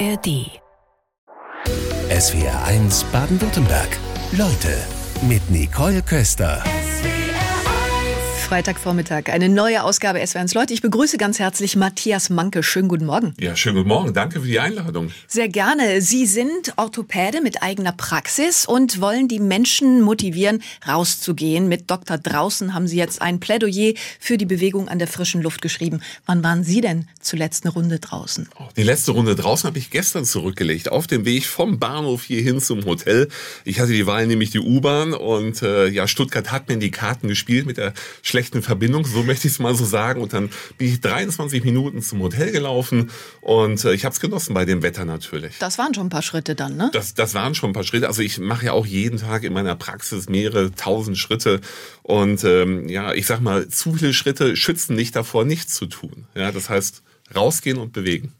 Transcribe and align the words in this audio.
ARD. 0.00 0.60
SWR 2.08 2.64
1 2.66 3.04
Baden-Württemberg. 3.12 3.88
Leute 4.32 4.76
mit 5.28 5.48
Nicole 5.50 6.02
Köster. 6.02 6.62
Freitagvormittag, 8.44 9.30
eine 9.32 9.48
neue 9.48 9.82
Ausgabe 9.82 10.18
SWR1 10.18 10.54
Leute. 10.54 10.74
Ich 10.74 10.82
begrüße 10.82 11.16
ganz 11.16 11.38
herzlich 11.38 11.76
Matthias 11.76 12.28
Manke. 12.28 12.62
Schönen 12.62 12.88
guten 12.88 13.06
Morgen. 13.06 13.34
Ja, 13.40 13.56
schönen 13.56 13.76
guten 13.76 13.88
Morgen. 13.88 14.12
Danke 14.12 14.42
für 14.42 14.46
die 14.46 14.60
Einladung. 14.60 15.10
Sehr 15.26 15.48
gerne. 15.48 16.02
Sie 16.02 16.26
sind 16.26 16.74
Orthopäde 16.76 17.40
mit 17.40 17.62
eigener 17.62 17.92
Praxis 17.92 18.66
und 18.66 19.00
wollen 19.00 19.28
die 19.28 19.40
Menschen 19.40 20.02
motivieren, 20.02 20.62
rauszugehen. 20.86 21.68
Mit 21.68 21.90
Dr. 21.90 22.18
Draußen 22.18 22.74
haben 22.74 22.86
Sie 22.86 22.98
jetzt 22.98 23.22
ein 23.22 23.40
Plädoyer 23.40 23.94
für 24.20 24.36
die 24.36 24.44
Bewegung 24.44 24.88
an 24.88 24.98
der 24.98 25.08
frischen 25.08 25.40
Luft 25.40 25.62
geschrieben. 25.62 26.02
Wann 26.26 26.44
waren 26.44 26.64
Sie 26.64 26.82
denn 26.82 27.08
zuletzt 27.20 27.64
eine 27.64 27.72
Runde 27.72 27.98
draußen? 27.98 28.50
Oh, 28.60 28.68
die 28.76 28.82
letzte 28.82 29.12
Runde 29.12 29.36
draußen 29.36 29.66
habe 29.66 29.78
ich 29.78 29.88
gestern 29.88 30.26
zurückgelegt, 30.26 30.92
auf 30.92 31.06
dem 31.06 31.24
Weg 31.24 31.46
vom 31.46 31.78
Bahnhof 31.78 32.24
hier 32.24 32.42
hin 32.42 32.60
zum 32.60 32.84
Hotel. 32.84 33.28
Ich 33.64 33.80
hatte 33.80 33.92
die 33.92 34.06
Wahl, 34.06 34.26
nämlich 34.26 34.50
die 34.50 34.60
U-Bahn 34.60 35.14
und 35.14 35.62
äh, 35.62 35.88
ja, 35.88 36.06
Stuttgart 36.06 36.52
hat 36.52 36.68
mir 36.68 36.74
in 36.74 36.80
die 36.80 36.90
Karten 36.90 37.28
gespielt 37.28 37.64
mit 37.64 37.78
der 37.78 37.94
schlechten 38.34 38.62
Verbindung, 38.62 39.06
so 39.06 39.22
möchte 39.22 39.46
ich 39.46 39.52
es 39.52 39.58
mal 39.60 39.76
so 39.76 39.84
sagen. 39.84 40.20
Und 40.20 40.32
dann 40.32 40.50
bin 40.76 40.88
ich 40.88 41.00
23 41.00 41.62
Minuten 41.62 42.02
zum 42.02 42.20
Hotel 42.20 42.50
gelaufen 42.50 43.10
und 43.40 43.84
äh, 43.84 43.94
ich 43.94 44.04
habe 44.04 44.12
es 44.12 44.18
genossen 44.18 44.54
bei 44.54 44.64
dem 44.64 44.82
Wetter 44.82 45.04
natürlich. 45.04 45.54
Das 45.60 45.78
waren 45.78 45.94
schon 45.94 46.08
ein 46.08 46.10
paar 46.10 46.22
Schritte 46.22 46.56
dann, 46.56 46.76
ne? 46.76 46.90
Das, 46.92 47.14
das 47.14 47.34
waren 47.34 47.54
schon 47.54 47.70
ein 47.70 47.74
paar 47.74 47.84
Schritte. 47.84 48.08
Also 48.08 48.22
ich 48.22 48.38
mache 48.38 48.66
ja 48.66 48.72
auch 48.72 48.86
jeden 48.86 49.20
Tag 49.20 49.44
in 49.44 49.52
meiner 49.52 49.76
Praxis 49.76 50.28
mehrere 50.28 50.72
tausend 50.72 51.16
Schritte. 51.16 51.60
Und 52.02 52.42
ähm, 52.42 52.88
ja, 52.88 53.12
ich 53.12 53.26
sag 53.26 53.40
mal, 53.40 53.68
zu 53.68 53.94
viele 53.94 54.12
Schritte 54.12 54.56
schützen 54.56 54.96
nicht 54.96 55.14
davor, 55.14 55.44
nichts 55.44 55.74
zu 55.74 55.86
tun. 55.86 56.26
Ja, 56.34 56.50
das 56.50 56.68
heißt, 56.68 57.04
rausgehen 57.36 57.78
und 57.78 57.92
bewegen. 57.92 58.32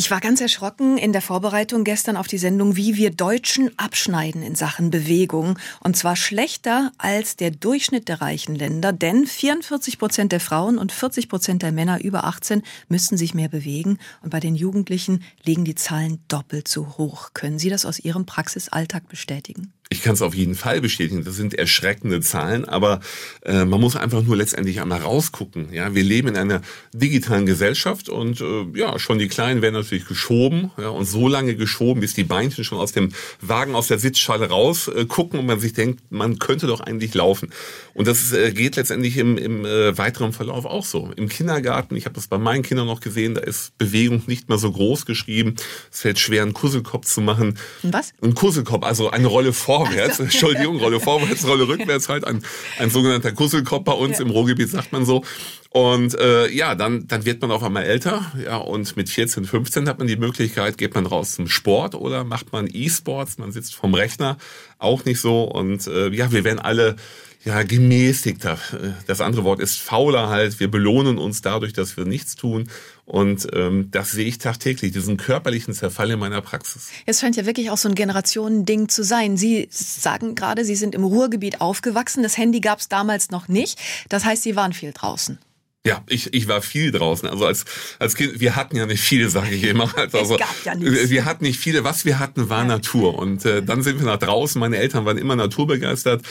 Ich 0.00 0.10
war 0.10 0.20
ganz 0.20 0.40
erschrocken 0.40 0.96
in 0.96 1.12
der 1.12 1.20
Vorbereitung 1.20 1.84
gestern 1.84 2.16
auf 2.16 2.26
die 2.26 2.38
Sendung, 2.38 2.74
wie 2.74 2.96
wir 2.96 3.10
Deutschen 3.10 3.70
abschneiden 3.78 4.42
in 4.42 4.54
Sachen 4.54 4.90
Bewegung. 4.90 5.58
Und 5.80 5.94
zwar 5.94 6.16
schlechter 6.16 6.90
als 6.96 7.36
der 7.36 7.50
Durchschnitt 7.50 8.08
der 8.08 8.22
reichen 8.22 8.54
Länder, 8.54 8.94
denn 8.94 9.26
44 9.26 9.98
Prozent 9.98 10.32
der 10.32 10.40
Frauen 10.40 10.78
und 10.78 10.90
40 10.90 11.28
Prozent 11.28 11.60
der 11.60 11.72
Männer 11.72 12.02
über 12.02 12.24
18 12.24 12.62
müssten 12.88 13.18
sich 13.18 13.34
mehr 13.34 13.50
bewegen. 13.50 13.98
Und 14.22 14.30
bei 14.30 14.40
den 14.40 14.54
Jugendlichen 14.54 15.22
liegen 15.44 15.66
die 15.66 15.74
Zahlen 15.74 16.24
doppelt 16.28 16.66
so 16.66 16.96
hoch. 16.96 17.34
Können 17.34 17.58
Sie 17.58 17.68
das 17.68 17.84
aus 17.84 17.98
Ihrem 17.98 18.24
Praxisalltag 18.24 19.06
bestätigen? 19.06 19.74
Ich 19.92 20.02
kann 20.02 20.14
es 20.14 20.22
auf 20.22 20.36
jeden 20.36 20.54
Fall 20.54 20.80
bestätigen. 20.80 21.24
Das 21.24 21.34
sind 21.34 21.52
erschreckende 21.52 22.20
Zahlen, 22.20 22.64
aber 22.64 23.00
äh, 23.42 23.64
man 23.64 23.80
muss 23.80 23.96
einfach 23.96 24.22
nur 24.22 24.36
letztendlich 24.36 24.80
einmal 24.80 25.00
rausgucken. 25.00 25.72
Ja, 25.72 25.96
wir 25.96 26.04
leben 26.04 26.28
in 26.28 26.36
einer 26.36 26.62
digitalen 26.92 27.44
Gesellschaft 27.44 28.08
und 28.08 28.40
äh, 28.40 28.66
ja, 28.74 29.00
schon 29.00 29.18
die 29.18 29.26
Kleinen 29.26 29.62
werden 29.62 29.74
natürlich 29.74 30.06
geschoben 30.06 30.70
ja, 30.78 30.90
und 30.90 31.06
so 31.06 31.26
lange 31.26 31.56
geschoben, 31.56 32.02
bis 32.02 32.14
die 32.14 32.22
Beinchen 32.22 32.62
schon 32.62 32.78
aus 32.78 32.92
dem 32.92 33.10
Wagen, 33.40 33.74
aus 33.74 33.88
der 33.88 33.98
Sitzschale 33.98 34.48
raus 34.48 34.86
äh, 34.86 35.06
gucken 35.06 35.40
und 35.40 35.46
man 35.46 35.58
sich 35.58 35.72
denkt, 35.72 36.04
man 36.10 36.38
könnte 36.38 36.68
doch 36.68 36.78
eigentlich 36.78 37.12
laufen. 37.14 37.50
Und 37.92 38.06
das 38.06 38.32
äh, 38.32 38.52
geht 38.52 38.76
letztendlich 38.76 39.16
im, 39.16 39.36
im 39.38 39.64
äh, 39.64 39.98
weiteren 39.98 40.32
Verlauf 40.32 40.66
auch 40.66 40.84
so. 40.84 41.10
Im 41.16 41.28
Kindergarten, 41.28 41.96
ich 41.96 42.04
habe 42.04 42.14
das 42.14 42.28
bei 42.28 42.38
meinen 42.38 42.62
Kindern 42.62 42.86
noch 42.86 43.00
gesehen, 43.00 43.34
da 43.34 43.40
ist 43.40 43.76
Bewegung 43.76 44.22
nicht 44.28 44.48
mehr 44.48 44.58
so 44.58 44.70
groß 44.70 45.04
geschrieben. 45.04 45.56
Es 45.90 46.02
fällt 46.02 46.20
schwer, 46.20 46.42
einen 46.42 46.54
Kusselkopf 46.54 47.06
zu 47.06 47.20
machen. 47.20 47.58
Was? 47.82 48.12
Ein 48.22 48.36
Kusselkopf, 48.36 48.84
also 48.84 49.10
eine 49.10 49.26
Rolle 49.26 49.52
vorwärts, 49.86 50.20
also. 50.20 50.22
Entschuldigung, 50.24 50.76
Rolle 50.78 51.00
vorwärts, 51.00 51.46
Rolle 51.46 51.68
rückwärts 51.68 52.08
halt, 52.08 52.26
ein, 52.26 52.42
ein 52.78 52.90
sogenannter 52.90 53.32
Kusselkopf 53.32 53.84
bei 53.84 53.92
uns 53.92 54.18
ja. 54.18 54.24
im 54.24 54.30
Ruhrgebiet 54.30 54.70
sagt 54.70 54.92
man 54.92 55.04
so. 55.04 55.24
Und 55.70 56.18
äh, 56.18 56.50
ja, 56.50 56.74
dann, 56.74 57.06
dann 57.06 57.24
wird 57.24 57.40
man 57.40 57.52
auf 57.52 57.62
einmal 57.62 57.84
älter, 57.84 58.32
ja, 58.44 58.56
und 58.56 58.96
mit 58.96 59.08
14, 59.08 59.44
15 59.44 59.88
hat 59.88 59.98
man 59.98 60.08
die 60.08 60.16
Möglichkeit, 60.16 60.78
geht 60.78 60.94
man 60.94 61.06
raus 61.06 61.36
zum 61.36 61.46
Sport 61.48 61.94
oder 61.94 62.24
macht 62.24 62.52
man 62.52 62.68
E-Sports, 62.70 63.38
man 63.38 63.52
sitzt 63.52 63.76
vom 63.76 63.94
Rechner, 63.94 64.36
auch 64.78 65.04
nicht 65.04 65.20
so. 65.20 65.44
Und 65.44 65.86
äh, 65.86 66.08
ja, 66.08 66.32
wir 66.32 66.42
werden 66.42 66.58
alle 66.58 66.96
ja, 67.42 67.62
gemäßigter. 67.62 68.58
Das 69.06 69.20
andere 69.20 69.44
Wort 69.44 69.60
ist 69.60 69.80
fauler 69.80 70.28
halt. 70.28 70.60
Wir 70.60 70.70
belohnen 70.70 71.16
uns 71.16 71.40
dadurch, 71.40 71.72
dass 71.72 71.96
wir 71.96 72.04
nichts 72.04 72.36
tun. 72.36 72.68
Und 73.06 73.46
ähm, 73.54 73.88
das 73.90 74.10
sehe 74.10 74.26
ich 74.26 74.38
tagtäglich, 74.38 74.92
diesen 74.92 75.16
körperlichen 75.16 75.72
Zerfall 75.72 76.10
in 76.10 76.18
meiner 76.18 76.42
Praxis. 76.42 76.90
Es 77.06 77.20
scheint 77.20 77.36
ja 77.36 77.46
wirklich 77.46 77.70
auch 77.70 77.78
so 77.78 77.88
ein 77.88 77.94
Generationending 77.94 78.88
zu 78.88 79.02
sein. 79.02 79.36
Sie 79.36 79.68
sagen 79.70 80.34
gerade, 80.34 80.64
Sie 80.64 80.76
sind 80.76 80.94
im 80.94 81.04
Ruhrgebiet 81.04 81.60
aufgewachsen. 81.60 82.22
Das 82.22 82.36
Handy 82.36 82.60
gab 82.60 82.78
es 82.78 82.88
damals 82.88 83.30
noch 83.30 83.48
nicht. 83.48 83.78
Das 84.10 84.24
heißt, 84.24 84.42
Sie 84.42 84.54
waren 84.54 84.72
viel 84.72 84.92
draußen. 84.92 85.38
Ja, 85.86 86.02
ich, 86.10 86.34
ich 86.34 86.46
war 86.46 86.60
viel 86.60 86.92
draußen. 86.92 87.26
Also 87.26 87.46
als, 87.46 87.64
als 87.98 88.14
Kind, 88.14 88.38
wir 88.38 88.54
hatten 88.54 88.76
ja 88.76 88.84
nicht 88.84 89.00
viele, 89.00 89.30
sage 89.30 89.54
ich 89.54 89.64
immer. 89.64 89.90
Also, 90.12 90.34
es 90.34 90.40
gab 90.40 90.64
ja 90.64 90.74
nichts. 90.74 91.08
Wir 91.08 91.24
hatten 91.24 91.44
nicht 91.44 91.58
viele. 91.58 91.84
Was 91.84 92.04
wir 92.04 92.18
hatten, 92.18 92.50
war 92.50 92.62
ja. 92.62 92.64
Natur. 92.64 93.18
Und 93.18 93.44
äh, 93.46 93.62
dann 93.62 93.82
sind 93.82 93.98
wir 93.98 94.06
nach 94.06 94.18
draußen. 94.18 94.58
Meine 94.60 94.76
Eltern 94.76 95.06
waren 95.06 95.16
immer 95.16 95.36
naturbegeistert. 95.36 96.22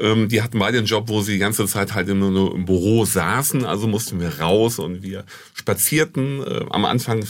Ähm, 0.00 0.28
die 0.28 0.42
hatten 0.42 0.58
beide 0.58 0.78
einen 0.78 0.86
Job, 0.86 1.08
wo 1.08 1.22
sie 1.22 1.34
die 1.34 1.38
ganze 1.38 1.66
Zeit 1.66 1.94
halt 1.94 2.08
immer 2.08 2.30
nur 2.30 2.54
im 2.54 2.64
Büro 2.64 3.04
saßen. 3.04 3.64
Also 3.64 3.86
mussten 3.86 4.20
wir 4.20 4.40
raus 4.40 4.78
und 4.78 5.02
wir 5.02 5.24
spazierten. 5.54 6.42
Äh, 6.42 6.64
am 6.70 6.84
Anfang 6.84 7.24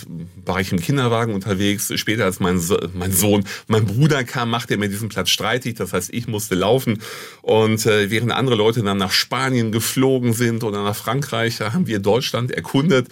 war 0.45 0.61
ich 0.61 0.73
im 0.73 0.81
Kinderwagen 0.81 1.35
unterwegs. 1.35 1.93
Später, 1.97 2.25
als 2.25 2.41
mein, 2.41 2.59
so 2.59 2.79
mein 2.95 3.13
Sohn, 3.13 3.45
mein 3.67 3.85
Bruder 3.85 4.25
kam, 4.25 4.51
machte 4.51 4.75
er 4.75 4.79
mir 4.79 4.89
diesen 4.89 5.09
Platz 5.09 5.29
streitig. 5.29 5.75
Das 5.75 5.93
heißt, 5.93 6.13
ich 6.15 6.27
musste 6.27 6.55
laufen. 6.55 7.03
Und 7.43 7.85
äh, 7.85 8.11
während 8.11 8.33
andere 8.33 8.57
Leute 8.57 8.83
dann 8.83 8.97
nach 8.97 9.13
Spanien 9.13 9.73
geflogen 9.73 10.33
sind 10.33 10.65
oder 10.65 10.83
nach 10.85 10.97
Frankreich, 10.97 11.61
haben 11.73 11.87
wir 11.87 11.99
Deutschland 11.99 12.51
erkundet 12.51 13.09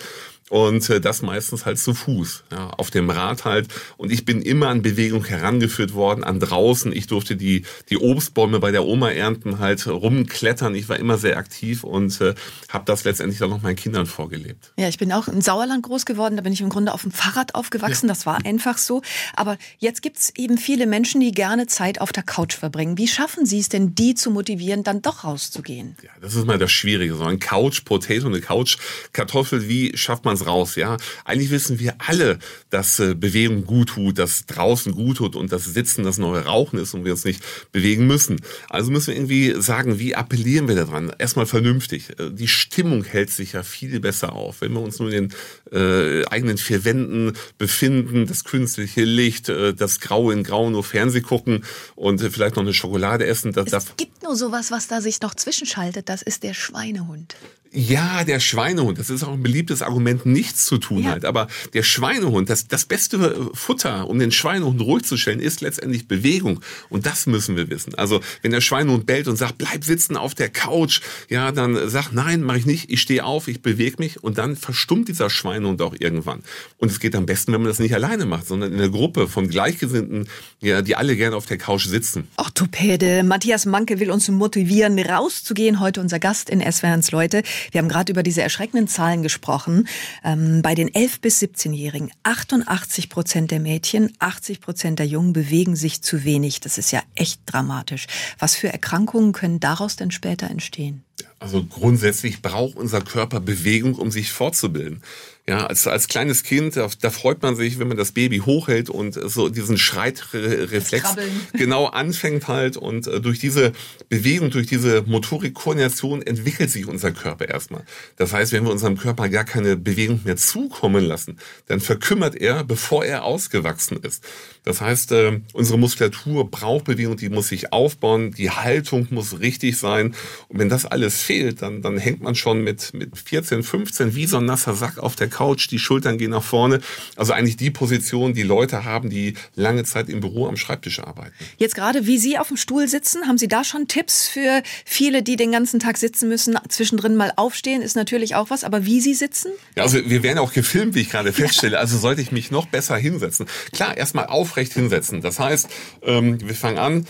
und 0.50 0.88
äh, 0.90 1.00
das 1.00 1.22
meistens 1.22 1.64
halt 1.64 1.78
zu 1.78 1.94
Fuß, 1.94 2.44
ja, 2.52 2.68
auf 2.70 2.90
dem 2.90 3.08
Rad 3.08 3.44
halt. 3.44 3.68
Und 3.96 4.12
ich 4.12 4.24
bin 4.24 4.42
immer 4.42 4.68
an 4.68 4.82
Bewegung 4.82 5.24
herangeführt 5.24 5.94
worden, 5.94 6.22
an 6.22 6.38
draußen. 6.38 6.92
Ich 6.92 7.06
durfte 7.06 7.36
die, 7.36 7.64
die 7.88 7.96
Obstbäume 7.96 8.60
bei 8.60 8.70
der 8.70 8.84
Oma 8.84 9.10
ernten, 9.10 9.58
halt 9.58 9.86
rumklettern. 9.86 10.74
Ich 10.74 10.88
war 10.88 10.98
immer 10.98 11.16
sehr 11.16 11.38
aktiv 11.38 11.82
und 11.82 12.20
äh, 12.20 12.34
habe 12.68 12.84
das 12.84 13.04
letztendlich 13.04 13.38
dann 13.38 13.50
noch 13.50 13.62
meinen 13.62 13.76
Kindern 13.76 14.06
vorgelebt. 14.06 14.72
Ja, 14.76 14.88
ich 14.88 14.98
bin 14.98 15.12
auch 15.12 15.28
in 15.28 15.40
Sauerland 15.40 15.82
groß 15.82 16.04
geworden. 16.04 16.36
Da 16.36 16.42
bin 16.42 16.52
ich 16.52 16.60
im 16.60 16.68
Grunde 16.68 16.92
auf 16.92 17.02
dem 17.02 17.10
Fahrrad 17.12 17.54
aufgewachsen. 17.54 18.06
Ja. 18.06 18.12
Das 18.12 18.26
war 18.26 18.44
einfach 18.44 18.76
so. 18.76 19.00
Aber 19.34 19.56
jetzt 19.78 20.02
gibt's 20.02 20.30
eben 20.36 20.58
viele 20.58 20.86
Menschen, 20.86 21.20
die 21.20 21.32
gerne 21.32 21.66
Zeit 21.66 22.00
auf 22.00 22.12
der 22.12 22.22
Couch 22.22 22.54
verbringen. 22.54 22.98
Wie 22.98 23.08
schaffen 23.08 23.46
Sie 23.46 23.60
es 23.60 23.70
denn, 23.70 23.94
die 23.94 24.14
zu 24.14 24.30
motivieren, 24.30 24.84
dann 24.84 25.00
doch 25.00 25.24
rauszugehen? 25.24 25.96
Ja, 26.02 26.10
das 26.20 26.34
ist 26.34 26.44
mal 26.44 26.58
das 26.58 26.70
Schwierige. 26.70 27.14
So 27.14 27.24
ein 27.24 27.40
Couch-Potato, 27.40 28.26
eine 28.26 28.40
Couch-Kartoffel, 28.40 29.68
wie 29.68 29.96
schafft 29.96 30.24
man 30.24 30.33
es 30.34 30.46
raus, 30.46 30.76
ja. 30.76 30.96
Eigentlich 31.24 31.50
wissen 31.50 31.78
wir 31.78 31.94
alle, 31.98 32.38
dass 32.70 32.98
äh, 32.98 33.14
Bewegung 33.14 33.64
gut 33.64 33.90
tut, 33.90 34.18
dass 34.18 34.46
draußen 34.46 34.92
gut 34.92 35.18
tut 35.18 35.36
und 35.36 35.52
dass 35.52 35.64
Sitzen 35.64 36.04
das 36.04 36.18
neue 36.18 36.44
Rauchen 36.44 36.78
ist 36.78 36.94
und 36.94 37.04
wir 37.04 37.12
uns 37.12 37.24
nicht 37.24 37.42
bewegen 37.72 38.06
müssen. 38.06 38.40
Also 38.68 38.90
müssen 38.90 39.08
wir 39.08 39.14
irgendwie 39.16 39.60
sagen, 39.60 39.98
wie 39.98 40.14
appellieren 40.14 40.68
wir 40.68 40.74
daran? 40.74 41.12
Erstmal 41.18 41.46
vernünftig. 41.46 42.18
Äh, 42.18 42.30
die 42.30 42.48
Stimmung 42.48 43.04
hält 43.04 43.30
sich 43.30 43.52
ja 43.52 43.62
viel 43.62 44.00
besser 44.00 44.32
auf. 44.32 44.60
Wenn 44.60 44.72
wir 44.72 44.80
uns 44.80 44.98
nur 44.98 45.10
in 45.10 45.28
den 45.28 45.34
äh, 45.72 46.26
eigenen 46.26 46.58
vier 46.58 46.84
Wänden 46.84 47.32
befinden, 47.58 48.26
das 48.26 48.44
künstliche 48.44 49.04
Licht, 49.04 49.48
äh, 49.48 49.74
das 49.74 50.00
Graue 50.00 50.32
in 50.32 50.42
Grau 50.42 50.70
nur 50.70 50.84
Fernseh 50.84 51.20
gucken 51.20 51.64
und 51.94 52.20
vielleicht 52.20 52.56
noch 52.56 52.62
eine 52.62 52.74
Schokolade 52.74 53.26
essen. 53.26 53.52
Das, 53.52 53.72
es 53.72 53.96
gibt 53.96 54.22
nur 54.22 54.36
sowas, 54.36 54.70
was 54.70 54.88
da 54.88 55.00
sich 55.00 55.20
noch 55.20 55.34
zwischenschaltet. 55.34 56.08
Das 56.08 56.22
ist 56.22 56.42
der 56.42 56.54
Schweinehund. 56.54 57.36
Ja, 57.76 58.22
der 58.22 58.38
Schweinehund, 58.38 58.98
das 58.98 59.10
ist 59.10 59.24
auch 59.24 59.32
ein 59.32 59.42
beliebtes 59.42 59.82
Argument, 59.82 60.24
nichts 60.26 60.64
zu 60.64 60.78
tun 60.78 61.02
ja. 61.02 61.10
halt. 61.10 61.24
Aber 61.24 61.48
der 61.72 61.82
Schweinehund, 61.82 62.48
das, 62.48 62.68
das 62.68 62.84
beste 62.84 63.50
Futter, 63.52 64.08
um 64.08 64.20
den 64.20 64.30
Schweinehund 64.30 64.80
ruhig 64.80 65.04
zu 65.04 65.16
stellen, 65.16 65.40
ist 65.40 65.60
letztendlich 65.60 66.06
Bewegung. 66.06 66.60
Und 66.88 67.04
das 67.04 67.26
müssen 67.26 67.56
wir 67.56 67.68
wissen. 67.70 67.96
Also 67.96 68.20
wenn 68.42 68.52
der 68.52 68.60
Schweinehund 68.60 69.06
bellt 69.06 69.26
und 69.26 69.36
sagt, 69.36 69.58
bleib 69.58 69.82
sitzen 69.82 70.16
auf 70.16 70.36
der 70.36 70.50
Couch, 70.50 71.00
ja, 71.28 71.50
dann 71.50 71.88
sag, 71.88 72.12
nein, 72.12 72.42
mache 72.42 72.58
ich 72.58 72.66
nicht, 72.66 72.90
ich 72.90 73.00
stehe 73.00 73.24
auf, 73.24 73.48
ich 73.48 73.60
bewege 73.60 73.96
mich 73.98 74.22
und 74.22 74.38
dann 74.38 74.54
verstummt 74.54 75.08
dieser 75.08 75.28
Schweinehund 75.28 75.82
auch 75.82 75.96
irgendwann. 75.98 76.44
Und 76.78 76.92
es 76.92 77.00
geht 77.00 77.16
am 77.16 77.26
besten, 77.26 77.52
wenn 77.52 77.60
man 77.60 77.68
das 77.68 77.80
nicht 77.80 77.94
alleine 77.94 78.24
macht, 78.24 78.46
sondern 78.46 78.72
in 78.72 78.78
einer 78.78 78.88
Gruppe 78.88 79.26
von 79.26 79.48
Gleichgesinnten, 79.48 80.28
ja, 80.60 80.80
die 80.80 80.94
alle 80.94 81.16
gerne 81.16 81.34
auf 81.34 81.46
der 81.46 81.58
Couch 81.58 81.86
sitzen. 81.86 82.28
Orthopäde 82.36 83.24
Matthias 83.24 83.66
Manke 83.66 83.98
will 83.98 84.12
uns 84.12 84.28
motivieren, 84.28 84.96
rauszugehen. 85.00 85.80
Heute 85.80 86.00
unser 86.00 86.20
Gast 86.20 86.50
in 86.50 86.60
SWRs 86.60 87.10
Leute. 87.10 87.42
Wir 87.70 87.80
haben 87.80 87.88
gerade 87.88 88.12
über 88.12 88.22
diese 88.22 88.42
erschreckenden 88.42 88.88
Zahlen 88.88 89.22
gesprochen. 89.22 89.88
Ähm, 90.22 90.62
bei 90.62 90.74
den 90.74 90.90
11- 90.90 91.20
bis 91.20 91.40
17-Jährigen 91.40 92.10
88 92.22 93.08
Prozent 93.08 93.50
der 93.50 93.60
Mädchen, 93.60 94.12
80 94.18 94.60
Prozent 94.60 94.98
der 94.98 95.06
Jungen 95.06 95.32
bewegen 95.32 95.76
sich 95.76 96.02
zu 96.02 96.24
wenig. 96.24 96.60
Das 96.60 96.78
ist 96.78 96.90
ja 96.90 97.02
echt 97.14 97.40
dramatisch. 97.46 98.06
Was 98.38 98.56
für 98.56 98.68
Erkrankungen 98.68 99.32
können 99.32 99.60
daraus 99.60 99.96
denn 99.96 100.10
später 100.10 100.50
entstehen? 100.50 101.04
Also 101.38 101.64
grundsätzlich 101.64 102.42
braucht 102.42 102.76
unser 102.76 103.00
Körper 103.00 103.40
Bewegung, 103.40 103.94
um 103.96 104.10
sich 104.10 104.32
fortzubilden. 104.32 105.02
Ja, 105.46 105.66
als, 105.66 105.86
als 105.86 106.08
kleines 106.08 106.42
Kind, 106.42 106.74
da, 106.74 106.88
da 107.02 107.10
freut 107.10 107.42
man 107.42 107.54
sich, 107.54 107.78
wenn 107.78 107.86
man 107.88 107.98
das 107.98 108.12
Baby 108.12 108.38
hochhält 108.38 108.88
und 108.88 109.12
so 109.12 109.50
diesen 109.50 109.76
Schreitreflex 109.76 111.16
genau 111.52 111.84
anfängt 111.84 112.48
halt 112.48 112.78
und 112.78 113.06
äh, 113.06 113.20
durch 113.20 113.40
diese 113.40 113.72
Bewegung, 114.08 114.48
durch 114.48 114.68
diese 114.68 115.02
Motorik-Koordination 115.02 116.22
entwickelt 116.22 116.70
sich 116.70 116.88
unser 116.88 117.12
Körper 117.12 117.46
erstmal. 117.46 117.84
Das 118.16 118.32
heißt, 118.32 118.52
wenn 118.52 118.64
wir 118.64 118.70
unserem 118.70 118.96
Körper 118.96 119.28
gar 119.28 119.44
keine 119.44 119.76
Bewegung 119.76 120.22
mehr 120.24 120.38
zukommen 120.38 121.04
lassen, 121.04 121.36
dann 121.66 121.80
verkümmert 121.80 122.36
er, 122.36 122.64
bevor 122.64 123.04
er 123.04 123.24
ausgewachsen 123.24 123.98
ist. 123.98 124.24
Das 124.64 124.80
heißt, 124.80 125.12
äh, 125.12 125.42
unsere 125.52 125.78
Muskulatur 125.78 126.50
braucht 126.50 126.86
Bewegung, 126.86 127.18
die 127.18 127.28
muss 127.28 127.48
sich 127.48 127.70
aufbauen, 127.70 128.30
die 128.30 128.50
Haltung 128.50 129.08
muss 129.10 129.40
richtig 129.40 129.76
sein. 129.76 130.14
Und 130.48 130.58
wenn 130.58 130.70
das 130.70 130.86
alles 130.86 131.20
fehlt, 131.20 131.60
dann, 131.60 131.82
dann 131.82 131.98
hängt 131.98 132.22
man 132.22 132.34
schon 132.34 132.62
mit, 132.64 132.94
mit 132.94 133.18
14, 133.18 133.62
15 133.62 134.14
wie 134.14 134.24
so 134.24 134.38
ein 134.38 134.46
nasser 134.46 134.72
Sack 134.72 134.96
auf 134.96 135.16
der 135.16 135.33
Couch, 135.34 135.70
die 135.70 135.78
Schultern 135.78 136.16
gehen 136.16 136.30
nach 136.30 136.42
vorne. 136.42 136.80
Also 137.16 137.32
eigentlich 137.32 137.56
die 137.56 137.70
Position, 137.70 138.34
die 138.34 138.42
Leute 138.42 138.84
haben, 138.84 139.10
die 139.10 139.34
lange 139.54 139.84
Zeit 139.84 140.08
im 140.08 140.20
Büro 140.20 140.46
am 140.46 140.56
Schreibtisch 140.56 141.00
arbeiten. 141.00 141.34
Jetzt 141.58 141.74
gerade, 141.74 142.06
wie 142.06 142.18
Sie 142.18 142.38
auf 142.38 142.48
dem 142.48 142.56
Stuhl 142.56 142.88
sitzen, 142.88 143.26
haben 143.26 143.38
Sie 143.38 143.48
da 143.48 143.64
schon 143.64 143.88
Tipps 143.88 144.28
für 144.28 144.62
viele, 144.84 145.22
die 145.22 145.36
den 145.36 145.52
ganzen 145.52 145.80
Tag 145.80 145.98
sitzen 145.98 146.28
müssen, 146.28 146.56
zwischendrin 146.68 147.16
mal 147.16 147.32
aufstehen, 147.36 147.82
ist 147.82 147.96
natürlich 147.96 148.34
auch 148.34 148.50
was, 148.50 148.64
aber 148.64 148.86
wie 148.86 149.00
Sie 149.00 149.14
sitzen? 149.14 149.50
Ja, 149.76 149.82
also 149.82 149.98
wir 150.08 150.22
werden 150.22 150.38
auch 150.38 150.52
gefilmt, 150.52 150.94
wie 150.94 151.00
ich 151.00 151.10
gerade 151.10 151.32
feststelle. 151.32 151.74
Ja. 151.74 151.80
Also 151.80 151.98
sollte 151.98 152.22
ich 152.22 152.32
mich 152.32 152.50
noch 152.50 152.66
besser 152.66 152.96
hinsetzen. 152.96 153.46
Klar, 153.72 153.96
erstmal 153.96 154.26
aufrecht 154.26 154.72
hinsetzen. 154.72 155.20
Das 155.20 155.38
heißt, 155.40 155.68
ähm, 156.02 156.40
wir 156.40 156.54
fangen 156.54 156.78
an, 156.78 157.06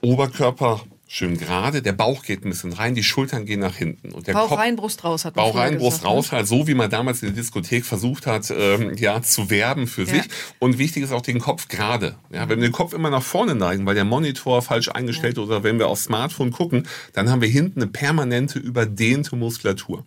Oberkörper 0.00 0.82
schön 1.10 1.38
gerade, 1.38 1.80
der 1.80 1.94
Bauch 1.94 2.22
geht 2.22 2.44
ein 2.44 2.50
bisschen 2.50 2.74
rein, 2.74 2.94
die 2.94 3.02
Schultern 3.02 3.46
gehen 3.46 3.60
nach 3.60 3.74
hinten. 3.74 4.12
Und 4.12 4.26
der 4.26 4.34
Bauch 4.34 4.50
Kopf, 4.50 4.58
rein, 4.58 4.76
Brust 4.76 5.02
raus 5.04 5.24
hat 5.24 5.34
man 5.34 5.46
Bauch 5.46 5.56
rein, 5.56 5.78
Brust 5.78 6.00
gesagt, 6.00 6.04
raus, 6.04 6.32
halt 6.32 6.46
so 6.46 6.68
wie 6.68 6.74
man 6.74 6.90
damals 6.90 7.22
in 7.22 7.28
der 7.28 7.36
Diskothek 7.36 7.86
versucht 7.86 8.26
hat, 8.26 8.52
ähm, 8.56 8.94
ja, 8.96 9.22
zu 9.22 9.48
werben 9.48 9.86
für 9.86 10.02
ja. 10.02 10.14
sich. 10.14 10.24
Und 10.58 10.78
wichtig 10.78 11.02
ist 11.02 11.12
auch 11.12 11.22
den 11.22 11.40
Kopf 11.40 11.68
gerade. 11.68 12.16
Ja, 12.30 12.48
wenn 12.48 12.60
wir 12.60 12.68
den 12.68 12.72
Kopf 12.72 12.92
immer 12.92 13.08
nach 13.08 13.22
vorne 13.22 13.54
neigen, 13.54 13.86
weil 13.86 13.94
der 13.94 14.04
Monitor 14.04 14.60
falsch 14.60 14.90
eingestellt 14.90 15.38
ja. 15.38 15.42
oder 15.42 15.62
wenn 15.62 15.78
wir 15.78 15.88
aufs 15.88 16.04
Smartphone 16.04 16.52
gucken, 16.52 16.86
dann 17.14 17.30
haben 17.30 17.40
wir 17.40 17.48
hinten 17.48 17.80
eine 17.80 17.90
permanente 17.90 18.58
überdehnte 18.58 19.34
Muskulatur. 19.34 20.04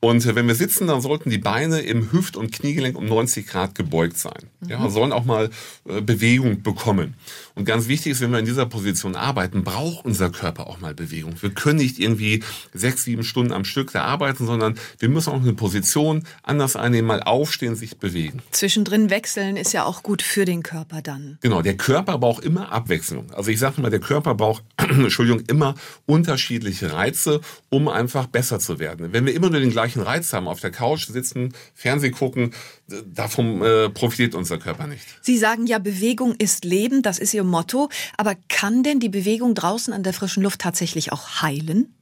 Und 0.00 0.34
wenn 0.34 0.46
wir 0.46 0.54
sitzen, 0.54 0.86
dann 0.86 1.00
sollten 1.00 1.30
die 1.30 1.38
Beine 1.38 1.80
im 1.80 2.12
Hüft- 2.12 2.36
und 2.36 2.52
Kniegelenk 2.52 2.96
um 2.96 3.06
90 3.06 3.46
Grad 3.46 3.74
gebeugt 3.74 4.18
sein. 4.18 4.50
Ja, 4.68 4.78
mhm. 4.78 4.90
sollen 4.90 5.12
auch 5.12 5.24
mal 5.24 5.50
äh, 5.88 6.00
Bewegung 6.00 6.62
bekommen. 6.62 7.14
Und 7.54 7.64
ganz 7.64 7.88
wichtig 7.88 8.12
ist, 8.12 8.20
wenn 8.20 8.30
wir 8.30 8.38
in 8.38 8.44
dieser 8.44 8.66
Position 8.66 9.16
arbeiten, 9.16 9.64
braucht 9.64 10.04
unser 10.04 10.30
Körper 10.30 10.66
auch 10.66 10.80
mal 10.80 10.94
Bewegung. 10.94 11.34
Wir 11.40 11.50
können 11.50 11.78
nicht 11.78 11.98
irgendwie 11.98 12.42
sechs, 12.74 13.04
sieben 13.04 13.24
Stunden 13.24 13.52
am 13.52 13.64
Stück 13.64 13.92
da 13.92 14.04
arbeiten, 14.04 14.46
sondern 14.46 14.78
wir 14.98 15.08
müssen 15.08 15.30
auch 15.30 15.40
eine 15.40 15.54
Position 15.54 16.24
anders 16.42 16.76
einnehmen, 16.76 17.06
mal 17.06 17.22
aufstehen, 17.22 17.74
sich 17.74 17.96
bewegen. 17.96 18.42
Zwischendrin 18.50 19.08
wechseln 19.08 19.56
ist 19.56 19.72
ja 19.72 19.84
auch 19.84 20.02
gut 20.02 20.20
für 20.22 20.44
den 20.44 20.62
Körper 20.62 21.00
dann. 21.00 21.38
Genau, 21.40 21.62
der 21.62 21.76
Körper 21.76 22.18
braucht 22.18 22.44
immer 22.44 22.70
Abwechslung. 22.70 23.32
Also 23.32 23.50
ich 23.50 23.58
sage 23.58 23.80
mal, 23.80 23.90
der 23.90 24.00
Körper 24.00 24.34
braucht, 24.34 24.62
Entschuldigung, 24.76 25.42
immer 25.48 25.74
unterschiedliche 26.04 26.92
Reize, 26.92 27.40
um 27.70 27.88
einfach 27.88 28.26
besser 28.26 28.58
zu 28.58 28.78
werden. 28.78 29.12
Wenn 29.12 29.24
wir 29.24 29.34
immer 29.34 29.48
nur 29.48 29.60
den 29.60 29.70
gleichen 29.70 29.85
gleichen 29.86 30.02
Reiz 30.02 30.32
haben, 30.32 30.48
auf 30.48 30.60
der 30.60 30.70
Couch 30.70 31.06
sitzen, 31.06 31.54
Fernseh 31.74 32.10
gucken, 32.10 32.52
davon 33.06 33.62
äh, 33.62 33.88
profitiert 33.88 34.34
unser 34.34 34.58
Körper 34.58 34.86
nicht. 34.86 35.04
Sie 35.22 35.38
sagen 35.38 35.66
ja, 35.66 35.78
Bewegung 35.78 36.34
ist 36.34 36.64
Leben, 36.64 37.02
das 37.02 37.18
ist 37.18 37.34
Ihr 37.34 37.44
Motto. 37.44 37.88
Aber 38.16 38.34
kann 38.48 38.82
denn 38.82 39.00
die 39.00 39.08
Bewegung 39.08 39.54
draußen 39.54 39.92
an 39.92 40.02
der 40.02 40.12
frischen 40.12 40.42
Luft 40.42 40.60
tatsächlich 40.60 41.12
auch 41.12 41.42
heilen? 41.42 41.94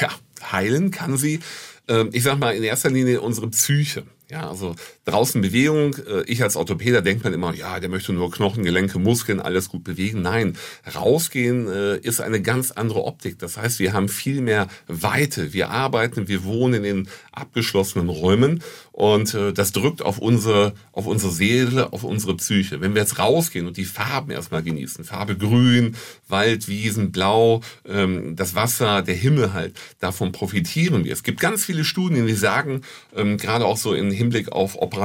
Ja, 0.00 0.10
heilen 0.52 0.90
kann 0.90 1.16
sie, 1.16 1.40
äh, 1.88 2.04
ich 2.12 2.22
sag 2.22 2.38
mal, 2.38 2.54
in 2.54 2.62
erster 2.62 2.90
Linie 2.90 3.20
unsere 3.20 3.48
Psyche. 3.48 4.04
Ja, 4.30 4.48
also 4.48 4.74
draußen 5.06 5.40
Bewegung. 5.40 5.94
Äh, 5.94 6.24
ich 6.26 6.42
als 6.42 6.56
Orthopäder 6.56 7.00
denkt 7.00 7.24
man 7.24 7.32
immer, 7.32 7.54
ja, 7.54 7.80
der 7.80 7.88
möchte 7.88 8.12
nur 8.12 8.30
Knochen, 8.30 8.64
Gelenke, 8.64 8.98
Muskeln, 8.98 9.40
alles 9.40 9.68
gut 9.68 9.84
bewegen. 9.84 10.20
Nein, 10.20 10.56
rausgehen 10.94 11.68
äh, 11.68 11.96
ist 11.98 12.20
eine 12.20 12.42
ganz 12.42 12.72
andere 12.72 13.04
Optik. 13.04 13.38
Das 13.38 13.56
heißt, 13.56 13.78
wir 13.78 13.92
haben 13.92 14.08
viel 14.08 14.40
mehr 14.42 14.68
Weite. 14.88 15.52
Wir 15.52 15.70
arbeiten, 15.70 16.28
wir 16.28 16.44
wohnen 16.44 16.84
in 16.84 17.08
abgeschlossenen 17.32 18.08
Räumen 18.08 18.62
und 18.92 19.34
äh, 19.34 19.52
das 19.52 19.72
drückt 19.72 20.02
auf 20.02 20.18
unsere, 20.18 20.74
auf 20.92 21.06
unsere 21.06 21.32
Seele, 21.32 21.92
auf 21.92 22.02
unsere 22.02 22.36
Psyche. 22.36 22.80
Wenn 22.80 22.94
wir 22.94 23.02
jetzt 23.02 23.18
rausgehen 23.18 23.66
und 23.66 23.76
die 23.76 23.84
Farben 23.84 24.30
erstmal 24.30 24.62
genießen, 24.62 25.04
Farbe 25.04 25.36
grün, 25.36 25.96
Wald, 26.28 26.66
Wiesen, 26.68 27.12
Blau, 27.12 27.60
ähm, 27.86 28.34
das 28.36 28.54
Wasser, 28.54 29.02
der 29.02 29.14
Himmel 29.14 29.52
halt, 29.52 29.74
davon 30.00 30.32
profitieren 30.32 31.04
wir. 31.04 31.12
Es 31.12 31.22
gibt 31.22 31.40
ganz 31.40 31.64
viele 31.64 31.84
Studien, 31.84 32.26
die 32.26 32.34
sagen, 32.34 32.80
ähm, 33.14 33.36
gerade 33.36 33.66
auch 33.66 33.76
so 33.76 33.92
in 33.92 34.10
Hinblick 34.10 34.50
auf 34.50 34.76
Operationen. 34.76 34.95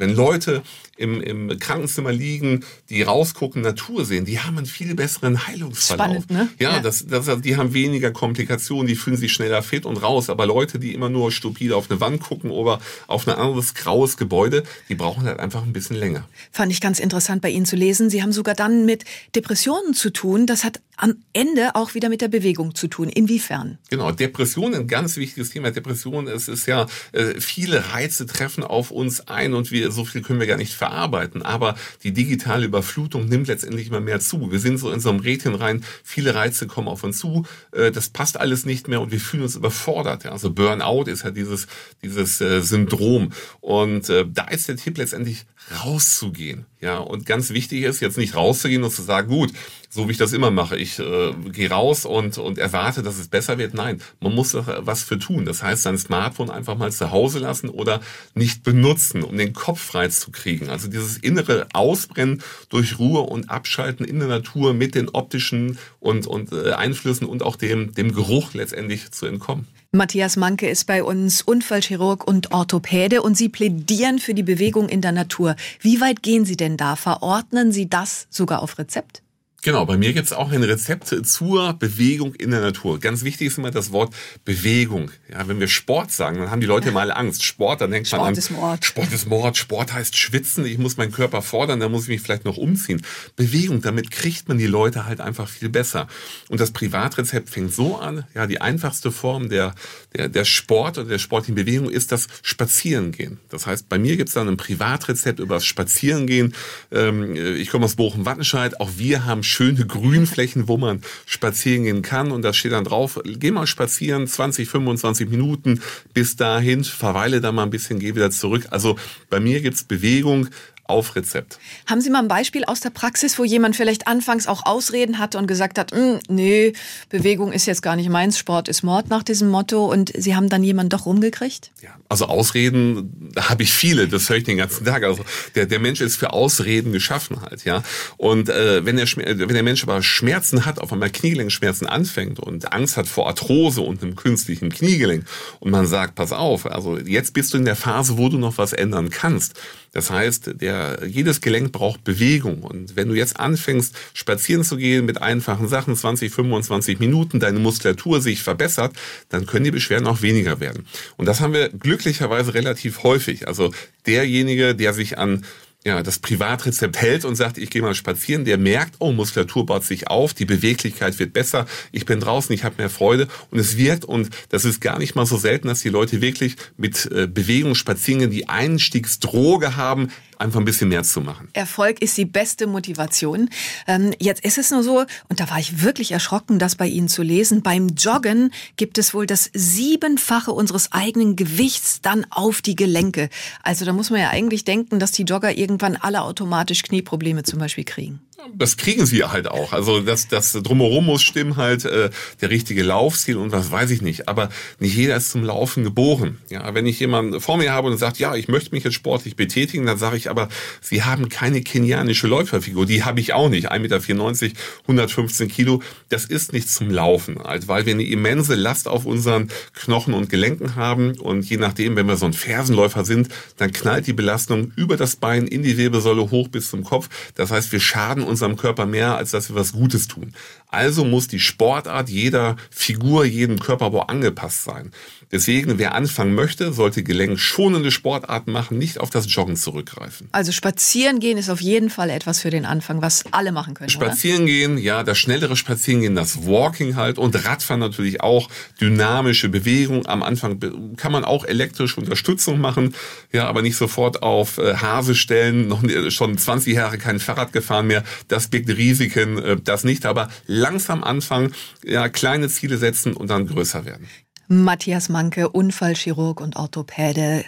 Wenn 0.00 0.14
Leute 0.14 0.62
im, 0.98 1.20
im 1.22 1.58
Krankenzimmer 1.58 2.12
liegen, 2.12 2.64
die 2.90 3.02
rausgucken, 3.02 3.62
Natur 3.62 4.04
sehen, 4.04 4.24
die 4.24 4.40
haben 4.40 4.58
einen 4.58 4.66
viel 4.66 4.94
besseren 4.94 5.46
Heilungsverlauf. 5.46 6.24
Spannend, 6.24 6.30
ne? 6.30 6.48
Ja, 6.58 6.72
ja. 6.72 6.80
Das, 6.80 7.06
das, 7.06 7.40
die 7.40 7.56
haben 7.56 7.72
weniger 7.72 8.10
Komplikationen, 8.10 8.86
die 8.86 8.96
fühlen 8.96 9.16
sich 9.16 9.32
schneller 9.32 9.62
fit 9.62 9.86
und 9.86 9.96
raus. 10.02 10.28
Aber 10.28 10.44
Leute, 10.44 10.78
die 10.78 10.94
immer 10.94 11.08
nur 11.08 11.30
stupide 11.30 11.76
auf 11.76 11.90
eine 11.90 12.00
Wand 12.00 12.20
gucken 12.20 12.50
oder 12.50 12.80
auf 13.06 13.28
ein 13.28 13.34
anderes 13.34 13.74
graues 13.74 14.16
Gebäude, 14.16 14.64
die 14.88 14.96
brauchen 14.96 15.24
halt 15.24 15.38
einfach 15.38 15.62
ein 15.62 15.72
bisschen 15.72 15.96
länger. 15.96 16.28
Fand 16.50 16.72
ich 16.72 16.80
ganz 16.80 16.98
interessant 16.98 17.42
bei 17.42 17.50
Ihnen 17.50 17.66
zu 17.66 17.76
lesen. 17.76 18.10
Sie 18.10 18.22
haben 18.22 18.32
sogar 18.32 18.54
dann 18.54 18.84
mit 18.84 19.04
Depressionen 19.36 19.94
zu 19.94 20.10
tun. 20.10 20.46
Das 20.46 20.64
hat 20.64 20.80
am 20.96 21.14
Ende 21.32 21.74
auch 21.74 21.94
wieder 21.94 22.08
mit 22.08 22.20
der 22.20 22.28
Bewegung 22.28 22.74
zu 22.74 22.88
tun. 22.88 23.08
Inwiefern? 23.08 23.78
Genau, 23.88 24.10
Depression, 24.10 24.74
ein 24.74 24.88
ganz 24.88 25.16
wichtiges 25.16 25.50
Thema. 25.50 25.70
Depression, 25.70 26.26
es 26.26 26.48
ist 26.48 26.66
ja, 26.66 26.86
äh, 27.12 27.40
viele 27.40 27.92
Reize 27.92 28.26
treffen 28.26 28.64
auf 28.64 28.90
uns 28.90 29.28
ein 29.28 29.54
und 29.54 29.70
wir, 29.70 29.92
so 29.92 30.04
viel 30.04 30.22
können 30.22 30.40
wir 30.40 30.48
gar 30.48 30.56
nicht 30.56 30.74
verarbeiten. 30.88 31.42
Aber 31.42 31.74
die 32.02 32.12
digitale 32.12 32.66
Überflutung 32.66 33.26
nimmt 33.26 33.48
letztendlich 33.48 33.88
immer 33.88 34.00
mehr 34.00 34.20
zu. 34.20 34.50
Wir 34.50 34.58
sind 34.58 34.78
so 34.78 34.90
in 34.90 35.00
so 35.00 35.10
einem 35.10 35.20
Rädchen 35.20 35.54
rein, 35.54 35.84
viele 36.02 36.34
Reize 36.34 36.66
kommen 36.66 36.88
auf 36.88 37.04
uns 37.04 37.18
zu, 37.18 37.44
äh, 37.72 37.90
das 37.90 38.08
passt 38.08 38.40
alles 38.40 38.64
nicht 38.64 38.88
mehr 38.88 39.00
und 39.00 39.12
wir 39.12 39.20
fühlen 39.20 39.42
uns 39.42 39.56
überfordert. 39.56 40.26
Also 40.26 40.50
Burnout 40.50 41.04
ist 41.04 41.24
ja 41.24 41.30
dieses, 41.30 41.66
dieses 42.02 42.40
äh, 42.40 42.60
Syndrom. 42.60 43.32
Und 43.60 44.08
äh, 44.08 44.24
da 44.28 44.44
ist 44.44 44.68
der 44.68 44.76
Tipp 44.76 44.98
letztendlich 44.98 45.44
rauszugehen. 45.84 46.66
Ja, 46.80 46.98
und 46.98 47.26
ganz 47.26 47.50
wichtig 47.50 47.82
ist 47.82 48.00
jetzt 48.00 48.18
nicht 48.18 48.36
rauszugehen 48.36 48.84
und 48.84 48.92
zu 48.92 49.02
sagen, 49.02 49.28
gut, 49.28 49.52
so 49.90 50.06
wie 50.06 50.12
ich 50.12 50.18
das 50.18 50.32
immer 50.32 50.50
mache, 50.50 50.76
ich 50.76 50.98
äh, 50.98 51.32
gehe 51.52 51.70
raus 51.70 52.04
und, 52.04 52.38
und 52.38 52.58
erwarte, 52.58 53.02
dass 53.02 53.18
es 53.18 53.28
besser 53.28 53.58
wird. 53.58 53.74
Nein, 53.74 54.00
man 54.20 54.34
muss 54.34 54.52
doch 54.52 54.66
was 54.80 55.02
für 55.02 55.18
tun. 55.18 55.44
Das 55.44 55.62
heißt, 55.62 55.82
sein 55.82 55.98
Smartphone 55.98 56.50
einfach 56.50 56.76
mal 56.76 56.92
zu 56.92 57.10
Hause 57.10 57.40
lassen 57.40 57.68
oder 57.68 58.00
nicht 58.34 58.62
benutzen, 58.62 59.24
um 59.24 59.36
den 59.36 59.54
Kopf 59.54 59.80
frei 59.80 60.08
zu 60.08 60.30
kriegen. 60.30 60.68
Also 60.68 60.88
dieses 60.88 61.16
innere 61.18 61.66
Ausbrennen 61.72 62.42
durch 62.68 62.98
Ruhe 62.98 63.20
und 63.20 63.50
Abschalten 63.50 64.04
in 64.04 64.18
der 64.20 64.28
Natur 64.28 64.74
mit 64.74 64.94
den 64.94 65.08
optischen 65.08 65.78
und, 66.00 66.26
und 66.26 66.52
äh, 66.52 66.72
Einflüssen 66.72 67.26
und 67.26 67.42
auch 67.42 67.56
dem, 67.56 67.94
dem 67.94 68.14
Geruch 68.14 68.54
letztendlich 68.54 69.10
zu 69.10 69.26
entkommen. 69.26 69.66
Matthias 69.90 70.36
Manke 70.36 70.68
ist 70.68 70.84
bei 70.84 71.02
uns 71.02 71.40
Unfallchirurg 71.40 72.26
und 72.28 72.52
Orthopäde 72.52 73.22
und 73.22 73.38
Sie 73.38 73.48
plädieren 73.48 74.18
für 74.18 74.34
die 74.34 74.42
Bewegung 74.42 74.86
in 74.90 75.00
der 75.00 75.12
Natur. 75.12 75.56
Wie 75.80 75.98
weit 76.02 76.22
gehen 76.22 76.44
Sie 76.44 76.58
denn 76.58 76.76
da? 76.76 76.94
Verordnen 76.94 77.72
Sie 77.72 77.88
das 77.88 78.26
sogar 78.28 78.60
auf 78.62 78.78
Rezept? 78.78 79.22
Genau, 79.62 79.84
bei 79.86 79.96
mir 79.96 80.12
gibt 80.12 80.26
es 80.26 80.32
auch 80.32 80.52
ein 80.52 80.62
Rezept 80.62 81.08
zur 81.26 81.72
Bewegung 81.72 82.34
in 82.36 82.52
der 82.52 82.60
Natur. 82.60 83.00
Ganz 83.00 83.24
wichtig 83.24 83.48
ist 83.48 83.58
immer 83.58 83.72
das 83.72 83.90
Wort 83.90 84.14
Bewegung. 84.44 85.10
Ja, 85.28 85.48
wenn 85.48 85.58
wir 85.58 85.66
Sport 85.66 86.12
sagen, 86.12 86.38
dann 86.38 86.52
haben 86.52 86.60
die 86.60 86.66
Leute 86.66 86.92
mal 86.92 87.10
Angst. 87.10 87.42
Sport, 87.42 87.80
dann 87.80 87.90
denkt 87.90 88.06
Sport 88.06 88.22
man 88.22 88.28
an 88.28 88.38
ist 88.38 88.50
Mord. 88.52 88.84
Sport 88.84 89.12
ist 89.12 89.26
Mord. 89.26 89.56
Sport 89.56 89.92
heißt 89.92 90.16
schwitzen. 90.16 90.64
Ich 90.64 90.78
muss 90.78 90.96
meinen 90.96 91.10
Körper 91.10 91.42
fordern, 91.42 91.80
dann 91.80 91.90
muss 91.90 92.04
ich 92.04 92.08
mich 92.08 92.20
vielleicht 92.20 92.44
noch 92.44 92.56
umziehen. 92.56 93.02
Bewegung, 93.34 93.82
damit 93.82 94.12
kriegt 94.12 94.46
man 94.46 94.58
die 94.58 94.66
Leute 94.66 95.06
halt 95.06 95.20
einfach 95.20 95.48
viel 95.48 95.68
besser. 95.68 96.06
Und 96.48 96.60
das 96.60 96.70
Privatrezept 96.70 97.50
fängt 97.50 97.74
so 97.74 97.96
an. 97.96 98.24
Ja, 98.34 98.46
die 98.46 98.60
einfachste 98.60 99.10
Form 99.10 99.48
der 99.48 99.74
der, 100.16 100.28
der 100.28 100.44
Sport 100.44 100.98
oder 100.98 101.08
der 101.08 101.18
sportlichen 101.18 101.54
Bewegung 101.54 101.90
ist 101.90 102.12
das 102.12 102.28
Spazierengehen. 102.42 103.38
Das 103.50 103.66
heißt, 103.66 103.88
bei 103.88 103.98
mir 103.98 104.16
gibt 104.16 104.28
es 104.28 104.34
dann 104.34 104.48
ein 104.48 104.56
Privatrezept 104.56 105.38
über 105.38 105.56
das 105.56 105.64
Spazierengehen. 105.64 106.54
Ähm, 106.90 107.34
ich 107.34 107.70
komme 107.70 107.84
aus 107.84 107.96
Bochum-Wattenscheid. 107.96 108.80
Auch 108.80 108.90
wir 108.96 109.24
haben 109.24 109.42
schöne 109.48 109.86
Grünflächen, 109.86 110.68
wo 110.68 110.76
man 110.76 111.02
spazieren 111.26 111.84
gehen 111.84 112.02
kann. 112.02 112.30
Und 112.30 112.42
da 112.42 112.52
steht 112.52 112.72
dann 112.72 112.84
drauf, 112.84 113.20
geh 113.24 113.50
mal 113.50 113.66
spazieren, 113.66 114.26
20, 114.26 114.68
25 114.68 115.28
Minuten 115.28 115.80
bis 116.14 116.36
dahin, 116.36 116.84
verweile 116.84 117.40
da 117.40 117.52
mal 117.52 117.64
ein 117.64 117.70
bisschen, 117.70 117.98
geh 117.98 118.14
wieder 118.14 118.30
zurück. 118.30 118.66
Also 118.70 118.96
bei 119.30 119.40
mir 119.40 119.60
gibt's 119.60 119.84
Bewegung 119.84 120.48
auf 120.88 121.14
Rezept. 121.16 121.58
Haben 121.86 122.00
Sie 122.00 122.10
mal 122.10 122.20
ein 122.20 122.28
Beispiel 122.28 122.64
aus 122.64 122.80
der 122.80 122.90
Praxis, 122.90 123.38
wo 123.38 123.44
jemand 123.44 123.76
vielleicht 123.76 124.08
anfangs 124.08 124.46
auch 124.46 124.66
Ausreden 124.66 125.18
hatte 125.18 125.38
und 125.38 125.46
gesagt 125.46 125.78
hat, 125.78 125.92
hm, 125.92 126.18
nee, 126.28 126.72
Bewegung 127.10 127.52
ist 127.52 127.66
jetzt 127.66 127.82
gar 127.82 127.94
nicht 127.94 128.08
meins, 128.08 128.38
Sport 128.38 128.68
ist 128.68 128.82
Mord 128.82 129.10
nach 129.10 129.22
diesem 129.22 129.48
Motto 129.48 129.86
und 129.86 130.12
Sie 130.16 130.34
haben 130.34 130.48
dann 130.48 130.64
jemanden 130.64 130.90
doch 130.90 131.06
rumgekriegt? 131.06 131.70
Ja, 131.82 131.90
also 132.08 132.26
Ausreden 132.26 133.32
habe 133.38 133.62
ich 133.62 133.72
viele, 133.72 134.08
das 134.08 134.28
höre 134.30 134.38
ich 134.38 134.44
den 134.44 134.56
ganzen 134.56 134.84
Tag. 134.86 135.04
Also 135.04 135.24
der, 135.54 135.66
der 135.66 135.78
Mensch 135.78 136.00
ist 136.00 136.16
für 136.16 136.32
Ausreden 136.32 136.92
geschaffen 136.92 137.42
halt, 137.42 137.64
ja. 137.64 137.82
Und 138.16 138.48
äh, 138.48 138.84
wenn, 138.84 138.96
der, 138.96 139.06
wenn 139.06 139.48
der 139.48 139.62
Mensch 139.62 139.82
aber 139.82 140.02
Schmerzen 140.02 140.64
hat, 140.64 140.78
auf 140.80 140.92
einmal 140.92 141.10
Kniegelenkschmerzen 141.10 141.86
anfängt 141.86 142.40
und 142.40 142.72
Angst 142.72 142.96
hat 142.96 143.06
vor 143.06 143.28
Arthrose 143.28 143.82
und 143.82 144.02
einem 144.02 144.16
künstlichen 144.16 144.70
Kniegelenk 144.70 145.24
und 145.60 145.70
man 145.70 145.86
sagt, 145.86 146.14
pass 146.14 146.32
auf, 146.32 146.64
also 146.66 146.98
jetzt 146.98 147.34
bist 147.34 147.52
du 147.52 147.58
in 147.58 147.66
der 147.66 147.76
Phase, 147.76 148.16
wo 148.16 148.28
du 148.28 148.38
noch 148.38 148.56
was 148.56 148.72
ändern 148.72 149.10
kannst. 149.10 149.54
Das 149.92 150.10
heißt, 150.10 150.60
der, 150.60 151.00
jedes 151.06 151.40
Gelenk 151.40 151.72
braucht 151.72 152.04
Bewegung. 152.04 152.62
Und 152.62 152.96
wenn 152.96 153.08
du 153.08 153.14
jetzt 153.14 153.38
anfängst, 153.38 153.94
spazieren 154.14 154.64
zu 154.64 154.76
gehen 154.76 155.06
mit 155.06 155.20
einfachen 155.20 155.68
Sachen, 155.68 155.96
20, 155.96 156.32
25 156.32 156.98
Minuten, 156.98 157.40
deine 157.40 157.58
Muskulatur 157.58 158.20
sich 158.20 158.42
verbessert, 158.42 158.92
dann 159.28 159.46
können 159.46 159.64
die 159.64 159.70
Beschwerden 159.70 160.06
auch 160.06 160.22
weniger 160.22 160.60
werden. 160.60 160.86
Und 161.16 161.26
das 161.26 161.40
haben 161.40 161.52
wir 161.52 161.68
glücklicherweise 161.68 162.54
relativ 162.54 163.02
häufig. 163.02 163.48
Also 163.48 163.72
derjenige, 164.06 164.74
der 164.74 164.92
sich 164.92 165.18
an 165.18 165.44
ja, 165.86 166.02
das 166.02 166.18
Privatrezept 166.18 166.96
hält 166.96 167.24
und 167.24 167.36
sagt, 167.36 167.56
ich 167.56 167.70
gehe 167.70 167.82
mal 167.82 167.94
spazieren, 167.94 168.44
der 168.44 168.58
merkt, 168.58 168.96
oh, 168.98 169.12
Muskulatur 169.12 169.64
baut 169.64 169.84
sich 169.84 170.08
auf, 170.08 170.34
die 170.34 170.44
Beweglichkeit 170.44 171.18
wird 171.18 171.32
besser, 171.32 171.66
ich 171.92 172.04
bin 172.04 172.20
draußen, 172.20 172.52
ich 172.54 172.64
habe 172.64 172.74
mehr 172.78 172.90
Freude. 172.90 173.28
Und 173.50 173.58
es 173.58 173.76
wirkt 173.76 174.04
und 174.04 174.30
das 174.48 174.64
ist 174.64 174.80
gar 174.80 174.98
nicht 174.98 175.14
mal 175.14 175.24
so 175.24 175.36
selten, 175.36 175.68
dass 175.68 175.80
die 175.80 175.88
Leute 175.88 176.20
wirklich 176.20 176.56
mit 176.76 177.06
äh, 177.12 177.26
Bewegung 177.26 177.74
spazieren, 177.74 178.30
die 178.30 178.48
Einstiegsdroge 178.48 179.76
haben, 179.76 180.10
einfach 180.40 180.60
ein 180.60 180.64
bisschen 180.64 180.88
mehr 180.88 181.02
zu 181.02 181.20
machen. 181.20 181.48
Erfolg 181.52 182.00
ist 182.02 182.16
die 182.16 182.24
beste 182.24 182.66
Motivation. 182.66 183.50
Ähm, 183.86 184.12
jetzt 184.18 184.44
ist 184.44 184.58
es 184.58 184.70
nur 184.70 184.82
so, 184.82 185.04
und 185.28 185.40
da 185.40 185.50
war 185.50 185.58
ich 185.58 185.82
wirklich 185.82 186.12
erschrocken, 186.12 186.58
das 186.58 186.76
bei 186.76 186.86
Ihnen 186.86 187.08
zu 187.08 187.22
lesen, 187.22 187.62
beim 187.62 187.88
Joggen 187.88 188.52
gibt 188.76 188.98
es 188.98 189.14
wohl 189.14 189.26
das 189.26 189.50
Siebenfache 189.52 190.52
unseres 190.52 190.92
eigenen 190.92 191.36
Gewichts 191.36 192.00
dann 192.00 192.26
auf 192.30 192.62
die 192.62 192.76
Gelenke. 192.76 193.28
Also 193.62 193.84
da 193.84 193.92
muss 193.92 194.10
man 194.10 194.20
ja 194.20 194.30
eigentlich 194.30 194.64
denken, 194.64 194.98
dass 194.98 195.12
die 195.12 195.24
Jogger 195.24 195.56
irgendwann 195.56 195.96
alle 195.96 196.22
automatisch 196.22 196.82
Knieprobleme 196.82 197.42
zum 197.42 197.58
Beispiel 197.58 197.84
kriegen 197.84 198.20
das 198.54 198.76
kriegen 198.76 199.04
sie 199.06 199.24
halt 199.24 199.48
auch. 199.48 199.72
Also 199.72 200.00
das, 200.00 200.28
das 200.28 200.52
drumherum 200.52 201.06
muss 201.06 201.22
stimmen 201.22 201.56
halt 201.56 201.84
äh, 201.84 202.10
der 202.40 202.50
richtige 202.50 202.82
Laufstil 202.82 203.36
und 203.36 203.52
was 203.52 203.70
weiß 203.70 203.90
ich 203.90 204.02
nicht. 204.02 204.28
Aber 204.28 204.48
nicht 204.78 204.96
jeder 204.96 205.16
ist 205.16 205.30
zum 205.30 205.42
Laufen 205.44 205.84
geboren. 205.84 206.38
Ja, 206.48 206.74
wenn 206.74 206.86
ich 206.86 207.00
jemanden 207.00 207.40
vor 207.40 207.56
mir 207.56 207.72
habe 207.72 207.88
und 207.88 207.98
sagt, 207.98 208.18
ja, 208.18 208.34
ich 208.34 208.48
möchte 208.48 208.74
mich 208.74 208.84
jetzt 208.84 208.94
sportlich 208.94 209.36
betätigen, 209.36 209.86
dann 209.86 209.98
sage 209.98 210.16
ich 210.16 210.30
aber, 210.30 210.48
Sie 210.80 211.02
haben 211.02 211.28
keine 211.28 211.62
kenianische 211.62 212.28
Läuferfigur. 212.28 212.86
Die 212.86 213.04
habe 213.04 213.20
ich 213.20 213.32
auch 213.32 213.48
nicht. 213.48 213.72
1,94 213.72 214.42
Meter, 214.42 214.60
115 214.82 215.48
Kilo. 215.48 215.82
Das 216.08 216.24
ist 216.24 216.52
nicht 216.52 216.70
zum 216.70 216.90
Laufen, 216.90 217.42
halt, 217.42 217.68
weil 217.68 217.86
wir 217.86 217.94
eine 217.94 218.04
immense 218.04 218.54
Last 218.54 218.88
auf 218.88 219.04
unseren 219.04 219.48
Knochen 219.74 220.14
und 220.14 220.30
Gelenken 220.30 220.76
haben 220.76 221.18
und 221.18 221.48
je 221.48 221.56
nachdem, 221.56 221.96
wenn 221.96 222.06
wir 222.06 222.16
so 222.16 222.26
ein 222.26 222.32
Fersenläufer 222.32 223.04
sind, 223.04 223.28
dann 223.56 223.72
knallt 223.72 224.06
die 224.06 224.12
Belastung 224.12 224.72
über 224.76 224.96
das 224.96 225.16
Bein 225.16 225.46
in 225.46 225.62
die 225.62 225.76
Wirbelsäule 225.76 226.30
hoch 226.30 226.48
bis 226.48 226.70
zum 226.70 226.84
Kopf. 226.84 227.08
Das 227.34 227.50
heißt, 227.50 227.72
wir 227.72 227.80
schaden 227.80 228.27
unserem 228.28 228.56
Körper 228.56 228.86
mehr, 228.86 229.16
als 229.16 229.32
dass 229.32 229.48
wir 229.48 229.56
was 229.56 229.72
Gutes 229.72 230.06
tun. 230.08 230.32
Also 230.68 231.04
muss 231.04 231.28
die 231.28 231.40
Sportart 231.40 232.10
jeder 232.10 232.56
Figur, 232.70 233.24
jedem 233.24 233.58
Körperbau 233.58 234.02
angepasst 234.02 234.64
sein. 234.64 234.92
Deswegen, 235.30 235.78
wer 235.78 235.94
anfangen 235.94 236.34
möchte, 236.34 236.72
sollte 236.72 237.02
gelenkschonende 237.02 237.90
Sportarten 237.90 238.50
machen, 238.50 238.78
nicht 238.78 238.98
auf 238.98 239.10
das 239.10 239.32
Joggen 239.32 239.56
zurückgreifen. 239.56 240.28
Also 240.32 240.52
spazieren 240.52 241.20
gehen 241.20 241.36
ist 241.36 241.50
auf 241.50 241.60
jeden 241.60 241.90
Fall 241.90 242.08
etwas 242.08 242.40
für 242.40 242.48
den 242.48 242.64
Anfang, 242.64 243.02
was 243.02 243.24
alle 243.30 243.52
machen 243.52 243.74
können. 243.74 243.90
Spazieren 243.90 244.42
oder? 244.42 244.52
gehen, 244.52 244.78
ja, 244.78 245.02
das 245.02 245.18
schnellere 245.18 245.56
Spazieren 245.56 246.00
gehen, 246.00 246.14
das 246.14 246.46
Walking 246.46 246.96
halt 246.96 247.18
und 247.18 247.44
Radfahren 247.44 247.80
natürlich 247.80 248.22
auch, 248.22 248.48
dynamische 248.80 249.50
Bewegung. 249.50 250.06
Am 250.06 250.22
Anfang 250.22 250.96
kann 250.96 251.12
man 251.12 251.24
auch 251.24 251.44
elektrische 251.44 252.00
Unterstützung 252.00 252.58
machen, 252.58 252.94
ja, 253.30 253.46
aber 253.46 253.60
nicht 253.60 253.76
sofort 253.76 254.22
auf 254.22 254.56
äh, 254.56 254.76
Hase 254.76 255.14
stellen, 255.14 255.68
noch 255.68 255.82
schon 256.10 256.38
20 256.38 256.74
Jahre 256.74 256.96
kein 256.96 257.20
Fahrrad 257.20 257.52
gefahren 257.52 257.86
mehr. 257.86 258.02
Das 258.26 258.48
birgt 258.48 258.68
Risiken, 258.68 259.38
äh, 259.38 259.56
das 259.62 259.84
nicht, 259.84 260.06
aber 260.06 260.28
langsam 260.46 261.04
anfangen, 261.04 261.54
ja, 261.84 262.08
kleine 262.08 262.48
Ziele 262.48 262.78
setzen 262.78 263.14
und 263.14 263.30
dann 263.30 263.46
größer 263.46 263.84
werden. 263.84 264.08
Matthias 264.48 265.08
Manke, 265.08 265.50
Unfallchirurg 265.50 266.40
und 266.40 266.56
Orthopäde. 266.56 267.44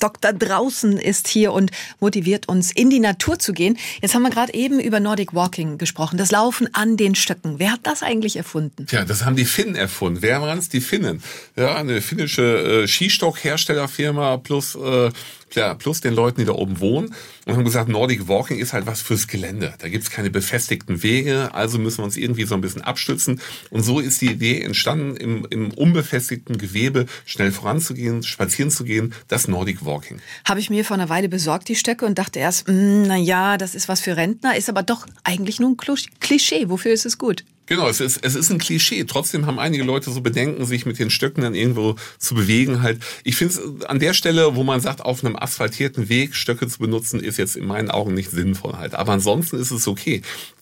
Dr. 0.00 0.32
Draußen 0.32 0.98
ist 0.98 1.28
hier 1.28 1.52
und 1.52 1.70
motiviert 2.00 2.48
uns, 2.48 2.72
in 2.72 2.90
die 2.90 3.00
Natur 3.00 3.38
zu 3.38 3.52
gehen. 3.52 3.78
Jetzt 4.02 4.14
haben 4.14 4.22
wir 4.22 4.30
gerade 4.30 4.54
eben 4.54 4.80
über 4.80 4.98
Nordic 4.98 5.34
Walking 5.34 5.78
gesprochen, 5.78 6.16
das 6.16 6.30
Laufen 6.30 6.74
an 6.74 6.96
den 6.96 7.14
Stöcken. 7.14 7.58
Wer 7.58 7.72
hat 7.72 7.80
das 7.84 8.02
eigentlich 8.02 8.36
erfunden? 8.36 8.86
Tja, 8.86 9.04
das 9.04 9.24
haben 9.24 9.36
die 9.36 9.44
Finnen 9.44 9.74
erfunden. 9.74 10.22
Wer 10.22 10.40
waren 10.40 10.58
es? 10.58 10.70
Die 10.70 10.80
Finnen. 10.80 11.22
Ja, 11.54 11.76
eine 11.76 12.00
finnische 12.00 12.82
äh, 12.82 12.88
Skistockherstellerfirma 12.88 14.38
plus 14.38 14.74
äh, 14.74 15.10
Klar, 15.50 15.76
plus 15.76 16.00
den 16.00 16.14
Leuten, 16.14 16.40
die 16.40 16.46
da 16.46 16.52
oben 16.52 16.80
wohnen. 16.80 17.14
Und 17.44 17.56
haben 17.56 17.64
gesagt, 17.64 17.88
Nordic 17.88 18.28
Walking 18.28 18.58
ist 18.58 18.72
halt 18.72 18.86
was 18.86 19.00
fürs 19.00 19.26
Gelände. 19.26 19.74
Da 19.78 19.88
gibt's 19.88 20.10
keine 20.10 20.30
befestigten 20.30 21.02
Wege, 21.02 21.52
also 21.52 21.78
müssen 21.78 21.98
wir 21.98 22.04
uns 22.04 22.16
irgendwie 22.16 22.44
so 22.44 22.54
ein 22.54 22.60
bisschen 22.60 22.82
abstützen. 22.82 23.40
Und 23.70 23.82
so 23.82 23.98
ist 23.98 24.20
die 24.20 24.30
Idee 24.30 24.62
entstanden, 24.62 25.16
im, 25.16 25.46
im 25.50 25.72
unbefestigten 25.72 26.56
Gewebe 26.56 27.06
schnell 27.26 27.50
voranzugehen, 27.50 28.22
spazieren 28.22 28.70
zu 28.70 28.84
gehen, 28.84 29.12
das 29.28 29.48
Nordic 29.48 29.84
Walking. 29.84 30.20
Habe 30.44 30.60
ich 30.60 30.70
mir 30.70 30.84
vor 30.84 30.94
einer 30.94 31.08
Weile 31.08 31.28
besorgt, 31.28 31.68
die 31.68 31.74
Stöcke, 31.74 32.06
und 32.06 32.18
dachte 32.18 32.38
erst, 32.38 32.68
hm, 32.68 33.02
na 33.02 33.16
ja, 33.16 33.56
das 33.56 33.74
ist 33.74 33.88
was 33.88 34.00
für 34.00 34.16
Rentner, 34.16 34.56
ist 34.56 34.68
aber 34.68 34.82
doch 34.84 35.06
eigentlich 35.24 35.58
nur 35.58 35.70
ein 35.70 35.76
Klischee. 36.20 36.68
Wofür 36.68 36.92
ist 36.92 37.06
es 37.06 37.18
gut? 37.18 37.44
Genau, 37.70 37.86
es 37.86 38.00
ist, 38.00 38.24
es 38.24 38.34
ist 38.34 38.50
ein 38.50 38.58
Klischee. 38.58 39.04
Trotzdem 39.04 39.46
haben 39.46 39.60
einige 39.60 39.84
Leute 39.84 40.10
so 40.10 40.20
Bedenken, 40.22 40.66
sich 40.66 40.86
mit 40.86 40.98
den 40.98 41.08
Stöcken 41.08 41.42
dann 41.42 41.54
irgendwo 41.54 41.94
zu 42.18 42.34
bewegen. 42.34 42.82
Halt, 42.82 43.00
ich 43.22 43.36
finde 43.36 43.54
es 43.54 43.86
an 43.86 44.00
der 44.00 44.12
Stelle, 44.12 44.56
wo 44.56 44.64
man 44.64 44.80
sagt, 44.80 45.02
auf 45.02 45.24
einem 45.24 45.36
asphaltierten 45.36 46.08
Weg 46.08 46.34
Stöcke 46.34 46.66
zu 46.66 46.80
benutzen, 46.80 47.20
ist 47.20 47.36
jetzt 47.36 47.54
in 47.54 47.64
meinen 47.64 47.88
Augen 47.88 48.12
nicht 48.12 48.32
sinnvoll 48.32 48.72
halt. 48.72 48.96
Aber 48.96 49.12
ansonsten 49.12 49.56
ist 49.56 49.70
es 49.70 49.86
okay 49.86 50.20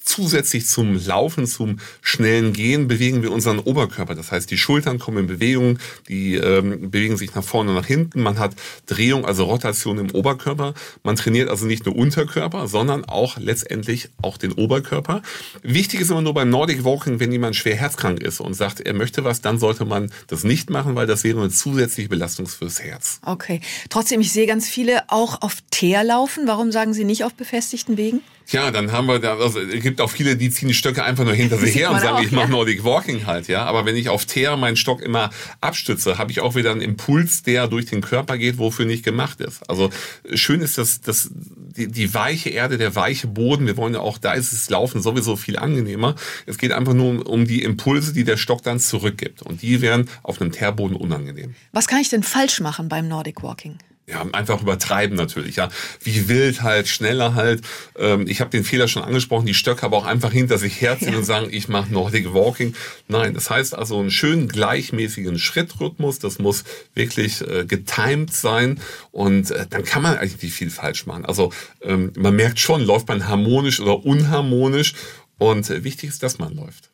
zusätzlich 0.08 0.66
zum 0.66 0.98
Laufen, 1.04 1.46
zum 1.46 1.78
schnellen 2.00 2.52
Gehen 2.52 2.88
bewegen 2.88 3.22
wir 3.22 3.30
unseren 3.30 3.58
Oberkörper. 3.58 4.14
Das 4.14 4.32
heißt, 4.32 4.50
die 4.50 4.56
Schultern 4.56 4.98
kommen 4.98 5.18
in 5.18 5.26
Bewegung, 5.26 5.78
die 6.08 6.36
ähm, 6.36 6.90
bewegen 6.90 7.16
sich 7.16 7.34
nach 7.34 7.44
vorne 7.44 7.70
und 7.70 7.76
nach 7.76 7.86
hinten. 7.86 8.22
Man 8.22 8.38
hat 8.38 8.54
Drehung, 8.86 9.26
also 9.26 9.44
Rotation 9.44 9.98
im 9.98 10.10
Oberkörper. 10.10 10.72
Man 11.02 11.16
trainiert 11.16 11.50
also 11.50 11.66
nicht 11.66 11.84
nur 11.84 11.94
Unterkörper, 11.94 12.68
sondern 12.68 13.04
auch 13.04 13.36
letztendlich 13.38 14.08
auch 14.22 14.38
den 14.38 14.52
Oberkörper. 14.52 15.20
Wichtig 15.62 16.00
ist 16.00 16.10
immer 16.10 16.22
nur 16.22 16.34
beim 16.34 16.48
Nordic 16.48 16.84
Walking, 16.84 17.20
wenn 17.20 17.30
jemand 17.30 17.54
schwer 17.54 17.76
herzkrank 17.76 18.22
ist 18.22 18.40
und 18.40 18.54
sagt, 18.54 18.80
er 18.80 18.94
möchte 18.94 19.24
was, 19.24 19.42
dann 19.42 19.58
sollte 19.58 19.84
man 19.84 20.10
das 20.28 20.42
nicht 20.42 20.70
machen, 20.70 20.94
weil 20.94 21.06
das 21.06 21.22
wäre 21.22 21.38
eine 21.38 21.50
zusätzliche 21.50 22.08
Belastung 22.08 22.46
fürs 22.46 22.82
Herz. 22.82 23.20
Okay. 23.24 23.60
Trotzdem, 23.90 24.22
ich 24.22 24.32
sehe 24.32 24.46
ganz 24.46 24.68
viele 24.68 25.10
auch 25.10 25.42
auf 25.42 25.58
Teer 25.70 26.02
laufen. 26.02 26.46
Warum 26.46 26.72
sagen 26.72 26.94
Sie 26.94 27.04
nicht 27.04 27.24
auf 27.24 27.34
befestigten 27.34 27.98
Wegen? 27.98 28.20
Ja, 28.50 28.70
dann 28.70 28.92
haben 28.92 29.06
wir 29.06 29.18
da, 29.18 29.36
also 29.36 29.60
es 29.60 29.82
gibt 29.82 30.00
auch 30.00 30.10
viele, 30.10 30.36
die 30.36 30.48
ziehen 30.50 30.68
die 30.68 30.74
Stöcke 30.74 31.04
einfach 31.04 31.24
nur 31.24 31.34
hinter 31.34 31.58
sich 31.58 31.74
her 31.74 31.90
und 31.90 32.00
sagen, 32.00 32.16
auch, 32.16 32.22
ich 32.22 32.32
mache 32.32 32.46
ja. 32.46 32.52
Nordic 32.52 32.82
Walking 32.82 33.26
halt, 33.26 33.46
ja. 33.46 33.64
Aber 33.64 33.84
wenn 33.84 33.94
ich 33.94 34.08
auf 34.08 34.24
Teer 34.24 34.56
meinen 34.56 34.76
Stock 34.76 35.02
immer 35.02 35.30
abstütze, 35.60 36.16
habe 36.16 36.30
ich 36.30 36.40
auch 36.40 36.54
wieder 36.54 36.70
einen 36.70 36.80
Impuls, 36.80 37.42
der 37.42 37.68
durch 37.68 37.86
den 37.86 38.00
Körper 38.00 38.38
geht, 38.38 38.56
wofür 38.56 38.86
nicht 38.86 39.04
gemacht 39.04 39.40
ist. 39.40 39.68
Also 39.68 39.90
schön 40.32 40.62
ist 40.62 40.78
das, 40.78 41.02
das 41.02 41.30
die, 41.32 41.88
die 41.88 42.14
weiche 42.14 42.48
Erde, 42.48 42.78
der 42.78 42.94
weiche 42.94 43.26
Boden. 43.26 43.66
Wir 43.66 43.76
wollen 43.76 43.94
ja 43.94 44.00
auch, 44.00 44.16
da 44.16 44.32
ist 44.32 44.52
das 44.52 44.70
Laufen 44.70 45.02
sowieso 45.02 45.36
viel 45.36 45.58
angenehmer. 45.58 46.14
Es 46.46 46.56
geht 46.56 46.72
einfach 46.72 46.94
nur 46.94 47.10
um, 47.10 47.22
um 47.22 47.46
die 47.46 47.62
Impulse, 47.62 48.14
die 48.14 48.24
der 48.24 48.38
Stock 48.38 48.62
dann 48.62 48.80
zurückgibt. 48.80 49.42
Und 49.42 49.60
die 49.60 49.82
wären 49.82 50.08
auf 50.22 50.40
einem 50.40 50.52
Teerboden 50.52 50.96
unangenehm. 50.96 51.54
Was 51.72 51.86
kann 51.86 52.00
ich 52.00 52.08
denn 52.08 52.22
falsch 52.22 52.60
machen 52.60 52.88
beim 52.88 53.08
Nordic 53.08 53.42
Walking? 53.42 53.78
Ja, 54.08 54.24
einfach 54.32 54.62
übertreiben 54.62 55.16
natürlich, 55.16 55.56
ja. 55.56 55.68
Wie 56.02 56.28
wild 56.28 56.62
halt, 56.62 56.88
schneller 56.88 57.34
halt. 57.34 57.62
Ähm, 57.98 58.26
ich 58.26 58.40
habe 58.40 58.50
den 58.50 58.64
Fehler 58.64 58.88
schon 58.88 59.02
angesprochen, 59.02 59.46
die 59.46 59.54
Stöcke 59.54 59.84
aber 59.84 59.98
auch 59.98 60.06
einfach 60.06 60.32
hinter 60.32 60.56
sich 60.56 60.80
herziehen 60.80 61.12
ja. 61.12 61.18
und 61.18 61.24
sagen, 61.24 61.48
ich 61.50 61.68
mache 61.68 61.92
Nordic 61.92 62.32
Walking. 62.32 62.74
Nein, 63.06 63.34
das 63.34 63.50
heißt 63.50 63.76
also 63.76 64.00
einen 64.00 64.10
schönen 64.10 64.48
gleichmäßigen 64.48 65.38
Schrittrhythmus, 65.38 66.18
das 66.18 66.38
muss 66.38 66.64
wirklich 66.94 67.42
äh, 67.42 67.66
getimed 67.66 68.32
sein 68.32 68.80
und 69.10 69.50
äh, 69.50 69.66
dann 69.68 69.84
kann 69.84 70.02
man 70.02 70.16
eigentlich 70.16 70.42
nicht 70.42 70.54
viel 70.54 70.70
falsch 70.70 71.06
machen. 71.06 71.26
Also 71.26 71.52
ähm, 71.82 72.12
man 72.16 72.34
merkt 72.34 72.60
schon, 72.60 72.80
läuft 72.80 73.08
man 73.08 73.28
harmonisch 73.28 73.80
oder 73.80 74.04
unharmonisch 74.04 74.94
und 75.38 75.68
äh, 75.68 75.84
wichtig 75.84 76.08
ist, 76.10 76.22
dass 76.22 76.38
man 76.38 76.54
läuft. 76.54 76.90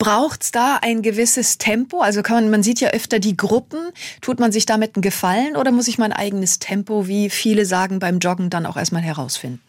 Braucht's 0.00 0.50
da 0.50 0.78
ein 0.80 1.02
gewisses 1.02 1.58
Tempo? 1.58 2.00
Also 2.00 2.22
kann 2.22 2.36
man, 2.36 2.50
man 2.50 2.62
sieht 2.62 2.80
ja 2.80 2.88
öfter 2.88 3.18
die 3.18 3.36
Gruppen. 3.36 3.78
Tut 4.22 4.40
man 4.40 4.50
sich 4.50 4.64
damit 4.64 4.96
einen 4.96 5.02
Gefallen 5.02 5.56
oder 5.56 5.72
muss 5.72 5.88
ich 5.88 5.98
mein 5.98 6.14
eigenes 6.14 6.58
Tempo, 6.58 7.06
wie 7.06 7.28
viele 7.28 7.66
sagen, 7.66 7.98
beim 7.98 8.18
Joggen 8.18 8.48
dann 8.48 8.64
auch 8.64 8.78
erstmal 8.78 9.02
herausfinden? 9.02 9.60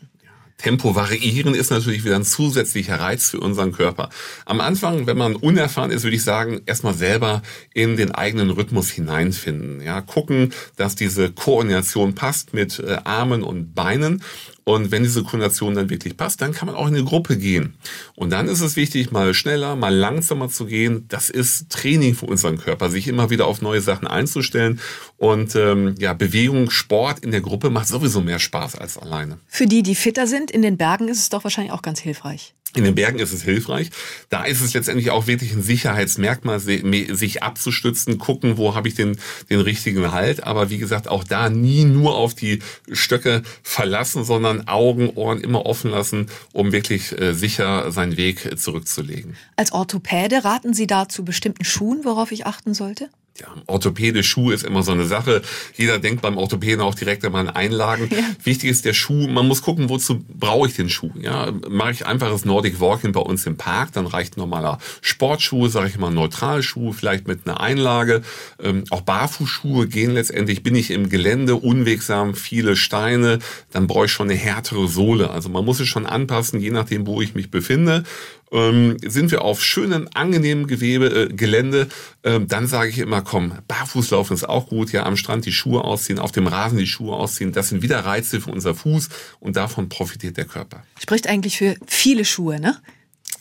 Tempo 0.57 0.95
variieren 0.95 1.53
ist 1.53 1.69
natürlich 1.69 2.05
wieder 2.05 2.15
ein 2.15 2.23
zusätzlicher 2.23 2.99
Reiz 2.99 3.31
für 3.31 3.41
unseren 3.41 3.73
Körper. 3.73 4.09
Am 4.45 4.61
Anfang, 4.61 5.05
wenn 5.05 5.17
man 5.17 5.35
unerfahren 5.35 5.91
ist, 5.91 6.03
würde 6.03 6.15
ich 6.15 6.23
sagen, 6.23 6.61
erstmal 6.65 6.93
selber 6.93 7.41
in 7.73 7.97
den 7.97 8.11
eigenen 8.11 8.51
Rhythmus 8.51 8.89
hineinfinden. 8.89 9.81
Ja, 9.81 9.99
gucken, 9.99 10.53
dass 10.77 10.95
diese 10.95 11.31
Koordination 11.31 12.15
passt 12.15 12.53
mit 12.53 12.79
äh, 12.79 12.99
Armen 13.03 13.43
und 13.43 13.73
Beinen 13.73 14.23
Und 14.63 14.91
wenn 14.91 15.03
diese 15.03 15.23
Koordination 15.23 15.75
dann 15.75 15.89
wirklich 15.89 16.17
passt, 16.17 16.41
dann 16.41 16.53
kann 16.53 16.67
man 16.67 16.75
auch 16.75 16.87
in 16.87 16.95
eine 16.95 17.03
Gruppe 17.03 17.37
gehen. 17.37 17.75
Und 18.15 18.29
dann 18.29 18.47
ist 18.47 18.61
es 18.61 18.75
wichtig, 18.75 19.11
mal 19.11 19.33
schneller, 19.33 19.75
mal 19.75 19.93
langsamer 19.93 20.49
zu 20.49 20.65
gehen. 20.65 21.05
Das 21.07 21.29
ist 21.29 21.69
Training 21.69 22.13
für 22.13 22.27
unseren 22.27 22.57
Körper, 22.57 22.89
sich 22.89 23.07
immer 23.07 23.29
wieder 23.29 23.47
auf 23.47 23.61
neue 23.61 23.81
Sachen 23.81 24.07
einzustellen. 24.07 24.79
Und 25.17 25.55
ähm, 25.55 25.95
ja, 25.97 26.13
Bewegung, 26.13 26.69
Sport 26.69 27.19
in 27.19 27.31
der 27.31 27.41
Gruppe 27.41 27.69
macht 27.69 27.87
sowieso 27.87 28.21
mehr 28.21 28.39
Spaß 28.39 28.75
als 28.75 28.97
alleine. 28.97 29.39
Für 29.47 29.65
die, 29.65 29.83
die 29.83 29.95
fitter 29.95 30.27
sind 30.27 30.51
in 30.51 30.61
den 30.61 30.77
Bergen, 30.77 31.07
ist 31.07 31.19
es 31.19 31.29
doch 31.29 31.43
wahrscheinlich 31.43 31.73
auch 31.73 31.81
ganz 31.81 31.99
hilfreich. 31.99 32.53
In 32.73 32.85
den 32.85 32.95
Bergen 32.95 33.19
ist 33.19 33.33
es 33.33 33.43
hilfreich. 33.43 33.89
Da 34.29 34.45
ist 34.45 34.61
es 34.61 34.73
letztendlich 34.73 35.11
auch 35.11 35.27
wirklich 35.27 35.51
ein 35.51 35.61
Sicherheitsmerkmal, 35.61 36.59
sich 36.59 37.43
abzustützen, 37.43 38.17
gucken, 38.17 38.57
wo 38.57 38.75
habe 38.75 38.87
ich 38.87 38.95
den, 38.95 39.17
den 39.49 39.59
richtigen 39.59 40.13
Halt. 40.13 40.43
Aber 40.45 40.69
wie 40.69 40.77
gesagt, 40.77 41.09
auch 41.09 41.25
da 41.25 41.49
nie 41.49 41.83
nur 41.83 42.15
auf 42.15 42.33
die 42.33 42.59
Stöcke 42.89 43.43
verlassen, 43.61 44.23
sondern 44.23 44.50
Augen, 44.67 45.09
Ohren 45.15 45.41
immer 45.41 45.65
offen 45.65 45.91
lassen, 45.91 46.27
um 46.53 46.71
wirklich 46.71 47.17
äh, 47.19 47.33
sicher 47.33 47.91
seinen 47.91 48.17
Weg 48.17 48.59
zurückzulegen. 48.59 49.35
Als 49.55 49.71
Orthopäde 49.71 50.43
raten 50.43 50.73
Sie 50.73 50.87
da 50.87 51.07
zu 51.07 51.23
bestimmten 51.23 51.63
Schuhen, 51.63 52.03
worauf 52.03 52.31
ich 52.31 52.45
achten 52.45 52.73
sollte? 52.73 53.09
Ja, 53.39 53.47
Orthopäde, 53.65 54.23
Schuh 54.23 54.51
ist 54.51 54.63
immer 54.63 54.83
so 54.83 54.91
eine 54.91 55.05
Sache. 55.05 55.41
Jeder 55.75 55.99
denkt 55.99 56.21
beim 56.21 56.37
Orthopäden 56.37 56.81
auch 56.81 56.95
direkt 56.95 57.23
immer 57.23 57.39
an 57.39 57.49
Einlagen. 57.49 58.09
Ja. 58.11 58.17
Wichtig 58.43 58.69
ist 58.69 58.85
der 58.85 58.93
Schuh. 58.93 59.27
Man 59.27 59.47
muss 59.47 59.61
gucken, 59.61 59.89
wozu 59.89 60.19
brauche 60.27 60.67
ich 60.67 60.75
den 60.75 60.89
Schuh. 60.89 61.11
Ja, 61.19 61.51
mache 61.69 61.91
ich 61.91 62.05
einfaches 62.05 62.45
Nordic 62.45 62.79
Walking 62.79 63.13
bei 63.13 63.21
uns 63.21 63.45
im 63.45 63.55
Park, 63.55 63.93
dann 63.93 64.05
reicht 64.05 64.37
ein 64.37 64.41
normaler 64.41 64.79
Sportschuh, 65.01 65.69
sage 65.69 65.87
ich 65.87 65.97
mal 65.97 66.11
Neutralschuh, 66.11 66.91
vielleicht 66.91 67.27
mit 67.27 67.47
einer 67.47 67.61
Einlage. 67.61 68.21
Ähm, 68.61 68.83
auch 68.89 69.01
Barfußschuhe 69.01 69.87
gehen 69.87 70.11
letztendlich. 70.11 70.61
Bin 70.61 70.75
ich 70.75 70.91
im 70.91 71.09
Gelände 71.09 71.55
unwegsam, 71.55 72.35
viele 72.35 72.75
Steine, 72.75 73.39
dann 73.71 73.87
brauche 73.87 74.05
ich 74.05 74.11
schon 74.11 74.29
eine 74.29 74.37
härtere 74.37 74.87
Sohle. 74.87 75.31
Also 75.31 75.49
man 75.49 75.63
muss 75.63 75.79
es 75.79 75.87
schon 75.87 76.05
anpassen, 76.05 76.59
je 76.59 76.71
nachdem, 76.71 77.07
wo 77.07 77.21
ich 77.21 77.33
mich 77.33 77.49
befinde 77.49 78.03
ähm, 78.51 78.97
sind 79.05 79.31
wir 79.31 79.41
auf 79.43 79.63
schönem, 79.63 80.07
angenehmen 80.13 80.67
Gewebe, 80.67 81.05
äh, 81.07 81.33
Gelände, 81.33 81.87
ähm, 82.23 82.47
dann 82.47 82.67
sage 82.67 82.89
ich 82.89 82.99
immer, 82.99 83.21
komm, 83.21 83.53
Barfußlaufen 83.67 84.35
ist 84.35 84.47
auch 84.47 84.67
gut, 84.67 84.91
ja, 84.91 85.05
am 85.05 85.17
Strand 85.17 85.45
die 85.45 85.51
Schuhe 85.51 85.83
ausziehen, 85.83 86.19
auf 86.19 86.31
dem 86.31 86.47
Rasen 86.47 86.77
die 86.77 86.87
Schuhe 86.87 87.15
ausziehen, 87.15 87.51
das 87.51 87.69
sind 87.69 87.81
wieder 87.81 87.99
Reize 87.99 88.41
für 88.41 88.51
unser 88.51 88.75
Fuß 88.75 89.09
und 89.39 89.55
davon 89.55 89.89
profitiert 89.89 90.37
der 90.37 90.45
Körper. 90.45 90.83
Spricht 90.99 91.27
eigentlich 91.27 91.57
für 91.57 91.75
viele 91.87 92.25
Schuhe, 92.25 92.59
ne? 92.59 92.77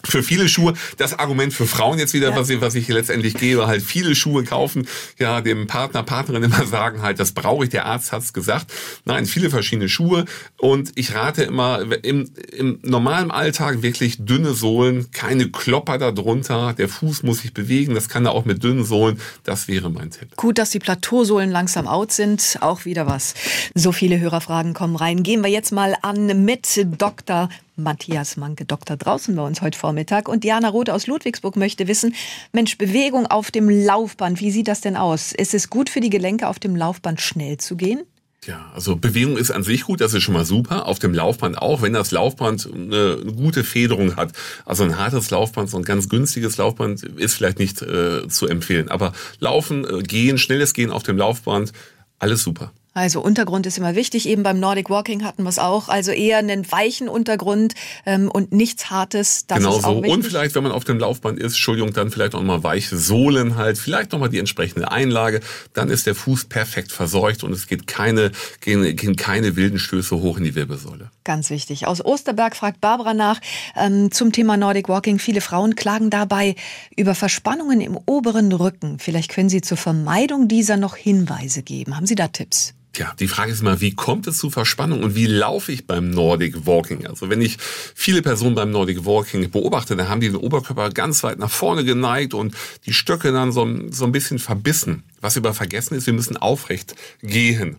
Für 0.05 0.23
viele 0.23 0.49
Schuhe, 0.49 0.75
das 0.97 1.19
Argument 1.19 1.53
für 1.53 1.67
Frauen 1.67 1.99
jetzt 1.99 2.15
wieder, 2.15 2.31
ja. 2.31 2.37
was, 2.37 2.49
ich, 2.49 2.61
was 2.61 2.75
ich 2.75 2.89
letztendlich 2.89 3.35
gebe, 3.35 3.67
halt 3.67 3.83
viele 3.83 4.15
Schuhe 4.15 4.45
kaufen, 4.45 4.87
ja, 5.19 5.41
dem 5.41 5.67
Partner, 5.67 6.03
Partnerin 6.03 6.43
immer 6.43 6.65
sagen 6.67 7.03
halt, 7.03 7.21
das 7.21 7.33
brauche 7.33 7.65
ich, 7.65 7.71
der 7.71 7.87
Arzt 7.87 8.13
hat's 8.13 8.33
gesagt. 8.33 8.73
Nein, 9.05 9.27
viele 9.27 9.51
verschiedene 9.51 9.89
Schuhe 9.89 10.25
und 10.57 10.93
ich 10.95 11.15
rate 11.15 11.43
immer 11.43 11.81
im, 12.03 12.31
im 12.53 12.79
normalen 12.83 13.31
Alltag 13.31 13.83
wirklich 13.83 14.17
dünne 14.25 14.55
Sohlen, 14.55 15.11
keine 15.13 15.51
Klopper 15.51 15.99
darunter, 15.99 16.75
der 16.77 16.89
Fuß 16.89 17.23
muss 17.23 17.41
sich 17.41 17.53
bewegen, 17.53 17.95
das 17.95 18.09
kann 18.09 18.25
er 18.25 18.33
auch 18.33 18.45
mit 18.45 18.63
dünnen 18.63 18.85
Sohlen, 18.85 19.21
das 19.45 19.69
wäre 19.69 19.91
mein 19.91 20.11
Tipp. 20.11 20.37
Gut, 20.37 20.59
dass 20.59 20.71
die 20.71 20.79
Plateausohlen 20.79 21.51
langsam 21.51 21.87
out 21.87 22.13
sind, 22.13 22.59
auch 22.61 22.85
wieder 22.85 23.07
was. 23.07 23.35
So 23.75 23.93
viele 23.93 24.19
Hörerfragen 24.19 24.75
kommen 24.75 24.97
rein. 24.97 25.23
Gehen 25.23 25.43
wir 25.43 25.51
jetzt 25.51 25.73
mal 25.73 25.97
an 26.03 26.45
mit 26.45 26.87
Dr. 26.99 27.49
Matthias 27.83 28.37
Manke, 28.37 28.65
Doktor 28.65 28.97
draußen 28.97 29.35
bei 29.35 29.43
uns 29.43 29.63
heute 29.63 29.79
Vormittag. 29.79 30.29
Und 30.29 30.45
Diana 30.45 30.69
Roth 30.69 30.91
aus 30.91 31.07
Ludwigsburg 31.07 31.57
möchte 31.57 31.89
wissen, 31.89 32.15
Mensch, 32.53 32.79
Bewegung 32.79 33.27
auf 33.27 33.51
dem 33.51 33.69
Laufband, 33.69 34.41
wie 34.41 34.51
sieht 34.51 34.69
das 34.69 34.81
denn 34.81 34.97
aus? 34.97 35.33
Ist 35.33 35.55
es 35.55 35.71
gut 35.71 35.89
für 35.89 36.01
die 36.01 36.11
Gelenke, 36.11 36.49
auf 36.49 36.59
dem 36.59 36.77
Laufband 36.77 37.21
schnell 37.21 37.59
zu 37.59 37.77
gehen? 37.77 38.03
Ja, 38.47 38.71
also 38.75 38.97
Bewegung 38.97 39.37
ist 39.37 39.51
an 39.51 39.63
sich 39.63 39.83
gut, 39.83 40.01
das 40.01 40.15
ist 40.15 40.23
schon 40.23 40.33
mal 40.33 40.47
super. 40.47 40.87
Auf 40.87 40.99
dem 40.99 41.13
Laufband 41.13 41.59
auch, 41.59 41.83
wenn 41.83 41.93
das 41.93 42.11
Laufband 42.11 42.71
eine, 42.73 43.19
gute 43.37 43.65
Federung 43.65 44.17
hat. 44.17 44.33
Also 44.65 44.83
ein 44.83 44.97
hartes 44.97 45.31
Laufband, 45.31 45.69
so 45.69 45.77
ein 45.77 45.85
ganz 45.85 46.09
günstiges 46.09 46.57
Laufband 46.57 47.03
ist 47.03 47.35
vielleicht 47.35 47.59
nicht 47.59 47.83
äh, 47.83 48.27
zu 48.29 48.47
empfehlen. 48.47 48.89
Aber 48.89 49.13
Laufen, 49.41 49.85
äh, 49.85 50.03
Gehen, 50.03 50.39
schnelles 50.39 50.73
Gehen 50.73 50.91
auf 50.91 51.03
dem 51.03 51.19
Laufband, 51.19 51.73
alles 52.19 52.43
super. 52.43 52.73
Also 53.01 53.23
Untergrund 53.23 53.65
ist 53.65 53.79
immer 53.79 53.95
wichtig. 53.95 54.29
Eben 54.29 54.43
beim 54.43 54.61
Nordic 54.61 54.91
Walking 54.91 55.25
hatten 55.25 55.45
wir 55.45 55.49
es 55.49 55.59
auch. 55.59 55.89
Also 55.89 56.13
eher 56.13 56.37
einen 56.37 56.71
weichen 56.71 57.09
Untergrund 57.09 57.73
ähm, 58.05 58.31
und 58.31 58.53
nichts 58.53 58.91
Hartes. 58.91 59.47
Das 59.47 59.57
genau 59.57 59.79
so. 59.79 59.89
Und 59.89 60.23
vielleicht, 60.23 60.55
wenn 60.55 60.65
man 60.65 60.73
auf 60.73 60.85
dem 60.85 60.99
Laufband 60.99 61.39
ist, 61.39 61.53
Entschuldigung, 61.53 61.95
dann 61.95 62.11
vielleicht 62.11 62.35
auch 62.35 62.43
mal 62.43 62.63
weiche 62.63 62.99
Sohlen 62.99 63.57
halt, 63.57 63.79
vielleicht 63.79 64.13
nochmal 64.13 64.29
die 64.29 64.39
entsprechende 64.39 64.93
Einlage. 64.93 65.41
Dann 65.73 65.89
ist 65.89 66.07
der 66.07 66.15
Fuß 66.15 66.45
perfekt 66.45 66.93
verseucht 66.93 67.43
und 67.43 67.53
es 67.55 67.67
geht 67.69 67.87
keine, 67.87 68.33
gehen, 68.61 68.95
gehen 68.97 69.17
keine 69.17 69.57
wilden 69.57 69.79
Stöße 69.79 70.17
hoch 70.17 70.37
in 70.37 70.45
die 70.45 70.55
Wirbelsäule. 70.55 71.11
Ganz 71.31 71.49
wichtig. 71.49 71.87
Aus 71.87 72.05
Osterberg 72.05 72.57
fragt 72.57 72.81
Barbara 72.81 73.15
nach 73.15 73.41
ähm, 73.77 74.11
zum 74.11 74.33
Thema 74.33 74.57
Nordic 74.57 74.89
Walking. 74.89 75.21
Viele 75.21 75.41
Frauen 75.41 75.77
klagen 75.77 76.11
dabei 76.11 76.57
über 76.97 77.15
Verspannungen 77.15 77.81
im 77.81 77.97
oberen 78.05 78.51
Rücken. 78.51 78.99
Vielleicht 78.99 79.31
können 79.31 79.49
Sie 79.49 79.61
zur 79.61 79.77
Vermeidung 79.77 80.49
dieser 80.49 80.77
noch 80.77 80.97
Hinweise 80.97 81.63
geben. 81.63 81.95
Haben 81.95 82.07
Sie 82.07 82.17
da 82.17 82.27
Tipps? 82.27 82.75
ja, 82.97 83.15
die 83.19 83.29
Frage 83.29 83.53
ist 83.53 83.61
immer, 83.61 83.81
wie 83.81 83.95
kommt 83.95 84.27
es 84.27 84.39
zu 84.39 84.51
Verspannung 84.51 85.03
und 85.05 85.15
wie 85.15 85.27
laufe 85.27 85.71
ich 85.71 85.87
beim 85.87 86.11
Nordic 86.11 86.67
Walking? 86.67 87.07
Also 87.07 87.31
wenn 87.31 87.41
ich 87.41 87.57
viele 87.61 88.21
Personen 88.21 88.57
beim 88.57 88.73
Nordic 88.73 89.05
Walking 89.05 89.49
beobachte, 89.51 89.95
dann 89.95 90.09
haben 90.09 90.21
die 90.21 90.29
den 90.29 90.37
Oberkörper 90.37 90.91
ganz 90.91 91.23
weit 91.23 91.39
nach 91.39 91.51
vorne 91.51 91.85
geneigt 91.85 92.35
und 92.35 92.55
die 92.87 92.93
Stöcke 92.93 93.33
dann 93.33 93.53
so, 93.53 93.69
so 93.91 94.05
ein 94.05 94.13
bisschen 94.13 94.41
verbissen. 94.41 95.05
Was 95.21 95.37
wir 95.37 95.41
aber 95.41 95.55
vergessen 95.55 95.95
ist, 95.95 96.07
wir 96.07 96.15
müssen 96.15 96.37
aufrecht 96.37 96.97
gehen. 97.23 97.77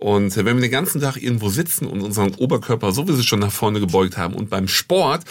Und 0.00 0.34
wenn 0.34 0.56
wir 0.56 0.62
den 0.62 0.70
ganzen 0.70 1.00
Tag 1.00 1.18
irgendwo 1.18 1.50
sitzen 1.50 1.86
und 1.86 2.00
unseren 2.00 2.34
Oberkörper 2.34 2.92
sowieso 2.92 3.22
schon 3.22 3.40
nach 3.40 3.52
vorne 3.52 3.80
gebeugt 3.80 4.16
haben 4.16 4.34
und 4.34 4.48
beim 4.48 4.66
Sport 4.66 5.24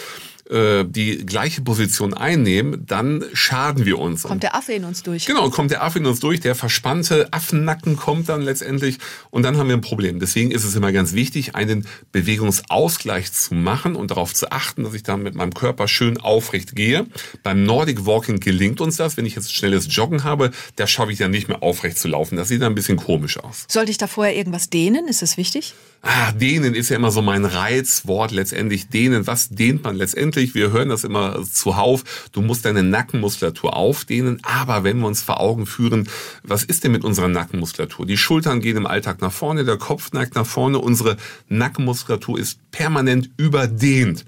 äh, 0.49 0.83
die 0.85 1.25
gleiche 1.25 1.61
Position 1.61 2.13
einnehmen, 2.13 2.83
dann 2.85 3.23
schaden 3.33 3.85
wir 3.85 3.99
uns. 3.99 4.23
Kommt 4.23 4.43
der 4.43 4.55
Affe 4.55 4.73
in 4.73 4.83
uns 4.83 5.03
durch. 5.03 5.25
Genau, 5.25 5.49
kommt 5.49 5.71
der 5.71 5.83
Affe 5.83 5.99
in 5.99 6.05
uns 6.05 6.19
durch, 6.19 6.39
der 6.39 6.55
verspannte 6.55 7.27
Affennacken 7.31 7.97
kommt 7.97 8.29
dann 8.29 8.41
letztendlich 8.41 8.97
und 9.29 9.43
dann 9.43 9.57
haben 9.57 9.67
wir 9.67 9.75
ein 9.75 9.81
Problem. 9.81 10.19
Deswegen 10.19 10.51
ist 10.51 10.63
es 10.63 10.75
immer 10.75 10.91
ganz 10.91 11.13
wichtig, 11.13 11.55
einen 11.55 11.87
Bewegungsausgleich 12.11 13.31
zu 13.31 13.53
machen 13.53 13.95
und 13.95 14.11
darauf 14.11 14.33
zu 14.33 14.51
achten, 14.51 14.83
dass 14.83 14.93
ich 14.93 15.03
dann 15.03 15.21
mit 15.21 15.35
meinem 15.35 15.53
Körper 15.53 15.87
schön 15.87 16.17
aufrecht 16.19 16.75
gehe. 16.75 17.05
Beim 17.43 17.63
Nordic 17.63 18.05
Walking 18.05 18.39
gelingt 18.39 18.81
uns 18.81 18.95
das. 18.95 19.17
Wenn 19.17 19.25
ich 19.25 19.35
jetzt 19.35 19.53
schnelles 19.53 19.87
Joggen 19.89 20.23
habe, 20.23 20.51
da 20.77 20.87
schaffe 20.87 21.11
ich 21.11 21.19
dann 21.19 21.31
nicht 21.31 21.47
mehr 21.47 21.61
aufrecht 21.61 21.97
zu 21.97 22.07
laufen. 22.07 22.35
Das 22.35 22.47
sieht 22.47 22.61
dann 22.61 22.71
ein 22.71 22.75
bisschen 22.75 22.97
komisch 22.97 23.37
aus. 23.37 23.65
Sollte 23.67 23.91
ich 23.91 23.97
da 23.97 24.07
vorher 24.07 24.35
irgendwas 24.35 24.69
dehnen? 24.69 25.07
Ist 25.07 25.21
das 25.21 25.37
wichtig? 25.37 25.75
Ah, 26.01 26.31
dehnen 26.31 26.75
ist 26.75 26.89
ja 26.89 26.95
immer 26.95 27.11
so 27.11 27.21
mein 27.21 27.43
Reizwort 27.43 28.31
letztendlich. 28.31 28.87
Dehnen, 28.87 29.27
was 29.27 29.49
dehnt 29.49 29.83
man 29.83 29.97
letztendlich? 29.97 30.55
Wir 30.55 30.71
hören 30.71 30.87
das 30.87 31.03
immer 31.03 31.43
zuhauf. 31.43 32.29
Du 32.31 32.41
musst 32.41 32.63
deine 32.63 32.83
Nackenmuskulatur 32.83 33.75
aufdehnen. 33.75 34.39
Aber 34.43 34.85
wenn 34.85 34.99
wir 34.99 35.07
uns 35.07 35.21
vor 35.21 35.41
Augen 35.41 35.65
führen, 35.65 36.07
was 36.41 36.63
ist 36.63 36.85
denn 36.85 36.93
mit 36.93 37.03
unserer 37.03 37.27
Nackenmuskulatur? 37.27 38.05
Die 38.05 38.17
Schultern 38.17 38.61
gehen 38.61 38.77
im 38.77 38.87
Alltag 38.87 39.21
nach 39.21 39.33
vorne, 39.33 39.65
der 39.65 39.77
Kopf 39.77 40.13
neigt 40.13 40.35
nach 40.35 40.45
vorne. 40.45 40.79
Unsere 40.79 41.17
Nackenmuskulatur 41.49 42.39
ist 42.39 42.59
permanent 42.71 43.29
überdehnt. 43.35 44.25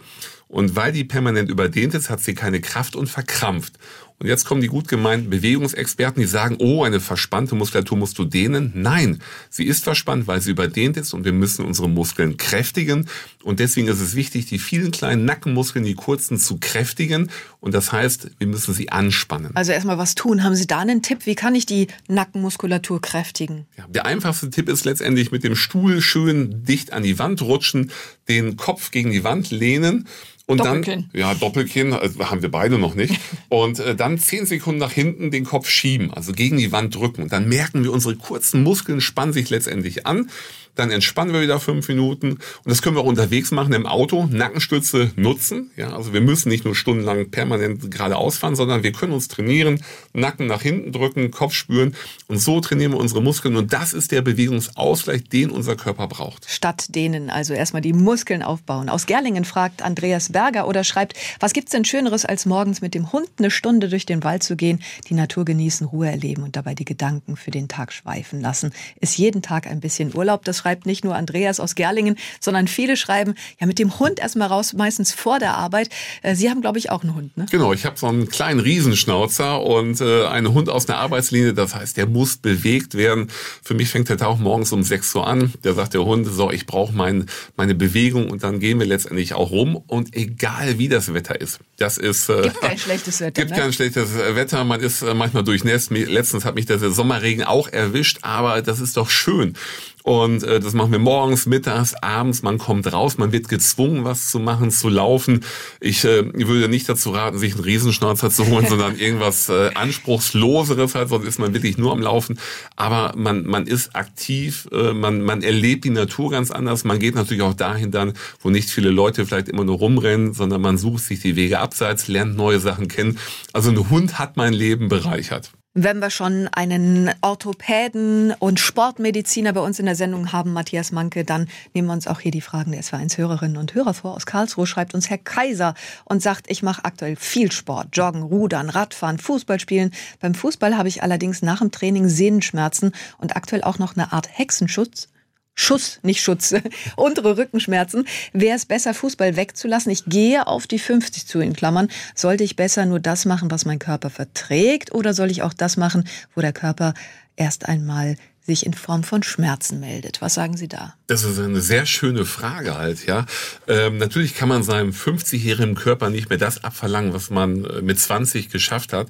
Und 0.49 0.75
weil 0.75 0.91
die 0.91 1.05
permanent 1.05 1.49
überdehnt 1.49 1.93
ist, 1.93 2.09
hat 2.09 2.19
sie 2.19 2.33
keine 2.33 2.59
Kraft 2.59 2.97
und 2.97 3.07
verkrampft. 3.07 3.79
Und 4.21 4.27
jetzt 4.27 4.45
kommen 4.45 4.61
die 4.61 4.67
gut 4.67 4.87
gemeinten 4.87 5.31
Bewegungsexperten, 5.31 6.21
die 6.21 6.27
sagen, 6.27 6.57
oh, 6.59 6.83
eine 6.83 6.99
verspannte 6.99 7.55
Muskulatur 7.55 7.97
musst 7.97 8.19
du 8.19 8.23
dehnen. 8.23 8.71
Nein, 8.75 9.19
sie 9.49 9.65
ist 9.65 9.83
verspannt, 9.83 10.27
weil 10.27 10.41
sie 10.41 10.51
überdehnt 10.51 10.95
ist 10.95 11.15
und 11.15 11.25
wir 11.25 11.33
müssen 11.33 11.65
unsere 11.65 11.89
Muskeln 11.89 12.37
kräftigen. 12.37 13.07
Und 13.41 13.59
deswegen 13.59 13.87
ist 13.87 13.99
es 13.99 14.15
wichtig, 14.15 14.45
die 14.45 14.59
vielen 14.59 14.91
kleinen 14.91 15.25
Nackenmuskeln, 15.25 15.83
die 15.83 15.95
kurzen, 15.95 16.37
zu 16.37 16.57
kräftigen. 16.59 17.31
Und 17.61 17.73
das 17.73 17.91
heißt, 17.91 18.29
wir 18.37 18.45
müssen 18.45 18.75
sie 18.75 18.91
anspannen. 18.91 19.55
Also 19.55 19.71
erstmal 19.71 19.97
was 19.97 20.13
tun. 20.13 20.43
Haben 20.43 20.53
Sie 20.53 20.67
da 20.67 20.77
einen 20.77 21.01
Tipp? 21.01 21.25
Wie 21.25 21.33
kann 21.33 21.55
ich 21.55 21.65
die 21.65 21.87
Nackenmuskulatur 22.07 23.01
kräftigen? 23.01 23.65
Ja, 23.75 23.87
der 23.87 24.05
einfachste 24.05 24.51
Tipp 24.51 24.69
ist 24.69 24.85
letztendlich 24.85 25.31
mit 25.31 25.43
dem 25.43 25.55
Stuhl 25.55 25.99
schön 25.99 26.63
dicht 26.63 26.93
an 26.93 27.01
die 27.01 27.17
Wand 27.17 27.41
rutschen, 27.41 27.89
den 28.27 28.55
Kopf 28.55 28.91
gegen 28.91 29.09
die 29.09 29.23
Wand 29.23 29.49
lehnen 29.49 30.07
und 30.51 30.59
Doppelkinn. 30.59 31.09
dann, 31.11 31.19
ja, 31.19 31.33
Doppelkinn 31.33 31.93
also 31.93 32.29
haben 32.29 32.41
wir 32.41 32.51
beide 32.51 32.77
noch 32.77 32.93
nicht. 32.93 33.19
Und 33.49 33.79
äh, 33.79 33.95
dann 33.95 34.17
zehn 34.17 34.45
Sekunden 34.45 34.79
nach 34.79 34.91
hinten 34.91 35.31
den 35.31 35.45
Kopf 35.45 35.69
schieben, 35.69 36.13
also 36.13 36.31
gegen 36.31 36.57
die 36.57 36.71
Wand 36.71 36.95
drücken. 36.95 37.23
Und 37.23 37.31
dann 37.31 37.47
merken 37.47 37.83
wir, 37.83 37.91
unsere 37.91 38.15
kurzen 38.15 38.63
Muskeln 38.63 39.01
spannen 39.01 39.33
sich 39.33 39.49
letztendlich 39.49 40.05
an 40.05 40.29
dann 40.75 40.91
entspannen 40.91 41.33
wir 41.33 41.41
wieder 41.41 41.59
fünf 41.59 41.87
Minuten 41.87 42.31
und 42.31 42.39
das 42.65 42.81
können 42.81 42.95
wir 42.95 43.01
auch 43.01 43.07
unterwegs 43.07 43.51
machen 43.51 43.73
im 43.73 43.85
Auto, 43.85 44.27
Nackenstütze 44.31 45.11
nutzen. 45.15 45.71
Ja, 45.75 45.95
also 45.95 46.13
wir 46.13 46.21
müssen 46.21 46.49
nicht 46.49 46.65
nur 46.65 46.75
stundenlang 46.75 47.29
permanent 47.29 47.91
geradeaus 47.91 48.37
fahren, 48.37 48.55
sondern 48.55 48.83
wir 48.83 48.91
können 48.91 49.13
uns 49.13 49.27
trainieren, 49.27 49.83
Nacken 50.13 50.47
nach 50.47 50.61
hinten 50.61 50.91
drücken, 50.91 51.31
Kopf 51.31 51.53
spüren 51.53 51.95
und 52.27 52.39
so 52.39 52.59
trainieren 52.59 52.93
wir 52.93 52.99
unsere 52.99 53.21
Muskeln 53.21 53.55
und 53.55 53.73
das 53.73 53.93
ist 53.93 54.11
der 54.11 54.21
Bewegungsausgleich, 54.21 55.23
den 55.29 55.49
unser 55.49 55.75
Körper 55.75 56.07
braucht. 56.07 56.49
Statt 56.49 56.95
denen 56.95 57.29
also 57.29 57.53
erstmal 57.53 57.81
die 57.81 57.93
Muskeln 57.93 58.43
aufbauen. 58.43 58.89
Aus 58.89 59.05
Gerlingen 59.05 59.45
fragt 59.45 59.81
Andreas 59.81 60.31
Berger 60.31 60.67
oder 60.67 60.83
schreibt, 60.83 61.15
was 61.39 61.53
gibt's 61.53 61.71
denn 61.71 61.85
Schöneres 61.85 62.25
als 62.25 62.45
morgens 62.45 62.81
mit 62.81 62.93
dem 62.93 63.11
Hund 63.11 63.27
eine 63.37 63.51
Stunde 63.51 63.89
durch 63.89 64.05
den 64.05 64.23
Wald 64.23 64.43
zu 64.43 64.55
gehen, 64.55 64.81
die 65.09 65.13
Natur 65.13 65.45
genießen, 65.45 65.87
Ruhe 65.87 66.07
erleben 66.07 66.43
und 66.43 66.55
dabei 66.55 66.75
die 66.75 66.85
Gedanken 66.85 67.35
für 67.35 67.51
den 67.51 67.67
Tag 67.67 67.93
schweifen 67.93 68.41
lassen. 68.41 68.71
Ist 68.99 69.17
jeden 69.17 69.41
Tag 69.41 69.67
ein 69.67 69.79
bisschen 69.79 70.15
Urlaub. 70.15 70.45
Das 70.45 70.60
schreibt 70.61 70.85
nicht 70.85 71.03
nur 71.03 71.15
Andreas 71.15 71.59
aus 71.59 71.75
Gerlingen, 71.75 72.17
sondern 72.39 72.67
viele 72.67 72.95
schreiben, 72.95 73.33
ja, 73.59 73.65
mit 73.65 73.79
dem 73.79 73.97
Hund 73.99 74.19
erstmal 74.19 74.47
raus, 74.47 74.73
meistens 74.73 75.11
vor 75.11 75.39
der 75.39 75.55
Arbeit. 75.55 75.89
Äh, 76.21 76.35
Sie 76.35 76.49
haben, 76.49 76.61
glaube 76.61 76.77
ich, 76.77 76.91
auch 76.91 77.01
einen 77.01 77.15
Hund, 77.15 77.35
ne? 77.35 77.47
Genau, 77.49 77.73
ich 77.73 77.85
habe 77.85 77.97
so 77.97 78.07
einen 78.07 78.29
kleinen 78.29 78.59
Riesenschnauzer 78.59 79.61
und 79.61 79.99
äh, 80.01 80.25
einen 80.27 80.53
Hund 80.53 80.69
aus 80.69 80.87
einer 80.87 80.99
Arbeitslinie. 80.99 81.53
Das 81.53 81.73
heißt, 81.73 81.97
der 81.97 82.05
muss 82.05 82.37
bewegt 82.37 82.93
werden. 82.95 83.27
Für 83.63 83.73
mich 83.73 83.89
fängt 83.89 84.09
der 84.09 84.17
Tag 84.17 84.39
morgens 84.39 84.71
um 84.71 84.83
6 84.83 85.15
Uhr 85.15 85.27
an. 85.27 85.51
Der 85.63 85.73
sagt 85.73 85.95
der 85.95 86.05
Hund, 86.05 86.27
so, 86.27 86.51
ich 86.51 86.67
brauche 86.67 86.93
mein, 86.93 87.25
meine 87.57 87.73
Bewegung 87.73 88.29
und 88.29 88.43
dann 88.43 88.59
gehen 88.59 88.79
wir 88.79 88.85
letztendlich 88.85 89.33
auch 89.33 89.49
rum. 89.49 89.75
Und 89.87 90.15
egal 90.15 90.77
wie 90.77 90.89
das 90.89 91.13
Wetter 91.13 91.41
ist, 91.41 91.59
das 91.77 91.97
ist... 91.97 92.29
Äh, 92.29 92.43
gibt 92.43 92.61
kein 92.61 92.77
schlechtes 92.77 93.19
Wetter. 93.19 93.41
Gibt 93.41 93.51
ne? 93.51 93.57
kein 93.57 93.73
schlechtes 93.73 94.15
Wetter. 94.15 94.63
Man 94.63 94.79
ist 94.79 95.01
äh, 95.01 95.15
manchmal 95.15 95.43
durchnässt. 95.43 95.89
Letztens 95.91 96.45
hat 96.45 96.53
mich 96.53 96.67
der 96.67 96.77
Sommerregen 96.77 97.43
auch 97.43 97.67
erwischt, 97.67 98.19
aber 98.21 98.61
das 98.61 98.79
ist 98.79 98.97
doch 98.97 99.09
schön. 99.09 99.55
Und 100.03 100.43
äh, 100.43 100.59
das 100.59 100.73
machen 100.73 100.91
wir 100.91 100.99
morgens, 100.99 101.45
mittags, 101.45 101.93
abends. 101.95 102.41
Man 102.41 102.57
kommt 102.57 102.91
raus, 102.91 103.17
man 103.17 103.31
wird 103.31 103.49
gezwungen, 103.49 104.03
was 104.03 104.31
zu 104.31 104.39
machen, 104.39 104.71
zu 104.71 104.89
laufen. 104.89 105.43
Ich 105.79 106.03
äh, 106.05 106.25
würde 106.33 106.69
nicht 106.69 106.89
dazu 106.89 107.11
raten, 107.11 107.37
sich 107.37 107.53
einen 107.53 107.63
Riesenschnauzer 107.63 108.29
zu 108.29 108.47
holen, 108.47 108.65
sondern 108.69 108.97
irgendwas 108.97 109.49
äh, 109.49 109.71
anspruchsloseres 109.73 110.95
halt, 110.95 111.09
sonst 111.09 111.27
ist 111.27 111.39
man 111.39 111.53
wirklich 111.53 111.77
nur 111.77 111.91
am 111.91 112.01
Laufen. 112.01 112.39
Aber 112.75 113.13
man, 113.15 113.45
man 113.45 113.67
ist 113.67 113.95
aktiv, 113.95 114.67
äh, 114.71 114.93
man, 114.93 115.21
man 115.21 115.41
erlebt 115.41 115.85
die 115.85 115.89
Natur 115.89 116.31
ganz 116.31 116.51
anders. 116.51 116.83
Man 116.83 116.99
geht 116.99 117.15
natürlich 117.15 117.43
auch 117.43 117.53
dahin 117.53 117.91
dann, 117.91 118.13
wo 118.39 118.49
nicht 118.49 118.69
viele 118.69 118.89
Leute 118.89 119.25
vielleicht 119.25 119.49
immer 119.49 119.63
nur 119.63 119.77
rumrennen, 119.77 120.33
sondern 120.33 120.61
man 120.61 120.77
sucht 120.77 121.03
sich 121.03 121.19
die 121.19 121.35
Wege 121.35 121.59
abseits, 121.59 122.07
lernt 122.07 122.35
neue 122.35 122.59
Sachen 122.59 122.87
kennen. 122.87 123.19
Also 123.53 123.69
ein 123.69 123.89
Hund 123.89 124.19
hat 124.19 124.37
mein 124.37 124.53
Leben 124.53 124.89
bereichert. 124.89 125.51
Wenn 125.73 125.99
wir 125.99 126.09
schon 126.09 126.49
einen 126.49 127.09
Orthopäden 127.21 128.33
und 128.39 128.59
Sportmediziner 128.59 129.53
bei 129.53 129.61
uns 129.61 129.79
in 129.79 129.85
der 129.85 129.95
Sendung 129.95 130.33
haben, 130.33 130.51
Matthias 130.51 130.91
Manke, 130.91 131.23
dann 131.23 131.47
nehmen 131.73 131.87
wir 131.87 131.93
uns 131.93 132.07
auch 132.07 132.19
hier 132.19 132.31
die 132.31 132.41
Fragen 132.41 132.73
der 132.73 132.83
SW1-Hörerinnen 132.83 133.55
und 133.55 133.73
Hörer 133.73 133.93
vor. 133.93 134.15
Aus 134.15 134.25
Karlsruhe 134.25 134.67
schreibt 134.67 134.93
uns 134.93 135.09
Herr 135.09 135.17
Kaiser 135.17 135.73
und 136.03 136.21
sagt, 136.21 136.51
ich 136.51 136.61
mache 136.61 136.83
aktuell 136.83 137.15
viel 137.15 137.53
Sport, 137.53 137.87
Joggen, 137.93 138.21
Rudern, 138.21 138.69
Radfahren, 138.69 139.17
Fußball 139.17 139.61
spielen. 139.61 139.91
Beim 140.19 140.35
Fußball 140.35 140.77
habe 140.77 140.89
ich 140.89 141.03
allerdings 141.03 141.41
nach 141.41 141.59
dem 141.59 141.71
Training 141.71 142.09
Sehnenschmerzen 142.09 142.91
und 143.17 143.37
aktuell 143.37 143.63
auch 143.63 143.79
noch 143.79 143.95
eine 143.95 144.11
Art 144.11 144.27
Hexenschutz 144.29 145.07
Schuss, 145.53 145.99
nicht 146.01 146.21
Schutz, 146.21 146.53
untere 146.95 147.37
Rückenschmerzen, 147.37 148.07
wäre 148.33 148.55
es 148.55 148.65
besser, 148.65 148.93
Fußball 148.93 149.35
wegzulassen. 149.35 149.91
Ich 149.91 150.05
gehe 150.05 150.47
auf 150.47 150.67
die 150.67 150.79
50 150.79 151.27
zu, 151.27 151.39
in 151.39 151.53
Klammern. 151.53 151.89
Sollte 152.15 152.43
ich 152.43 152.55
besser 152.55 152.85
nur 152.85 152.99
das 152.99 153.25
machen, 153.25 153.51
was 153.51 153.65
mein 153.65 153.79
Körper 153.79 154.09
verträgt, 154.09 154.93
oder 154.93 155.13
soll 155.13 155.29
ich 155.31 155.43
auch 155.43 155.53
das 155.53 155.77
machen, 155.77 156.05
wo 156.35 156.41
der 156.41 156.53
Körper 156.53 156.93
erst 157.35 157.67
einmal 157.67 158.15
sich 158.43 158.65
in 158.65 158.73
Form 158.73 159.03
von 159.03 159.21
Schmerzen 159.21 159.79
meldet. 159.79 160.21
Was 160.21 160.33
sagen 160.33 160.57
Sie 160.57 160.67
da? 160.67 160.95
Das 161.07 161.23
ist 161.23 161.39
eine 161.39 161.61
sehr 161.61 161.85
schöne 161.85 162.25
Frage 162.25 162.75
halt, 162.75 163.05
ja. 163.05 163.25
Ähm, 163.67 163.97
natürlich 163.97 164.35
kann 164.35 164.49
man 164.49 164.63
seinem 164.63 164.91
50-jährigen 164.91 165.75
Körper 165.75 166.09
nicht 166.09 166.29
mehr 166.29 166.39
das 166.39 166.63
abverlangen, 166.63 167.13
was 167.13 167.29
man 167.29 167.65
äh, 167.65 167.81
mit 167.81 167.99
20 167.99 168.49
geschafft 168.49 168.93
hat. 168.93 169.09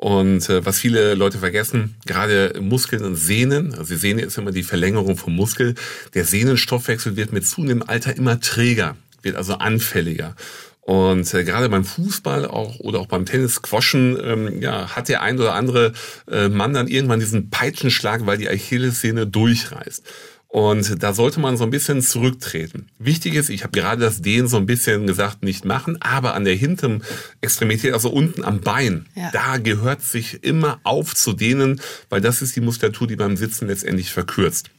Und 0.00 0.48
äh, 0.48 0.64
was 0.64 0.78
viele 0.78 1.12
Leute 1.12 1.36
vergessen, 1.36 1.94
gerade 2.06 2.58
Muskeln 2.58 3.04
und 3.04 3.16
Sehnen, 3.16 3.74
also 3.74 3.92
die 3.92 4.00
Sehne 4.00 4.22
ist 4.22 4.38
immer 4.38 4.50
die 4.50 4.62
Verlängerung 4.62 5.18
vom 5.18 5.36
Muskel, 5.36 5.74
der 6.14 6.24
Sehnenstoffwechsel 6.24 7.16
wird 7.16 7.34
mit 7.34 7.46
zunehmendem 7.46 7.86
Alter 7.86 8.16
immer 8.16 8.40
träger, 8.40 8.96
wird 9.20 9.36
also 9.36 9.56
anfälliger. 9.56 10.36
Und 10.80 11.34
äh, 11.34 11.44
gerade 11.44 11.68
beim 11.68 11.84
Fußball 11.84 12.46
auch 12.46 12.80
oder 12.80 12.98
auch 13.00 13.08
beim 13.08 13.26
Tennis, 13.26 13.56
Squashen, 13.56 14.18
ähm, 14.24 14.62
ja, 14.62 14.96
hat 14.96 15.10
der 15.10 15.20
ein 15.20 15.38
oder 15.38 15.52
andere 15.52 15.92
äh, 16.30 16.48
Mann 16.48 16.72
dann 16.72 16.88
irgendwann 16.88 17.20
diesen 17.20 17.50
Peitschenschlag, 17.50 18.24
weil 18.24 18.38
die 18.38 18.48
Achillessehne 18.48 19.26
durchreißt. 19.26 20.02
Und 20.50 21.00
da 21.00 21.12
sollte 21.12 21.38
man 21.38 21.56
so 21.56 21.62
ein 21.62 21.70
bisschen 21.70 22.02
zurücktreten. 22.02 22.88
Wichtig 22.98 23.34
ist, 23.34 23.50
ich 23.50 23.62
habe 23.62 23.70
gerade 23.70 24.00
das 24.00 24.20
Dehnen 24.20 24.48
so 24.48 24.56
ein 24.56 24.66
bisschen 24.66 25.06
gesagt, 25.06 25.44
nicht 25.44 25.64
machen, 25.64 25.96
aber 26.02 26.34
an 26.34 26.44
der 26.44 26.56
hinteren 26.56 27.04
Extremität, 27.40 27.94
also 27.94 28.10
unten 28.10 28.42
am 28.42 28.60
Bein, 28.60 29.06
ja. 29.14 29.30
da 29.32 29.58
gehört 29.58 30.02
sich 30.02 30.42
immer 30.42 30.80
aufzudehnen, 30.82 31.80
weil 32.08 32.20
das 32.20 32.42
ist 32.42 32.56
die 32.56 32.60
Muskulatur, 32.60 33.06
die 33.06 33.14
beim 33.14 33.36
Sitzen 33.36 33.68
letztendlich 33.68 34.10
verkürzt. 34.10 34.70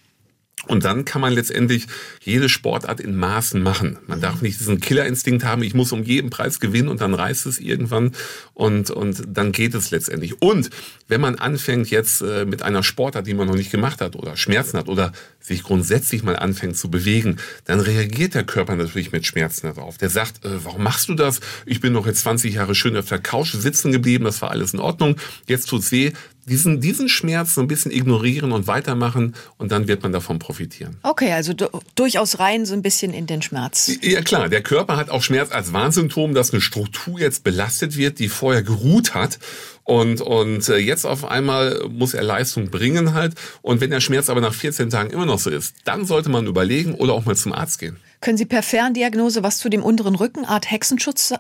Und 0.67 0.85
dann 0.85 1.05
kann 1.05 1.21
man 1.21 1.33
letztendlich 1.33 1.87
jede 2.21 2.47
Sportart 2.47 2.99
in 2.99 3.15
Maßen 3.15 3.63
machen. 3.63 3.97
Man 4.05 4.21
darf 4.21 4.41
nicht 4.41 4.59
diesen 4.59 4.79
Killerinstinkt 4.79 5.43
haben, 5.43 5.63
ich 5.63 5.73
muss 5.73 5.91
um 5.91 6.03
jeden 6.03 6.29
Preis 6.29 6.59
gewinnen 6.59 6.87
und 6.87 7.01
dann 7.01 7.15
reißt 7.15 7.47
es 7.47 7.57
irgendwann 7.57 8.11
und, 8.53 8.91
und 8.91 9.23
dann 9.27 9.51
geht 9.51 9.73
es 9.73 9.89
letztendlich. 9.89 10.39
Und 10.39 10.69
wenn 11.07 11.19
man 11.19 11.35
anfängt 11.35 11.89
jetzt 11.89 12.21
äh, 12.21 12.45
mit 12.45 12.61
einer 12.61 12.83
Sportart, 12.83 13.25
die 13.25 13.33
man 13.33 13.47
noch 13.47 13.55
nicht 13.55 13.71
gemacht 13.71 14.01
hat 14.01 14.15
oder 14.15 14.37
Schmerzen 14.37 14.77
hat 14.77 14.87
oder 14.87 15.13
sich 15.39 15.63
grundsätzlich 15.63 16.21
mal 16.21 16.35
anfängt 16.35 16.77
zu 16.77 16.91
bewegen, 16.91 17.37
dann 17.65 17.79
reagiert 17.79 18.35
der 18.35 18.43
Körper 18.43 18.75
natürlich 18.75 19.11
mit 19.11 19.25
Schmerzen 19.25 19.65
darauf. 19.65 19.97
Der 19.97 20.11
sagt, 20.11 20.45
äh, 20.45 20.63
warum 20.63 20.83
machst 20.83 21.09
du 21.09 21.15
das? 21.15 21.39
Ich 21.65 21.81
bin 21.81 21.93
doch 21.95 22.05
jetzt 22.05 22.21
20 22.21 22.53
Jahre 22.53 22.75
schön 22.75 22.95
auf 22.95 23.07
der 23.07 23.19
Couch 23.19 23.53
sitzen 23.53 23.91
geblieben, 23.91 24.25
das 24.25 24.43
war 24.43 24.51
alles 24.51 24.73
in 24.73 24.79
Ordnung. 24.79 25.15
Jetzt 25.47 25.69
tut's 25.69 25.91
weh 25.91 26.11
diesen, 26.45 26.81
diesen 26.81 27.09
Schmerz 27.09 27.55
so 27.55 27.61
ein 27.61 27.67
bisschen 27.67 27.91
ignorieren 27.91 28.51
und 28.51 28.67
weitermachen 28.67 29.35
und 29.57 29.71
dann 29.71 29.87
wird 29.87 30.03
man 30.03 30.11
davon 30.11 30.39
profitieren. 30.39 30.97
Okay, 31.03 31.31
also 31.31 31.53
durchaus 31.95 32.39
rein 32.39 32.65
so 32.65 32.73
ein 32.73 32.81
bisschen 32.81 33.13
in 33.13 33.27
den 33.27 33.41
Schmerz. 33.41 33.91
Ja 34.01 34.21
klar, 34.21 34.49
der 34.49 34.61
Körper 34.61 34.97
hat 34.97 35.09
auch 35.09 35.23
Schmerz 35.23 35.51
als 35.51 35.73
Warnsymptom, 35.73 36.33
dass 36.33 36.51
eine 36.51 36.61
Struktur 36.61 37.19
jetzt 37.19 37.43
belastet 37.43 37.97
wird, 37.97 38.19
die 38.19 38.29
vorher 38.29 38.63
geruht 38.63 39.13
hat 39.13 39.39
und, 39.83 40.21
und 40.21 40.67
äh, 40.69 40.77
jetzt 40.77 41.05
auf 41.05 41.25
einmal 41.25 41.87
muss 41.89 42.13
er 42.13 42.23
Leistung 42.23 42.69
bringen 42.69 43.13
halt. 43.13 43.35
Und 43.61 43.81
wenn 43.81 43.89
der 43.89 43.99
Schmerz 43.99 44.29
aber 44.29 44.41
nach 44.41 44.53
14 44.53 44.89
Tagen 44.89 45.09
immer 45.09 45.25
noch 45.25 45.39
so 45.39 45.49
ist, 45.49 45.75
dann 45.85 46.05
sollte 46.05 46.29
man 46.29 46.47
überlegen 46.47 46.95
oder 46.95 47.13
auch 47.13 47.25
mal 47.25 47.35
zum 47.35 47.53
Arzt 47.53 47.79
gehen. 47.79 47.97
Können 48.21 48.37
Sie 48.37 48.45
per 48.45 48.63
Ferndiagnose 48.63 49.43
was 49.43 49.57
zu 49.57 49.69
dem 49.69 49.83
unteren 49.83 50.15
Rückenart 50.15 50.69
Hexenschutz 50.69 51.33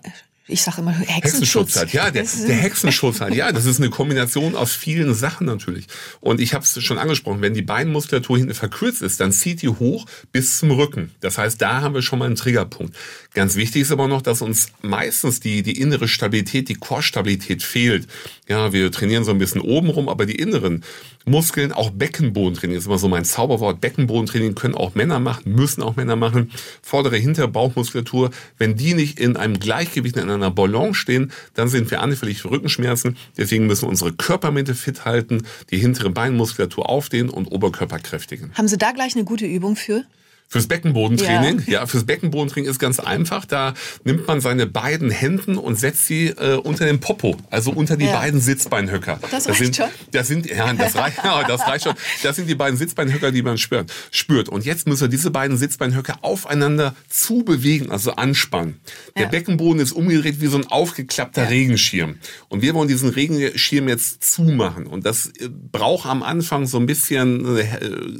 ich 0.51 0.61
sage 0.61 0.81
immer 0.81 0.91
Hexenschutz. 0.91 1.75
Hexenschutz 1.75 1.75
halt. 1.77 1.93
Ja, 1.93 2.11
der, 2.11 2.23
der 2.47 2.55
Hexenschutz 2.55 3.21
halt. 3.21 3.33
Ja, 3.33 3.51
das 3.51 3.65
ist 3.65 3.79
eine 3.79 3.89
Kombination 3.89 4.55
aus 4.55 4.73
vielen 4.73 5.13
Sachen 5.13 5.47
natürlich. 5.47 5.87
Und 6.19 6.39
ich 6.39 6.53
habe 6.53 6.63
es 6.63 6.83
schon 6.83 6.97
angesprochen, 6.97 7.41
wenn 7.41 7.53
die 7.53 7.61
Beinmuskulatur 7.61 8.37
hinten 8.37 8.53
verkürzt 8.53 9.01
ist, 9.01 9.19
dann 9.19 9.31
zieht 9.31 9.61
die 9.61 9.69
hoch 9.69 10.05
bis 10.31 10.59
zum 10.59 10.71
Rücken. 10.71 11.11
Das 11.21 11.37
heißt, 11.37 11.61
da 11.61 11.81
haben 11.81 11.93
wir 11.95 12.01
schon 12.01 12.19
mal 12.19 12.25
einen 12.25 12.35
Triggerpunkt. 12.35 12.95
Ganz 13.33 13.55
wichtig 13.55 13.83
ist 13.83 13.91
aber 13.91 14.07
noch, 14.07 14.21
dass 14.21 14.41
uns 14.41 14.67
meistens 14.81 15.39
die, 15.39 15.63
die 15.63 15.79
innere 15.79 16.07
Stabilität, 16.07 16.69
die 16.69 16.75
Core-Stabilität 16.75 17.63
fehlt. 17.63 18.07
Ja, 18.47 18.73
wir 18.73 18.91
trainieren 18.91 19.23
so 19.23 19.31
ein 19.31 19.37
bisschen 19.37 19.61
oben 19.61 19.89
rum, 19.89 20.09
aber 20.09 20.25
die 20.25 20.35
inneren 20.35 20.83
Muskeln, 21.25 21.71
auch 21.71 21.91
Beckenbodentraining 21.91 22.77
ist 22.77 22.85
immer 22.85 22.97
so 22.97 23.07
mein 23.07 23.25
Zauberwort. 23.25 23.81
Beckenbodentraining 23.81 24.55
können 24.55 24.75
auch 24.75 24.95
Männer 24.95 25.19
machen, 25.19 25.53
müssen 25.53 25.83
auch 25.83 25.95
Männer 25.95 26.15
machen. 26.15 26.51
Vordere, 26.81 27.17
hintere 27.17 27.47
Bauchmuskulatur, 27.47 28.31
wenn 28.57 28.75
die 28.75 28.93
nicht 28.93 29.19
in 29.19 29.37
einem 29.37 29.59
Gleichgewicht, 29.59 30.17
in 30.17 30.29
einer 30.29 30.51
Balance 30.51 30.95
stehen, 30.95 31.31
dann 31.53 31.67
sind 31.67 31.91
wir 31.91 32.01
anfällig 32.01 32.41
für 32.41 32.51
Rückenschmerzen. 32.51 33.17
Deswegen 33.37 33.67
müssen 33.67 33.83
wir 33.83 33.89
unsere 33.89 34.13
Körpermitte 34.13 34.75
fit 34.75 35.05
halten, 35.05 35.43
die 35.69 35.77
hintere 35.77 36.09
Beinmuskulatur 36.09 36.89
aufdehnen 36.89 37.29
und 37.29 37.47
Oberkörper 37.47 37.99
kräftigen. 37.99 38.51
Haben 38.55 38.67
Sie 38.67 38.77
da 38.77 38.91
gleich 38.91 39.15
eine 39.15 39.25
gute 39.25 39.45
Übung 39.45 39.75
für? 39.75 40.03
Fürs 40.51 40.67
Beckenbodentraining, 40.67 41.59
ja. 41.65 41.79
ja, 41.79 41.85
fürs 41.85 42.03
Beckenbodentraining 42.03 42.69
ist 42.69 42.77
ganz 42.77 42.99
einfach. 42.99 43.45
Da 43.45 43.73
nimmt 44.03 44.27
man 44.27 44.41
seine 44.41 44.67
beiden 44.67 45.09
Händen 45.09 45.55
und 45.55 45.79
setzt 45.79 46.07
sie 46.07 46.27
äh, 46.27 46.55
unter 46.55 46.83
den 46.83 46.99
Popo, 46.99 47.37
also 47.49 47.71
unter 47.71 47.95
die 47.95 48.03
ja. 48.03 48.19
beiden 48.19 48.41
Sitzbeinhöcker. 48.41 49.19
Das, 49.21 49.31
das 49.31 49.47
reicht 49.47 49.59
sind, 49.59 49.75
schon. 49.77 49.85
Das 50.11 50.27
sind, 50.27 50.49
ja, 50.49 50.73
das 50.73 50.93
reicht, 50.97 51.19
ja, 51.23 51.47
das 51.47 51.61
reicht 51.61 51.85
schon. 51.85 51.93
Das 52.21 52.35
sind 52.35 52.49
die 52.49 52.55
beiden 52.55 52.77
Sitzbeinhöcker, 52.77 53.31
die 53.31 53.43
man 53.43 53.57
spürt. 53.57 53.93
spürt. 54.11 54.49
Und 54.49 54.65
jetzt 54.65 54.87
müssen 54.87 55.03
wir 55.03 55.07
diese 55.07 55.31
beiden 55.31 55.55
Sitzbeinhöcker 55.55 56.17
aufeinander 56.21 56.95
zubewegen, 57.07 57.89
also 57.89 58.11
anspannen. 58.15 58.81
Der. 59.17 59.27
Beckenboden 59.27 59.81
ist 59.81 59.93
umgedreht 59.93 60.41
wie 60.41 60.47
so 60.47 60.57
ein 60.57 60.67
aufgeklappter 60.67 61.49
Regenschirm. 61.49 62.17
Und 62.49 62.61
wir 62.61 62.73
wollen 62.73 62.89
diesen 62.89 63.07
Regenschirm 63.07 63.87
jetzt 63.87 64.21
zumachen. 64.29 64.85
Und 64.85 65.05
das 65.05 65.27
äh, 65.27 65.47
braucht 65.47 66.09
am 66.09 66.23
Anfang 66.23 66.65
so 66.67 66.77
ein 66.77 66.87
bisschen 66.87 67.57
äh, 67.57 67.65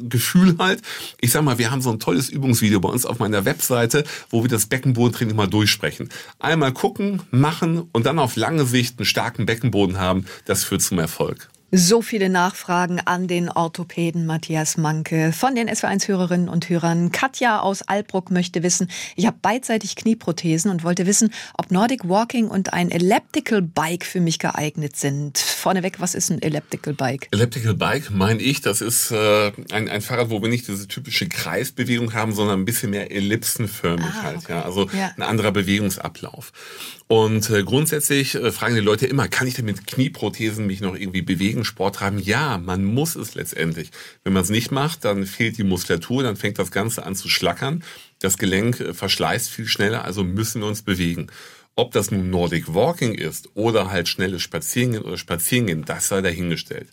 Gefühl 0.08 0.56
halt. 0.60 0.82
Ich 1.20 1.32
sag 1.32 1.42
mal, 1.44 1.58
wir 1.58 1.72
haben 1.72 1.82
so 1.82 1.92
ein 1.92 2.00
tolles 2.00 2.21
tolles 2.22 2.30
Übungsvideo 2.30 2.80
bei 2.80 2.90
uns 2.90 3.06
auf 3.06 3.20
meiner 3.20 3.46
Webseite, 3.46 4.04
wo 4.30 4.44
wir 4.44 4.50
das 4.50 4.68
Beckenbodentraining 4.68 5.36
mal 5.36 5.48
durchsprechen. 5.48 6.10
Einmal 6.40 6.72
gucken, 6.72 7.22
machen 7.32 7.90
und 7.92 8.06
dann 8.06 8.20
auf 8.20 8.36
lange 8.36 8.66
Sicht 8.66 9.00
einen 9.00 9.06
starken 9.06 9.46
Beckenboden 9.46 9.98
haben, 9.98 10.26
das 10.46 10.64
führt 10.64 10.82
zum 10.82 11.00
Erfolg. 11.00 11.50
So 11.74 12.02
viele 12.02 12.28
Nachfragen 12.28 13.00
an 13.00 13.30
den 13.30 13.48
Orthopäden 13.48 14.26
Matthias 14.26 14.76
Manke 14.76 15.32
von 15.32 15.56
den 15.56 15.70
SW1-Hörerinnen 15.70 16.50
und 16.50 16.68
Hörern. 16.68 17.14
Katja 17.14 17.62
aus 17.62 17.82
Albruck 17.84 18.30
möchte 18.30 18.62
wissen, 18.62 18.90
ich 19.16 19.26
habe 19.26 19.38
beidseitig 19.42 19.96
Knieprothesen 19.96 20.70
und 20.70 20.84
wollte 20.84 21.06
wissen, 21.06 21.32
ob 21.54 21.72
Nordic 21.72 22.10
Walking 22.10 22.50
und 22.50 22.74
ein 22.74 22.92
Elliptical 22.92 23.62
Bike 23.62 24.04
für 24.04 24.20
mich 24.20 24.38
geeignet 24.38 24.98
sind. 24.98 25.38
Vorneweg, 25.38 26.02
was 26.02 26.14
ist 26.14 26.30
ein 26.30 26.42
Elliptical 26.42 26.94
Bike? 26.94 27.30
Elliptical 27.32 27.76
Bike, 27.76 28.12
meine 28.12 28.42
ich, 28.42 28.60
das 28.60 28.82
ist 28.82 29.12
äh, 29.12 29.54
ein, 29.72 29.88
ein 29.88 30.02
Fahrrad, 30.02 30.30
wo 30.30 30.42
wir 30.42 30.50
nicht 30.50 30.68
diese 30.68 30.90
typische 30.90 31.30
Kreisbewegung 31.30 32.14
haben, 32.14 32.34
sondern 32.34 32.60
ein 32.60 32.66
bisschen 32.66 32.90
mehr 32.90 33.12
ellipsenförmig 33.12 34.12
ah, 34.20 34.24
halt. 34.24 34.50
Ja, 34.50 34.64
also 34.64 34.90
ja. 34.90 35.12
ein 35.16 35.24
anderer 35.24 35.54
Bewegungsablauf. 35.54 36.52
Und 37.12 37.50
äh, 37.50 37.64
grundsätzlich 37.66 38.36
äh, 38.36 38.54
fragen 38.54 38.76
die 38.76 38.80
Leute 38.80 39.06
immer, 39.06 39.28
kann 39.28 39.46
ich 39.46 39.56
denn 39.56 39.66
mit 39.66 39.86
Knieprothesen 39.86 40.66
mich 40.66 40.80
noch 40.80 40.96
irgendwie 40.96 41.22
bewegen? 41.22 41.66
Sport 41.66 41.96
treiben. 41.96 42.20
Ja, 42.20 42.58
man 42.58 42.86
muss 42.86 43.18
es 43.18 43.36
letztendlich. 43.36 43.92
Wenn 44.24 44.32
man 44.32 44.44
es 44.44 44.50
nicht 44.50 44.72
macht, 44.72 45.04
dann 45.04 45.26
fehlt 45.26 45.58
die 45.58 45.66
Muskulatur, 45.66 46.24
dann 46.24 46.38
fängt 46.38 46.58
das 46.58 46.72
Ganze 46.72 47.06
an 47.06 47.14
zu 47.16 47.28
schlackern. 47.28 47.84
Das 48.20 48.38
Gelenk 48.38 48.80
äh, 48.80 48.94
verschleißt 48.94 49.50
viel 49.50 49.68
schneller, 49.68 50.06
also 50.06 50.24
müssen 50.24 50.62
wir 50.62 50.70
uns 50.70 50.84
bewegen. 50.84 51.28
Ob 51.76 51.92
das 51.92 52.12
nun 52.12 52.30
Nordic 52.30 52.74
Walking 52.74 53.14
ist 53.14 53.50
oder 53.56 53.92
halt 53.92 54.08
schnelles 54.08 54.42
Spazierengehen 54.42 55.04
oder 55.04 55.18
Spazierengehen, 55.18 55.84
das 55.84 56.08
sei 56.08 56.22
dahingestellt. 56.22 56.88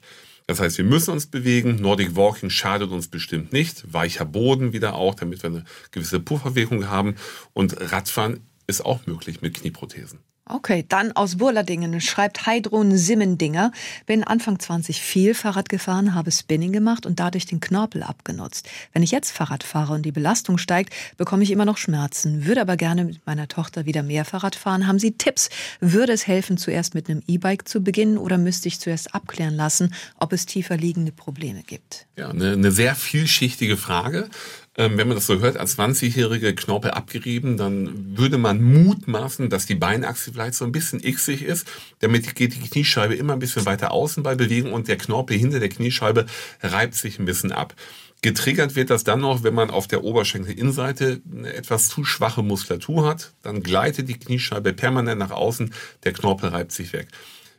Das 0.48 0.58
heißt, 0.58 0.78
wir 0.78 0.84
müssen 0.84 1.12
uns 1.12 1.26
bewegen. 1.26 1.76
Nordic 1.76 2.16
Walking 2.16 2.50
schadet 2.50 2.90
uns 2.90 3.06
bestimmt 3.06 3.52
nicht. 3.52 3.84
Weicher 3.92 4.24
Boden 4.24 4.72
wieder 4.72 4.94
auch, 4.94 5.14
damit 5.14 5.44
wir 5.44 5.50
eine 5.50 5.64
gewisse 5.92 6.18
Pufferwirkung 6.18 6.88
haben. 6.88 7.14
Und 7.52 7.76
Radfahren 7.92 8.40
ist 8.68 8.84
auch 8.84 9.06
möglich 9.06 9.42
mit 9.42 9.54
Knieprothesen. 9.54 10.20
Okay, 10.50 10.86
dann 10.88 11.12
aus 11.12 11.36
Burladingen 11.36 12.00
schreibt 12.00 12.46
Heidrun 12.46 12.96
Simmendinger. 12.96 13.70
Bin 14.06 14.24
Anfang 14.24 14.58
20 14.58 15.02
viel 15.02 15.34
Fahrrad 15.34 15.68
gefahren, 15.68 16.14
habe 16.14 16.30
Spinning 16.30 16.72
gemacht 16.72 17.04
und 17.04 17.20
dadurch 17.20 17.44
den 17.44 17.60
Knorpel 17.60 18.02
abgenutzt. 18.02 18.66
Wenn 18.94 19.02
ich 19.02 19.10
jetzt 19.10 19.30
Fahrrad 19.30 19.62
fahre 19.62 19.92
und 19.92 20.06
die 20.06 20.12
Belastung 20.12 20.56
steigt, 20.56 20.94
bekomme 21.18 21.42
ich 21.42 21.50
immer 21.50 21.66
noch 21.66 21.76
Schmerzen. 21.76 22.46
Würde 22.46 22.62
aber 22.62 22.78
gerne 22.78 23.04
mit 23.04 23.26
meiner 23.26 23.46
Tochter 23.46 23.84
wieder 23.84 24.02
mehr 24.02 24.24
Fahrrad 24.24 24.56
fahren. 24.56 24.86
Haben 24.86 24.98
Sie 24.98 25.12
Tipps? 25.12 25.50
Würde 25.80 26.14
es 26.14 26.26
helfen, 26.26 26.56
zuerst 26.56 26.94
mit 26.94 27.10
einem 27.10 27.22
E-Bike 27.26 27.68
zu 27.68 27.82
beginnen 27.82 28.16
oder 28.16 28.38
müsste 28.38 28.68
ich 28.68 28.80
zuerst 28.80 29.14
abklären 29.14 29.54
lassen, 29.54 29.92
ob 30.18 30.32
es 30.32 30.46
tiefer 30.46 30.78
liegende 30.78 31.12
Probleme 31.12 31.62
gibt? 31.62 32.06
Ja, 32.16 32.30
eine, 32.30 32.52
eine 32.52 32.72
sehr 32.72 32.94
vielschichtige 32.94 33.76
Frage. 33.76 34.30
Ähm, 34.78 34.96
wenn 34.96 35.08
man 35.08 35.16
das 35.16 35.26
so 35.26 35.40
hört, 35.40 35.56
als 35.56 35.76
20-jährige 35.76 36.54
Knorpel 36.54 36.92
abgerieben, 36.92 37.56
dann 37.56 38.16
würde 38.16 38.38
man 38.38 38.62
mutmaßen, 38.62 39.50
dass 39.50 39.66
die 39.66 39.74
Beinachse 39.74 40.32
vielleicht 40.32 40.54
so 40.54 40.64
ein 40.64 40.70
bisschen 40.70 41.02
xig 41.02 41.42
ist. 41.42 41.66
Damit 41.98 42.36
geht 42.36 42.54
die 42.54 42.60
Kniescheibe 42.60 43.16
immer 43.16 43.32
ein 43.32 43.40
bisschen 43.40 43.66
weiter 43.66 43.90
außen 43.90 44.22
bei 44.22 44.36
Bewegung 44.36 44.72
und 44.72 44.86
der 44.86 44.96
Knorpel 44.96 45.36
hinter 45.36 45.58
der 45.58 45.68
Kniescheibe 45.68 46.26
reibt 46.62 46.94
sich 46.94 47.18
ein 47.18 47.24
bisschen 47.24 47.50
ab. 47.50 47.74
Getriggert 48.22 48.76
wird 48.76 48.90
das 48.90 49.02
dann 49.02 49.20
noch, 49.20 49.42
wenn 49.42 49.54
man 49.54 49.70
auf 49.70 49.88
der 49.88 50.04
Oberschenkelinnenseite 50.04 51.22
eine 51.32 51.52
etwas 51.52 51.88
zu 51.88 52.04
schwache 52.04 52.44
Muskulatur 52.44 53.08
hat. 53.08 53.32
Dann 53.42 53.64
gleitet 53.64 54.08
die 54.08 54.18
Kniescheibe 54.18 54.72
permanent 54.74 55.18
nach 55.18 55.32
außen, 55.32 55.74
der 56.04 56.12
Knorpel 56.12 56.50
reibt 56.50 56.70
sich 56.70 56.92
weg. 56.92 57.08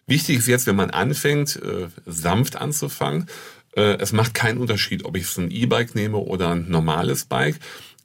Wichtig 0.08 0.38
ist 0.38 0.48
jetzt, 0.48 0.68
wenn 0.68 0.76
man 0.76 0.90
anfängt, 0.90 1.58
äh, 1.58 1.88
sanft 2.06 2.56
anzufangen 2.56 3.28
es 3.76 4.14
macht 4.14 4.34
keinen 4.34 4.58
Unterschied, 4.58 5.06
ob 5.06 5.16
ich 5.16 5.28
so 5.28 5.42
ein 5.42 5.52
E-Bike 5.52 5.96
nehme 5.96 6.18
oder 6.18 6.50
ein 6.50 6.70
normales 6.70 7.26
Bike. 7.26 7.56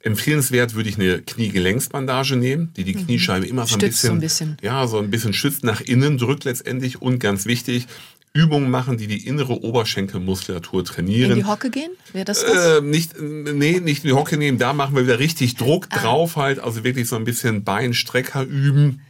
Empfehlenswert 0.01 0.75
würde 0.75 0.87
ich 0.87 0.99
eine 0.99 1.19
Kniegelenksbandage 1.23 2.35
nehmen, 2.35 2.71
die 2.77 2.83
die 2.83 2.93
mhm. 2.93 3.05
Kniescheibe 3.05 3.47
immer 3.47 3.65
so 3.65 3.75
ein 3.75 3.79
bisschen, 3.79 4.09
so 4.09 4.13
ein 4.13 4.19
bisschen, 4.19 4.57
ja, 4.61 4.85
so 4.85 4.99
ein 4.99 5.09
bisschen 5.09 5.33
schützt 5.33 5.63
nach 5.63 5.81
innen, 5.81 6.19
drückt 6.19 6.43
letztendlich 6.43 7.01
und 7.01 7.17
ganz 7.17 7.47
wichtig, 7.47 7.87
Übungen 8.35 8.69
machen, 8.69 8.97
die 8.97 9.07
die 9.07 9.25
innere 9.25 9.63
Oberschenkelmuskulatur 9.63 10.83
trainieren. 10.83 11.31
In 11.31 11.37
die 11.37 11.45
Hocke 11.45 11.71
gehen? 11.71 11.91
Wäre 12.11 12.25
das 12.25 12.45
das? 12.45 12.79
Äh, 12.79 12.81
nicht, 12.81 13.19
nee, 13.19 13.79
nicht 13.79 14.03
in 14.03 14.09
die 14.09 14.13
Hocke 14.13 14.37
nehmen. 14.37 14.57
Da 14.57 14.73
machen 14.73 14.95
wir 14.95 15.03
wieder 15.03 15.19
richtig 15.19 15.55
Druck 15.55 15.87
ah. 15.89 15.99
drauf 16.01 16.35
halt. 16.35 16.59
Also 16.59 16.83
wirklich 16.83 17.07
so 17.07 17.15
ein 17.15 17.23
bisschen 17.23 17.63
Beinstrecker 17.63 18.43
üben. 18.43 19.01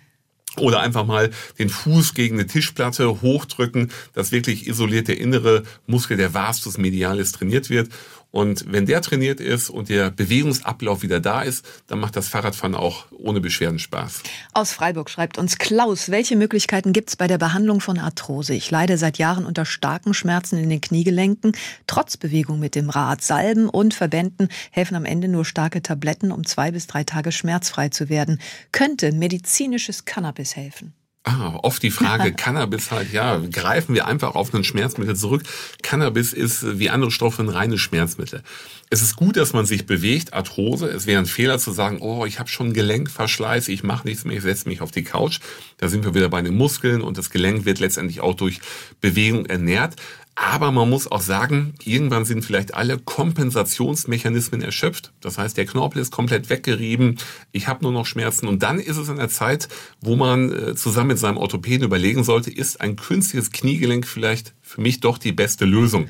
Oder 0.57 0.79
einfach 0.79 1.05
mal 1.05 1.31
den 1.59 1.69
Fuß 1.69 2.13
gegen 2.13 2.39
eine 2.39 2.47
Tischplatte 2.47 3.21
hochdrücken, 3.21 3.91
dass 4.13 4.31
wirklich 4.31 4.67
isoliert 4.67 5.07
der 5.07 5.19
innere 5.19 5.63
Muskel, 5.87 6.17
der 6.17 6.33
Vastus 6.33 6.77
medialis 6.77 7.31
trainiert 7.31 7.69
wird. 7.69 7.89
Und 8.35 8.65
wenn 8.67 8.85
der 8.85 9.01
trainiert 9.01 9.39
ist 9.39 9.69
und 9.69 9.87
der 9.87 10.11
Bewegungsablauf 10.11 11.03
wieder 11.03 11.21
da 11.21 11.41
ist, 11.41 11.65
dann 11.87 11.99
macht 11.99 12.17
das 12.17 12.27
Fahrradfahren 12.27 12.75
auch 12.75 13.05
ohne 13.17 13.39
Beschwerden 13.39 13.79
Spaß. 13.79 14.23
Aus 14.51 14.73
Freiburg 14.73 15.09
schreibt 15.09 15.37
uns 15.37 15.57
Klaus, 15.57 16.11
welche 16.11 16.35
Möglichkeiten 16.35 16.91
gibt 16.91 17.07
es 17.07 17.15
bei 17.15 17.27
der 17.27 17.37
Behandlung 17.37 17.79
von 17.79 17.97
Arthrose? 17.97 18.53
Ich 18.53 18.69
leide 18.69 18.97
seit 18.97 19.19
Jahren 19.19 19.45
unter 19.45 19.63
starken 19.63 20.13
Schmerzen 20.13 20.57
in 20.57 20.69
den 20.69 20.81
Kniegelenken. 20.81 21.53
Trotz 21.87 22.17
Bewegung 22.17 22.59
mit 22.59 22.75
dem 22.75 22.89
Rad, 22.89 23.21
Salben 23.21 23.69
und 23.69 23.93
Verbänden 23.93 24.49
helfen 24.69 24.95
am 24.95 25.05
Ende 25.05 25.29
nur 25.29 25.45
starke 25.45 25.81
Tabletten, 25.81 26.33
um 26.33 26.45
zwei 26.45 26.71
bis 26.71 26.87
drei 26.87 27.05
Tage 27.05 27.31
schmerzfrei 27.31 27.87
zu 27.87 28.09
werden. 28.09 28.41
Könnte 28.73 29.13
medizinisches 29.13 30.03
Cannabis 30.03 30.57
helfen? 30.57 30.93
Ah, 31.27 31.57
oft 31.63 31.81
die 31.81 31.89
Frage, 31.89 32.33
Cannabis 32.37 32.91
halt, 32.91 33.11
ja, 33.11 33.41
greifen 33.51 33.95
wir 33.95 34.05
einfach 34.05 34.35
auf 34.35 34.53
ein 34.53 34.63
Schmerzmittel 34.63 35.15
zurück. 35.15 35.41
Cannabis 35.81 36.33
ist 36.33 36.77
wie 36.77 36.91
andere 36.91 37.09
Stoffe 37.09 37.41
ein 37.41 37.49
reines 37.49 37.81
Schmerzmittel. 37.81 38.43
Es 38.91 39.01
ist 39.01 39.15
gut, 39.15 39.35
dass 39.35 39.51
man 39.51 39.65
sich 39.65 39.87
bewegt, 39.87 40.33
Arthrose. 40.33 40.87
Es 40.87 41.07
wäre 41.07 41.19
ein 41.19 41.25
Fehler 41.25 41.57
zu 41.57 41.71
sagen, 41.71 41.97
oh, 41.99 42.27
ich 42.27 42.37
habe 42.37 42.49
schon 42.49 42.73
Gelenkverschleiß, 42.73 43.69
ich 43.69 43.83
mache 43.83 44.07
nichts 44.07 44.23
mehr, 44.23 44.37
ich 44.37 44.43
setze 44.43 44.69
mich 44.69 44.81
auf 44.81 44.91
die 44.91 45.03
Couch. 45.03 45.39
Da 45.77 45.87
sind 45.87 46.05
wir 46.05 46.13
wieder 46.13 46.29
bei 46.29 46.43
den 46.43 46.55
Muskeln 46.55 47.01
und 47.01 47.17
das 47.17 47.31
Gelenk 47.31 47.65
wird 47.65 47.79
letztendlich 47.79 48.21
auch 48.21 48.35
durch 48.35 48.59
Bewegung 49.01 49.47
ernährt. 49.47 49.95
Aber 50.37 50.73
man 50.73 50.89
muss 50.89 51.09
auch 51.09 51.21
sagen, 51.21 51.75
irgendwann 51.85 52.25
sind 52.25 52.43
vielleicht 52.43 52.73
alle 52.73 52.99
Kompensationsmechanismen 52.99 54.61
erschöpft. 54.61 55.13
Das 55.21 55.37
heißt, 55.37 55.55
der 55.55 55.65
Knorpel 55.65 56.01
ist 56.01 56.11
komplett 56.11 56.49
weggerieben, 56.49 57.17
ich 57.53 57.69
habe 57.69 57.83
nur 57.83 57.93
noch 57.93 58.05
Schmerzen. 58.05 58.49
Und 58.49 58.61
dann 58.61 58.79
ist 58.79 58.97
es 58.97 59.09
an 59.09 59.15
der 59.15 59.29
Zeit, 59.29 59.69
wo 60.01 60.17
man 60.17 60.51
äh, 60.51 60.75
zusammen 60.75 61.07
mit 61.07 61.19
seinem 61.19 61.37
Orthopäden 61.37 61.85
überlegen 61.85 62.25
sollte, 62.25 62.51
ist 62.51 62.81
ein 62.81 62.97
künstliches 62.97 63.51
Kniegelenk 63.51 64.05
vielleicht 64.05 64.53
für 64.61 64.81
mich 64.81 64.99
doch 64.99 65.17
die 65.17 65.31
beste 65.31 65.63
Lösung. 65.63 66.09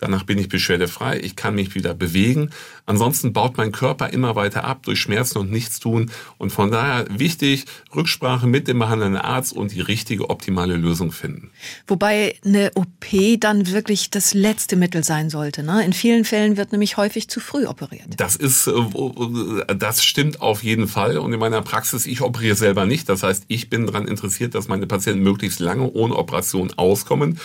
Danach 0.00 0.24
bin 0.24 0.38
ich 0.38 0.48
beschwerdefrei, 0.48 1.20
ich 1.20 1.36
kann 1.36 1.54
mich 1.54 1.74
wieder 1.74 1.92
bewegen. 1.92 2.50
Ansonsten 2.86 3.34
baut 3.34 3.58
mein 3.58 3.70
Körper 3.70 4.08
immer 4.08 4.34
weiter 4.34 4.64
ab 4.64 4.82
durch 4.84 4.98
Schmerzen 4.98 5.38
und 5.38 5.52
Nichtstun. 5.52 6.10
Und 6.38 6.50
von 6.50 6.70
daher 6.70 7.06
wichtig, 7.10 7.66
Rücksprache 7.94 8.46
mit 8.46 8.66
dem 8.66 8.78
behandelnden 8.78 9.20
Arzt 9.20 9.52
und 9.52 9.72
die 9.72 9.82
richtige 9.82 10.30
optimale 10.30 10.76
Lösung 10.76 11.12
finden. 11.12 11.50
Wobei 11.86 12.36
eine 12.44 12.72
OP 12.74 13.38
dann 13.38 13.70
wirklich 13.70 14.08
das 14.08 14.32
letzte 14.32 14.76
Mittel 14.76 15.04
sein 15.04 15.28
sollte. 15.28 15.62
Ne? 15.62 15.84
In 15.84 15.92
vielen 15.92 16.24
Fällen 16.24 16.56
wird 16.56 16.72
nämlich 16.72 16.96
häufig 16.96 17.28
zu 17.28 17.38
früh 17.38 17.66
operiert. 17.66 18.06
Das 18.16 18.36
ist, 18.36 18.68
äh, 18.68 19.76
das 19.76 20.02
stimmt 20.02 20.40
auf 20.40 20.62
jeden 20.62 20.88
Fall. 20.88 21.18
Und 21.18 21.34
in 21.34 21.38
meiner 21.40 21.60
Praxis, 21.60 22.06
ich 22.06 22.22
operiere 22.22 22.56
selber 22.56 22.86
nicht. 22.86 23.08
Das 23.10 23.22
heißt, 23.22 23.44
ich 23.48 23.68
bin 23.68 23.86
daran 23.86 24.08
interessiert, 24.08 24.54
dass 24.54 24.66
meine 24.68 24.86
Patienten 24.86 25.22
möglichst 25.22 25.60
lange 25.60 25.90
ohne 25.92 26.16
Operation 26.16 26.72
auskommen. 26.76 27.38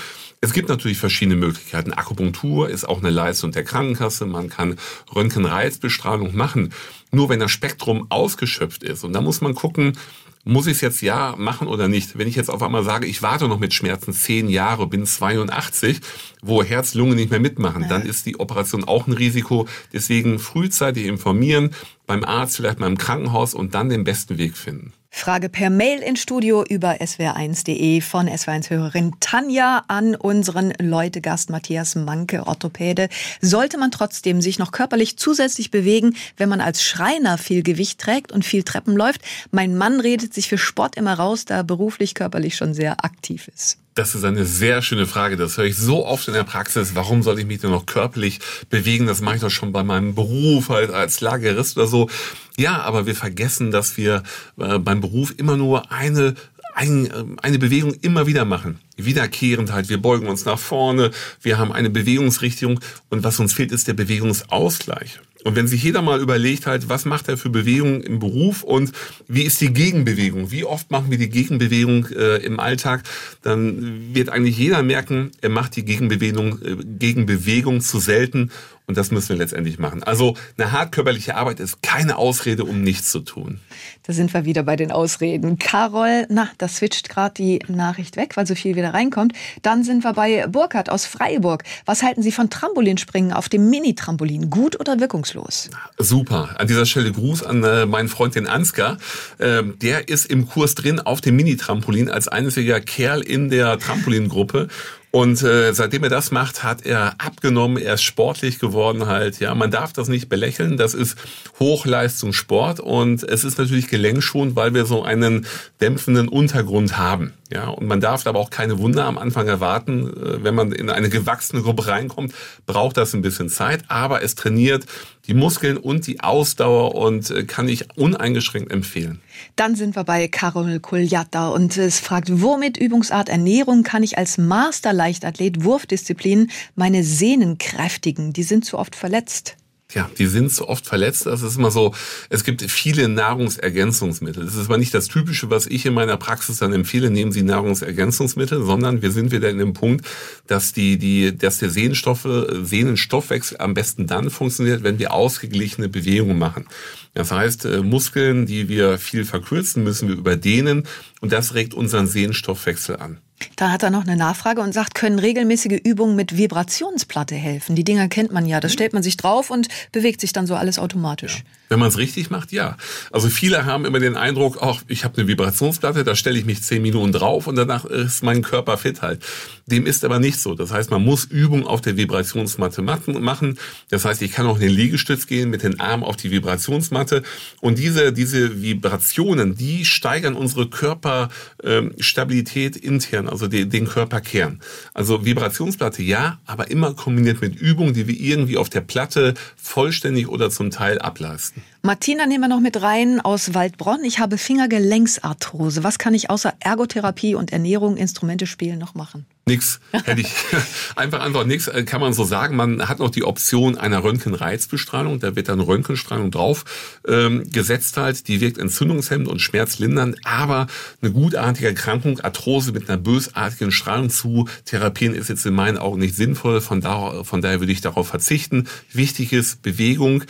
Es 0.45 0.53
gibt 0.53 0.69
natürlich 0.69 0.99
verschiedene 0.99 1.37
Möglichkeiten. 1.37 1.91
Akupunktur 1.91 2.69
ist 2.69 2.87
auch 2.87 2.99
eine 2.99 3.09
Leistung 3.09 3.51
der 3.51 3.63
Krankenkasse. 3.63 4.27
Man 4.27 4.47
kann 4.47 4.75
Röntgenreizbestrahlung 5.15 6.35
machen. 6.35 6.71
Nur 7.09 7.29
wenn 7.29 7.39
das 7.39 7.49
Spektrum 7.49 8.05
ausgeschöpft 8.09 8.83
ist. 8.83 9.03
Und 9.03 9.13
da 9.13 9.21
muss 9.21 9.41
man 9.41 9.55
gucken, 9.55 9.97
muss 10.43 10.67
ich 10.67 10.73
es 10.73 10.81
jetzt 10.81 11.01
ja 11.01 11.33
machen 11.35 11.67
oder 11.67 11.87
nicht? 11.87 12.19
Wenn 12.19 12.27
ich 12.27 12.35
jetzt 12.35 12.51
auf 12.51 12.61
einmal 12.61 12.83
sage, 12.83 13.07
ich 13.07 13.23
warte 13.23 13.47
noch 13.47 13.57
mit 13.57 13.73
Schmerzen 13.73 14.13
zehn 14.13 14.47
Jahre, 14.47 14.85
bin 14.85 15.07
82, 15.07 16.01
wo 16.43 16.61
Herz, 16.61 16.93
Lunge 16.93 17.15
nicht 17.15 17.31
mehr 17.31 17.39
mitmachen, 17.39 17.81
ja. 17.81 17.87
dann 17.87 18.03
ist 18.03 18.27
die 18.27 18.39
Operation 18.39 18.83
auch 18.83 19.07
ein 19.07 19.13
Risiko. 19.13 19.67
Deswegen 19.93 20.37
frühzeitig 20.37 21.07
informieren, 21.07 21.71
beim 22.05 22.23
Arzt, 22.23 22.57
vielleicht 22.57 22.79
mal 22.79 22.85
im 22.85 22.99
Krankenhaus 22.99 23.55
und 23.55 23.73
dann 23.73 23.89
den 23.89 24.03
besten 24.03 24.37
Weg 24.37 24.57
finden. 24.57 24.93
Frage 25.17 25.47
per 25.47 25.69
Mail 25.69 25.99
ins 25.99 26.21
Studio 26.21 26.65
über 26.67 26.95
swr1.de 26.95 28.01
von 28.01 28.27
SWR1-Hörerin 28.27 29.13
Tanja 29.21 29.85
an 29.87 30.13
unseren 30.13 30.73
Leute-Gast 30.77 31.49
Matthias 31.49 31.95
Manke, 31.95 32.45
Orthopäde. 32.45 33.07
Sollte 33.39 33.77
man 33.77 33.91
trotzdem 33.91 34.41
sich 34.41 34.59
noch 34.59 34.73
körperlich 34.73 35.17
zusätzlich 35.17 35.71
bewegen, 35.71 36.17
wenn 36.35 36.49
man 36.49 36.59
als 36.59 36.83
Schreiner 36.83 37.37
viel 37.37 37.63
Gewicht 37.63 38.01
trägt 38.01 38.33
und 38.33 38.43
viel 38.43 38.63
Treppen 38.63 38.97
läuft? 38.97 39.21
Mein 39.51 39.77
Mann 39.77 40.01
redet 40.01 40.33
sich 40.33 40.49
für 40.49 40.57
Sport 40.57 40.97
immer 40.97 41.13
raus, 41.13 41.45
da 41.45 41.55
er 41.55 41.63
beruflich 41.63 42.13
körperlich 42.13 42.57
schon 42.57 42.73
sehr 42.73 43.05
aktiv 43.05 43.47
ist. 43.47 43.77
Das 43.95 44.13
ist 44.13 44.25
eine 44.25 44.43
sehr 44.43 44.81
schöne 44.81 45.05
Frage. 45.05 45.37
Das 45.37 45.57
höre 45.57 45.63
ich 45.63 45.77
so 45.77 46.05
oft 46.05 46.27
in 46.27 46.33
der 46.33 46.43
Praxis. 46.43 46.95
Warum 46.95 47.23
soll 47.23 47.39
ich 47.39 47.45
mich 47.45 47.61
denn 47.61 47.71
noch 47.71 47.85
körperlich 47.85 48.41
bewegen? 48.69 49.07
Das 49.07 49.21
mache 49.21 49.35
ich 49.35 49.41
doch 49.41 49.49
schon 49.49 49.71
bei 49.71 49.83
meinem 49.83 50.15
Beruf 50.15 50.67
halt 50.67 50.91
als 50.91 51.21
Lagerist 51.21 51.77
oder 51.77 51.87
so. 51.87 52.09
Ja, 52.57 52.81
aber 52.81 53.05
wir 53.05 53.15
vergessen, 53.15 53.71
dass 53.71 53.97
wir 53.97 54.23
äh, 54.57 54.79
beim 54.79 55.01
Beruf 55.01 55.33
immer 55.37 55.57
nur 55.57 55.91
eine 55.91 56.35
ein, 56.75 57.05
äh, 57.07 57.23
eine 57.41 57.57
Bewegung 57.57 57.93
immer 58.01 58.27
wieder 58.27 58.45
machen. 58.45 58.79
Wiederkehrend 58.97 59.71
halt. 59.71 59.89
Wir 59.89 60.01
beugen 60.01 60.27
uns 60.27 60.45
nach 60.45 60.59
vorne. 60.59 61.11
Wir 61.41 61.57
haben 61.57 61.71
eine 61.71 61.89
Bewegungsrichtung. 61.89 62.79
Und 63.09 63.23
was 63.23 63.39
uns 63.39 63.53
fehlt, 63.53 63.71
ist 63.71 63.87
der 63.87 63.93
Bewegungsausgleich. 63.93 65.19
Und 65.45 65.55
wenn 65.55 65.67
sich 65.67 65.83
jeder 65.83 66.01
mal 66.01 66.21
überlegt 66.21 66.65
halt, 66.65 66.89
was 66.89 67.05
macht 67.05 67.29
er 67.29 67.37
für 67.37 67.51
Bewegungen 67.51 68.01
im 68.01 68.17
Beruf 68.17 68.63
und 68.63 68.91
wie 69.27 69.43
ist 69.43 69.61
die 69.61 69.71
Gegenbewegung? 69.71 70.49
Wie 70.49 70.65
oft 70.65 70.89
machen 70.89 71.11
wir 71.11 71.19
die 71.19 71.29
Gegenbewegung 71.29 72.07
äh, 72.07 72.37
im 72.37 72.59
Alltag? 72.59 73.03
Dann 73.43 74.15
wird 74.15 74.29
eigentlich 74.29 74.57
jeder 74.57 74.81
merken, 74.81 75.29
er 75.41 75.49
macht 75.49 75.75
die 75.75 75.85
Gegenbewegung, 75.85 76.59
äh, 76.63 76.77
Gegenbewegung 76.97 77.81
zu 77.81 77.99
selten 77.99 78.49
und 78.87 78.97
das 78.97 79.11
müssen 79.11 79.29
wir 79.29 79.37
letztendlich 79.37 79.79
machen. 79.79 80.03
Also 80.03 80.35
eine 80.57 80.71
hart 80.71 80.91
körperliche 80.91 81.35
Arbeit 81.35 81.59
ist 81.59 81.81
keine 81.81 82.17
Ausrede, 82.17 82.63
um 82.65 82.81
nichts 82.81 83.11
zu 83.11 83.19
tun. 83.19 83.59
Da 84.03 84.13
sind 84.13 84.33
wir 84.33 84.45
wieder 84.45 84.61
bei 84.61 84.75
den 84.75 84.91
Ausreden. 84.91 85.57
Carol, 85.57 86.27
na, 86.29 86.49
da 86.59 86.67
switcht 86.67 87.09
gerade 87.09 87.33
die 87.33 87.59
Nachricht 87.67 88.15
weg, 88.15 88.37
weil 88.37 88.45
so 88.45 88.53
viel 88.53 88.75
wieder 88.75 88.93
reinkommt. 88.93 89.33
Dann 89.63 89.83
sind 89.83 90.03
wir 90.03 90.13
bei 90.13 90.45
Burkhard 90.47 90.89
aus 90.89 91.05
Freiburg. 91.05 91.63
Was 91.85 92.03
halten 92.03 92.21
Sie 92.21 92.31
von 92.31 92.49
Trampolinspringen 92.51 93.33
auf 93.33 93.49
dem 93.49 93.69
Mini-Trampolin? 93.69 94.51
Gut 94.51 94.79
oder 94.79 94.99
wirkungslos? 94.99 95.71
Super. 95.97 96.55
An 96.59 96.67
dieser 96.67 96.85
Stelle 96.85 97.11
Gruß 97.11 97.41
an 97.43 97.63
äh, 97.63 97.87
meinen 97.87 98.07
Freund, 98.07 98.35
den 98.35 98.47
Ansgar. 98.47 98.97
Ähm, 99.39 99.79
der 99.81 100.09
ist 100.09 100.27
im 100.27 100.47
Kurs 100.47 100.75
drin 100.75 100.99
auf 100.99 101.21
dem 101.21 101.35
Mini-Trampolin 101.35 102.09
als 102.09 102.27
einziger 102.27 102.79
Kerl 102.81 103.21
in 103.21 103.49
der 103.49 103.79
Trampolingruppe 103.79 104.67
Und 105.15 105.41
äh, 105.43 105.73
seitdem 105.73 106.03
er 106.03 106.09
das 106.09 106.31
macht, 106.31 106.61
hat 106.61 106.85
er 106.85 107.15
abgenommen, 107.19 107.77
er 107.77 107.93
ist 107.93 108.03
sportlich 108.03 108.59
geworden 108.59 109.05
halt. 109.05 109.39
Ja, 109.39 109.55
man 109.55 109.71
darf 109.71 109.93
das 109.93 110.09
nicht 110.09 110.27
belächeln. 110.27 110.75
Das 110.75 110.93
ist 110.93 111.17
Hochleistungssport 111.57 112.81
und 112.81 113.23
es 113.23 113.45
ist 113.45 113.57
natürlich 113.57 113.87
gelenkschonend, 113.87 114.57
weil 114.57 114.73
wir 114.73 114.85
so 114.85 115.03
einen 115.03 115.45
dämpfenden 115.79 116.27
Untergrund 116.27 116.97
haben. 116.97 117.31
Ja, 117.51 117.67
und 117.69 117.85
man 117.85 118.01
darf 118.01 118.25
aber 118.25 118.39
auch 118.39 118.49
keine 118.49 118.79
Wunder 118.79 119.05
am 119.05 119.19
Anfang 119.19 119.47
erwarten. 119.47 120.07
Äh, 120.07 120.43
wenn 120.43 120.55
man 120.55 120.71
in 120.71 120.89
eine 120.89 121.09
gewachsene 121.09 121.61
Gruppe 121.61 121.87
reinkommt, 121.87 122.33
braucht 122.65 122.97
das 122.97 123.13
ein 123.13 123.21
bisschen 123.21 123.49
Zeit, 123.49 123.83
aber 123.87 124.23
es 124.23 124.33
trainiert 124.35 124.85
die 125.27 125.35
Muskeln 125.35 125.77
und 125.77 126.07
die 126.07 126.21
Ausdauer 126.21 126.95
und 126.95 127.29
äh, 127.29 127.43
kann 127.43 127.69
ich 127.69 127.85
uneingeschränkt 127.97 128.71
empfehlen. 128.71 129.21
Dann 129.55 129.75
sind 129.75 129.95
wir 129.95 130.03
bei 130.03 130.27
Carol 130.27 130.79
Koljatta 130.79 131.49
und 131.49 131.77
es 131.77 131.99
fragt, 131.99 132.29
womit 132.41 132.77
Übungsart 132.77 133.29
Ernährung 133.29 133.83
kann 133.83 134.01
ich 134.01 134.17
als 134.17 134.39
Master-Leichtathlet 134.39 135.63
Wurfdisziplin 135.63 136.49
meine 136.75 137.03
Sehnen 137.03 137.59
kräftigen? 137.59 138.33
Die 138.33 138.43
sind 138.43 138.65
zu 138.65 138.79
oft 138.79 138.95
verletzt. 138.95 139.55
Ja, 139.93 140.09
die 140.17 140.25
sind 140.25 140.51
so 140.51 140.67
oft 140.67 140.87
verletzt. 140.87 141.27
Das 141.27 141.43
ist 141.43 141.57
immer 141.57 141.69
so, 141.69 141.93
es 142.29 142.43
gibt 142.43 142.61
viele 142.63 143.07
Nahrungsergänzungsmittel. 143.07 144.43
Das 144.43 144.55
ist 144.55 144.65
aber 144.65 144.79
nicht 144.79 144.93
das 144.93 145.07
Typische, 145.07 145.51
was 145.51 145.67
ich 145.67 145.85
in 145.85 145.93
meiner 145.93 146.17
Praxis 146.17 146.57
dann 146.57 146.73
empfehle, 146.73 147.11
nehmen 147.11 147.31
Sie 147.31 147.43
Nahrungsergänzungsmittel, 147.43 148.65
sondern 148.65 149.03
wir 149.03 149.11
sind 149.11 149.31
wieder 149.31 149.49
in 149.49 149.59
dem 149.59 149.73
Punkt, 149.73 150.05
dass 150.47 150.73
die, 150.73 150.97
die, 150.97 151.37
dass 151.37 151.59
der 151.59 151.69
Sehnenstoffe, 151.69 152.27
Sehnenstoffwechsel 152.63 153.59
am 153.59 153.75
besten 153.75 154.07
dann 154.07 154.31
funktioniert, 154.31 154.83
wenn 154.83 154.97
wir 154.97 155.13
ausgeglichene 155.13 155.87
Bewegungen 155.87 156.39
machen. 156.39 156.65
Das 157.13 157.31
heißt, 157.31 157.65
äh, 157.65 157.81
Muskeln, 157.81 158.47
die 158.47 158.67
wir 158.67 158.97
viel 158.97 159.23
verkürzen, 159.23 159.83
müssen 159.83 160.09
wir 160.09 160.15
überdehnen 160.15 160.87
und 161.21 161.31
das 161.31 161.53
regt 161.53 161.75
unseren 161.75 162.07
Sehnenstoffwechsel 162.07 162.97
an. 162.97 163.19
Da 163.55 163.71
hat 163.71 163.83
er 163.83 163.89
noch 163.89 164.03
eine 164.03 164.15
Nachfrage 164.15 164.61
und 164.61 164.73
sagt, 164.73 164.95
können 164.95 165.19
regelmäßige 165.19 165.79
Übungen 165.83 166.15
mit 166.15 166.37
Vibrationsplatte 166.37 167.35
helfen? 167.35 167.75
Die 167.75 167.83
Dinger 167.83 168.07
kennt 168.07 168.31
man 168.31 168.45
ja. 168.45 168.59
Das 168.59 168.73
stellt 168.73 168.93
man 168.93 169.03
sich 169.03 169.17
drauf 169.17 169.49
und 169.49 169.67
bewegt 169.91 170.21
sich 170.21 170.33
dann 170.33 170.47
so 170.47 170.55
alles 170.55 170.79
automatisch. 170.79 171.39
Ja. 171.39 171.43
Wenn 171.69 171.79
man 171.79 171.87
es 171.87 171.97
richtig 171.97 172.29
macht, 172.29 172.51
ja. 172.51 172.77
Also 173.11 173.27
viele 173.27 173.65
haben 173.65 173.85
immer 173.85 173.97
den 173.99 174.15
Eindruck, 174.15 174.59
ach, 174.61 174.83
ich 174.87 175.03
habe 175.03 175.17
eine 175.17 175.27
Vibrationsplatte, 175.27 176.03
da 176.03 176.15
stelle 176.15 176.37
ich 176.37 176.45
mich 176.45 176.61
zehn 176.61 176.83
Minuten 176.83 177.11
drauf 177.11 177.47
und 177.47 177.55
danach 177.55 177.85
ist 177.85 178.21
mein 178.21 178.43
Körper 178.43 178.77
fit 178.77 179.01
halt. 179.01 179.25
Dem 179.65 179.87
ist 179.87 180.05
aber 180.05 180.19
nicht 180.19 180.39
so. 180.39 180.53
Das 180.53 180.71
heißt, 180.71 180.91
man 180.91 181.03
muss 181.03 181.25
Übungen 181.25 181.65
auf 181.65 181.81
der 181.81 181.97
Vibrationsmatte 181.97 182.83
machen. 182.83 183.57
Das 183.89 184.05
heißt, 184.05 184.21
ich 184.21 184.31
kann 184.31 184.45
auch 184.45 184.53
in 184.55 184.61
den 184.61 184.69
Liegestütz 184.69 185.25
gehen 185.25 185.49
mit 185.49 185.63
den 185.63 185.79
Armen 185.79 186.03
auf 186.03 186.17
die 186.17 186.29
Vibrationsmatte 186.29 187.23
und 187.61 187.79
diese, 187.79 188.13
diese 188.13 188.61
Vibrationen, 188.61 189.55
die 189.55 189.85
steigern 189.85 190.35
unsere 190.35 190.69
Körperstabilität 190.69 192.75
intern, 192.75 193.24
also 193.29 193.47
den, 193.47 193.69
den 193.69 193.87
Körperkern. 193.87 194.59
Also 194.93 195.25
Vibrationsplatte 195.25 196.01
ja, 196.03 196.39
aber 196.45 196.71
immer 196.71 196.93
kombiniert 196.93 197.41
mit 197.41 197.55
Übungen, 197.55 197.93
die 197.93 198.07
wir 198.07 198.19
irgendwie 198.19 198.57
auf 198.57 198.69
der 198.69 198.81
Platte 198.81 199.33
vollständig 199.55 200.27
oder 200.27 200.49
zum 200.49 200.71
Teil 200.71 200.99
ableisten. 200.99 201.63
Martina 201.85 202.25
nehmen 202.25 202.45
wir 202.45 202.47
noch 202.47 202.61
mit 202.61 202.81
rein 202.81 203.21
aus 203.21 203.53
Waldbronn. 203.53 204.03
Ich 204.05 204.17
habe 204.17 204.39
Fingergelenksarthrose. 204.39 205.83
Was 205.83 205.99
kann 205.99 206.15
ich 206.15 206.31
außer 206.31 206.55
Ergotherapie 206.59 207.35
und 207.35 207.53
Ernährung, 207.53 207.95
Instrumente 207.95 208.47
spielen 208.47 208.79
noch 208.79 208.95
machen? 208.95 209.27
Nix, 209.47 209.79
hätte 209.91 210.21
ich 210.21 210.33
einfach 210.95 211.19
einfach 211.19 211.45
nix, 211.45 211.67
äh, 211.67 211.83
kann 211.83 212.01
man 212.01 212.13
so 212.13 212.23
sagen. 212.23 212.55
Man 212.55 212.89
hat 212.89 212.97
noch 212.97 213.11
die 213.11 213.23
Option 213.23 213.77
einer 213.77 214.03
Röntgenreizbestrahlung, 214.03 215.19
da 215.19 215.35
wird 215.35 215.49
dann 215.49 215.59
Röntgenstrahlung 215.59 216.31
drauf 216.31 216.65
ähm, 217.07 217.47
gesetzt 217.51 217.97
halt, 217.97 218.27
die 218.27 218.41
wirkt 218.41 218.57
entzündungshemmend 218.57 219.27
und 219.27 219.39
schmerzlindernd, 219.39 220.17
aber 220.23 220.65
eine 221.03 221.11
gutartige 221.11 221.67
Erkrankung, 221.67 222.19
Arthrose 222.21 222.71
mit 222.71 222.89
einer 222.89 222.97
bösartigen 222.97 223.71
Strahlung 223.71 224.09
zu 224.09 224.49
therapieren, 224.65 225.13
ist 225.13 225.29
jetzt 225.29 225.45
in 225.45 225.53
meinen 225.53 225.77
Augen 225.77 225.99
nicht 225.99 226.15
sinnvoll, 226.15 226.59
von, 226.59 226.81
da, 226.81 227.23
von 227.23 227.43
daher 227.43 227.59
würde 227.59 227.71
ich 227.71 227.81
darauf 227.81 228.07
verzichten. 228.07 228.67
Wichtig 228.93 229.31
ist 229.31 229.61
Bewegung 229.61 230.23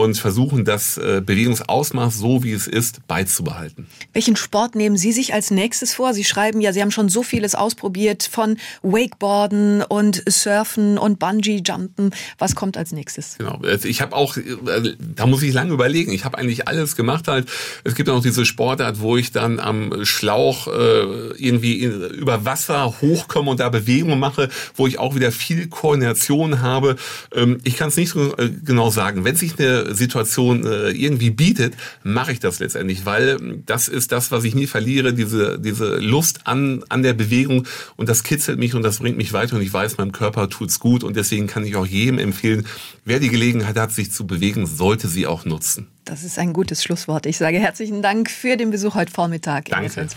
und 0.00 0.18
versuchen, 0.18 0.64
das 0.64 0.96
äh, 0.98 1.22
Bewegungsausmaß 1.24 2.18
so 2.18 2.42
wie 2.42 2.52
es 2.52 2.66
ist 2.66 3.06
beizubehalten. 3.06 3.86
Welchen 4.12 4.36
Sport 4.36 4.74
nehmen 4.74 4.96
Sie 4.96 5.12
sich 5.12 5.34
als 5.34 5.50
nächstes 5.50 5.94
vor? 5.94 6.14
Sie 6.14 6.24
schreiben 6.24 6.60
ja, 6.60 6.72
Sie 6.72 6.80
haben 6.80 6.90
schon 6.90 7.08
so 7.08 7.22
vieles 7.22 7.54
ausprobiert 7.54 8.28
von 8.30 8.56
Wakeboarden 8.82 9.82
und 9.82 10.22
Surfen 10.28 10.98
und 10.98 11.18
Bungee-Jumpen. 11.18 12.10
Was 12.38 12.54
kommt 12.54 12.76
als 12.76 12.92
nächstes? 12.92 13.36
Genau, 13.38 13.60
also 13.62 13.88
ich 13.88 14.00
habe 14.00 14.16
auch, 14.16 14.36
äh, 14.36 14.94
da 15.14 15.26
muss 15.26 15.42
ich 15.42 15.52
lange 15.52 15.72
überlegen. 15.72 16.12
Ich 16.12 16.24
habe 16.24 16.38
eigentlich 16.38 16.68
alles 16.68 16.96
gemacht 16.96 17.28
halt. 17.28 17.48
Es 17.84 17.94
gibt 17.94 18.08
auch 18.08 18.16
noch 18.16 18.22
diese 18.22 18.44
Sportart, 18.44 19.00
wo 19.00 19.16
ich 19.16 19.32
dann 19.32 19.60
am 19.60 20.04
Schlauch 20.04 20.66
äh, 20.66 21.30
irgendwie 21.36 21.84
über 21.84 22.44
Wasser 22.44 22.94
hochkomme 23.00 23.50
und 23.50 23.60
da 23.60 23.68
Bewegungen 23.68 24.18
mache, 24.18 24.48
wo 24.74 24.86
ich 24.86 24.98
auch 24.98 25.14
wieder 25.14 25.32
viel 25.32 25.68
Koordination 25.68 26.60
habe. 26.62 26.96
Ähm, 27.34 27.58
ich 27.64 27.76
kann 27.76 27.88
es 27.88 27.96
nicht 27.96 28.10
so 28.10 28.34
genau 28.64 28.90
sagen. 28.90 29.24
Wenn 29.24 29.36
sich 29.36 29.58
eine 29.58 29.89
Situation 29.94 30.64
irgendwie 30.64 31.30
bietet, 31.30 31.74
mache 32.02 32.32
ich 32.32 32.40
das 32.40 32.58
letztendlich, 32.58 33.06
weil 33.06 33.62
das 33.66 33.88
ist 33.88 34.12
das, 34.12 34.30
was 34.30 34.44
ich 34.44 34.54
nie 34.54 34.66
verliere, 34.66 35.12
diese, 35.12 35.58
diese 35.58 35.96
Lust 35.96 36.46
an, 36.46 36.84
an 36.88 37.02
der 37.02 37.14
Bewegung 37.14 37.66
und 37.96 38.08
das 38.08 38.22
kitzelt 38.22 38.58
mich 38.58 38.74
und 38.74 38.82
das 38.82 38.98
bringt 38.98 39.16
mich 39.16 39.32
weiter 39.32 39.56
und 39.56 39.62
ich 39.62 39.72
weiß, 39.72 39.98
meinem 39.98 40.12
Körper 40.12 40.48
tut's 40.48 40.78
gut 40.80 41.04
und 41.04 41.16
deswegen 41.16 41.46
kann 41.46 41.64
ich 41.64 41.76
auch 41.76 41.86
jedem 41.86 42.18
empfehlen, 42.18 42.66
wer 43.04 43.20
die 43.20 43.28
Gelegenheit 43.28 43.76
hat, 43.76 43.92
sich 43.92 44.12
zu 44.12 44.26
bewegen, 44.26 44.66
sollte 44.66 45.08
sie 45.08 45.26
auch 45.26 45.44
nutzen. 45.44 45.88
Das 46.04 46.24
ist 46.24 46.38
ein 46.38 46.52
gutes 46.52 46.82
Schlusswort. 46.82 47.26
Ich 47.26 47.38
sage 47.38 47.58
herzlichen 47.58 48.02
Dank 48.02 48.30
für 48.30 48.56
den 48.56 48.70
Besuch 48.70 48.94
heute 48.94 49.12
Vormittag. 49.12 49.66
Danke. 49.66 50.08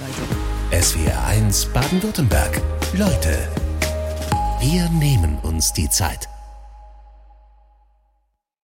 SWR 0.72 1.26
1 1.28 1.66
Baden-Württemberg. 1.68 2.62
Leute, 2.98 3.48
wir 4.60 4.90
nehmen 4.90 5.38
uns 5.44 5.74
die 5.74 5.90
Zeit. 5.90 6.33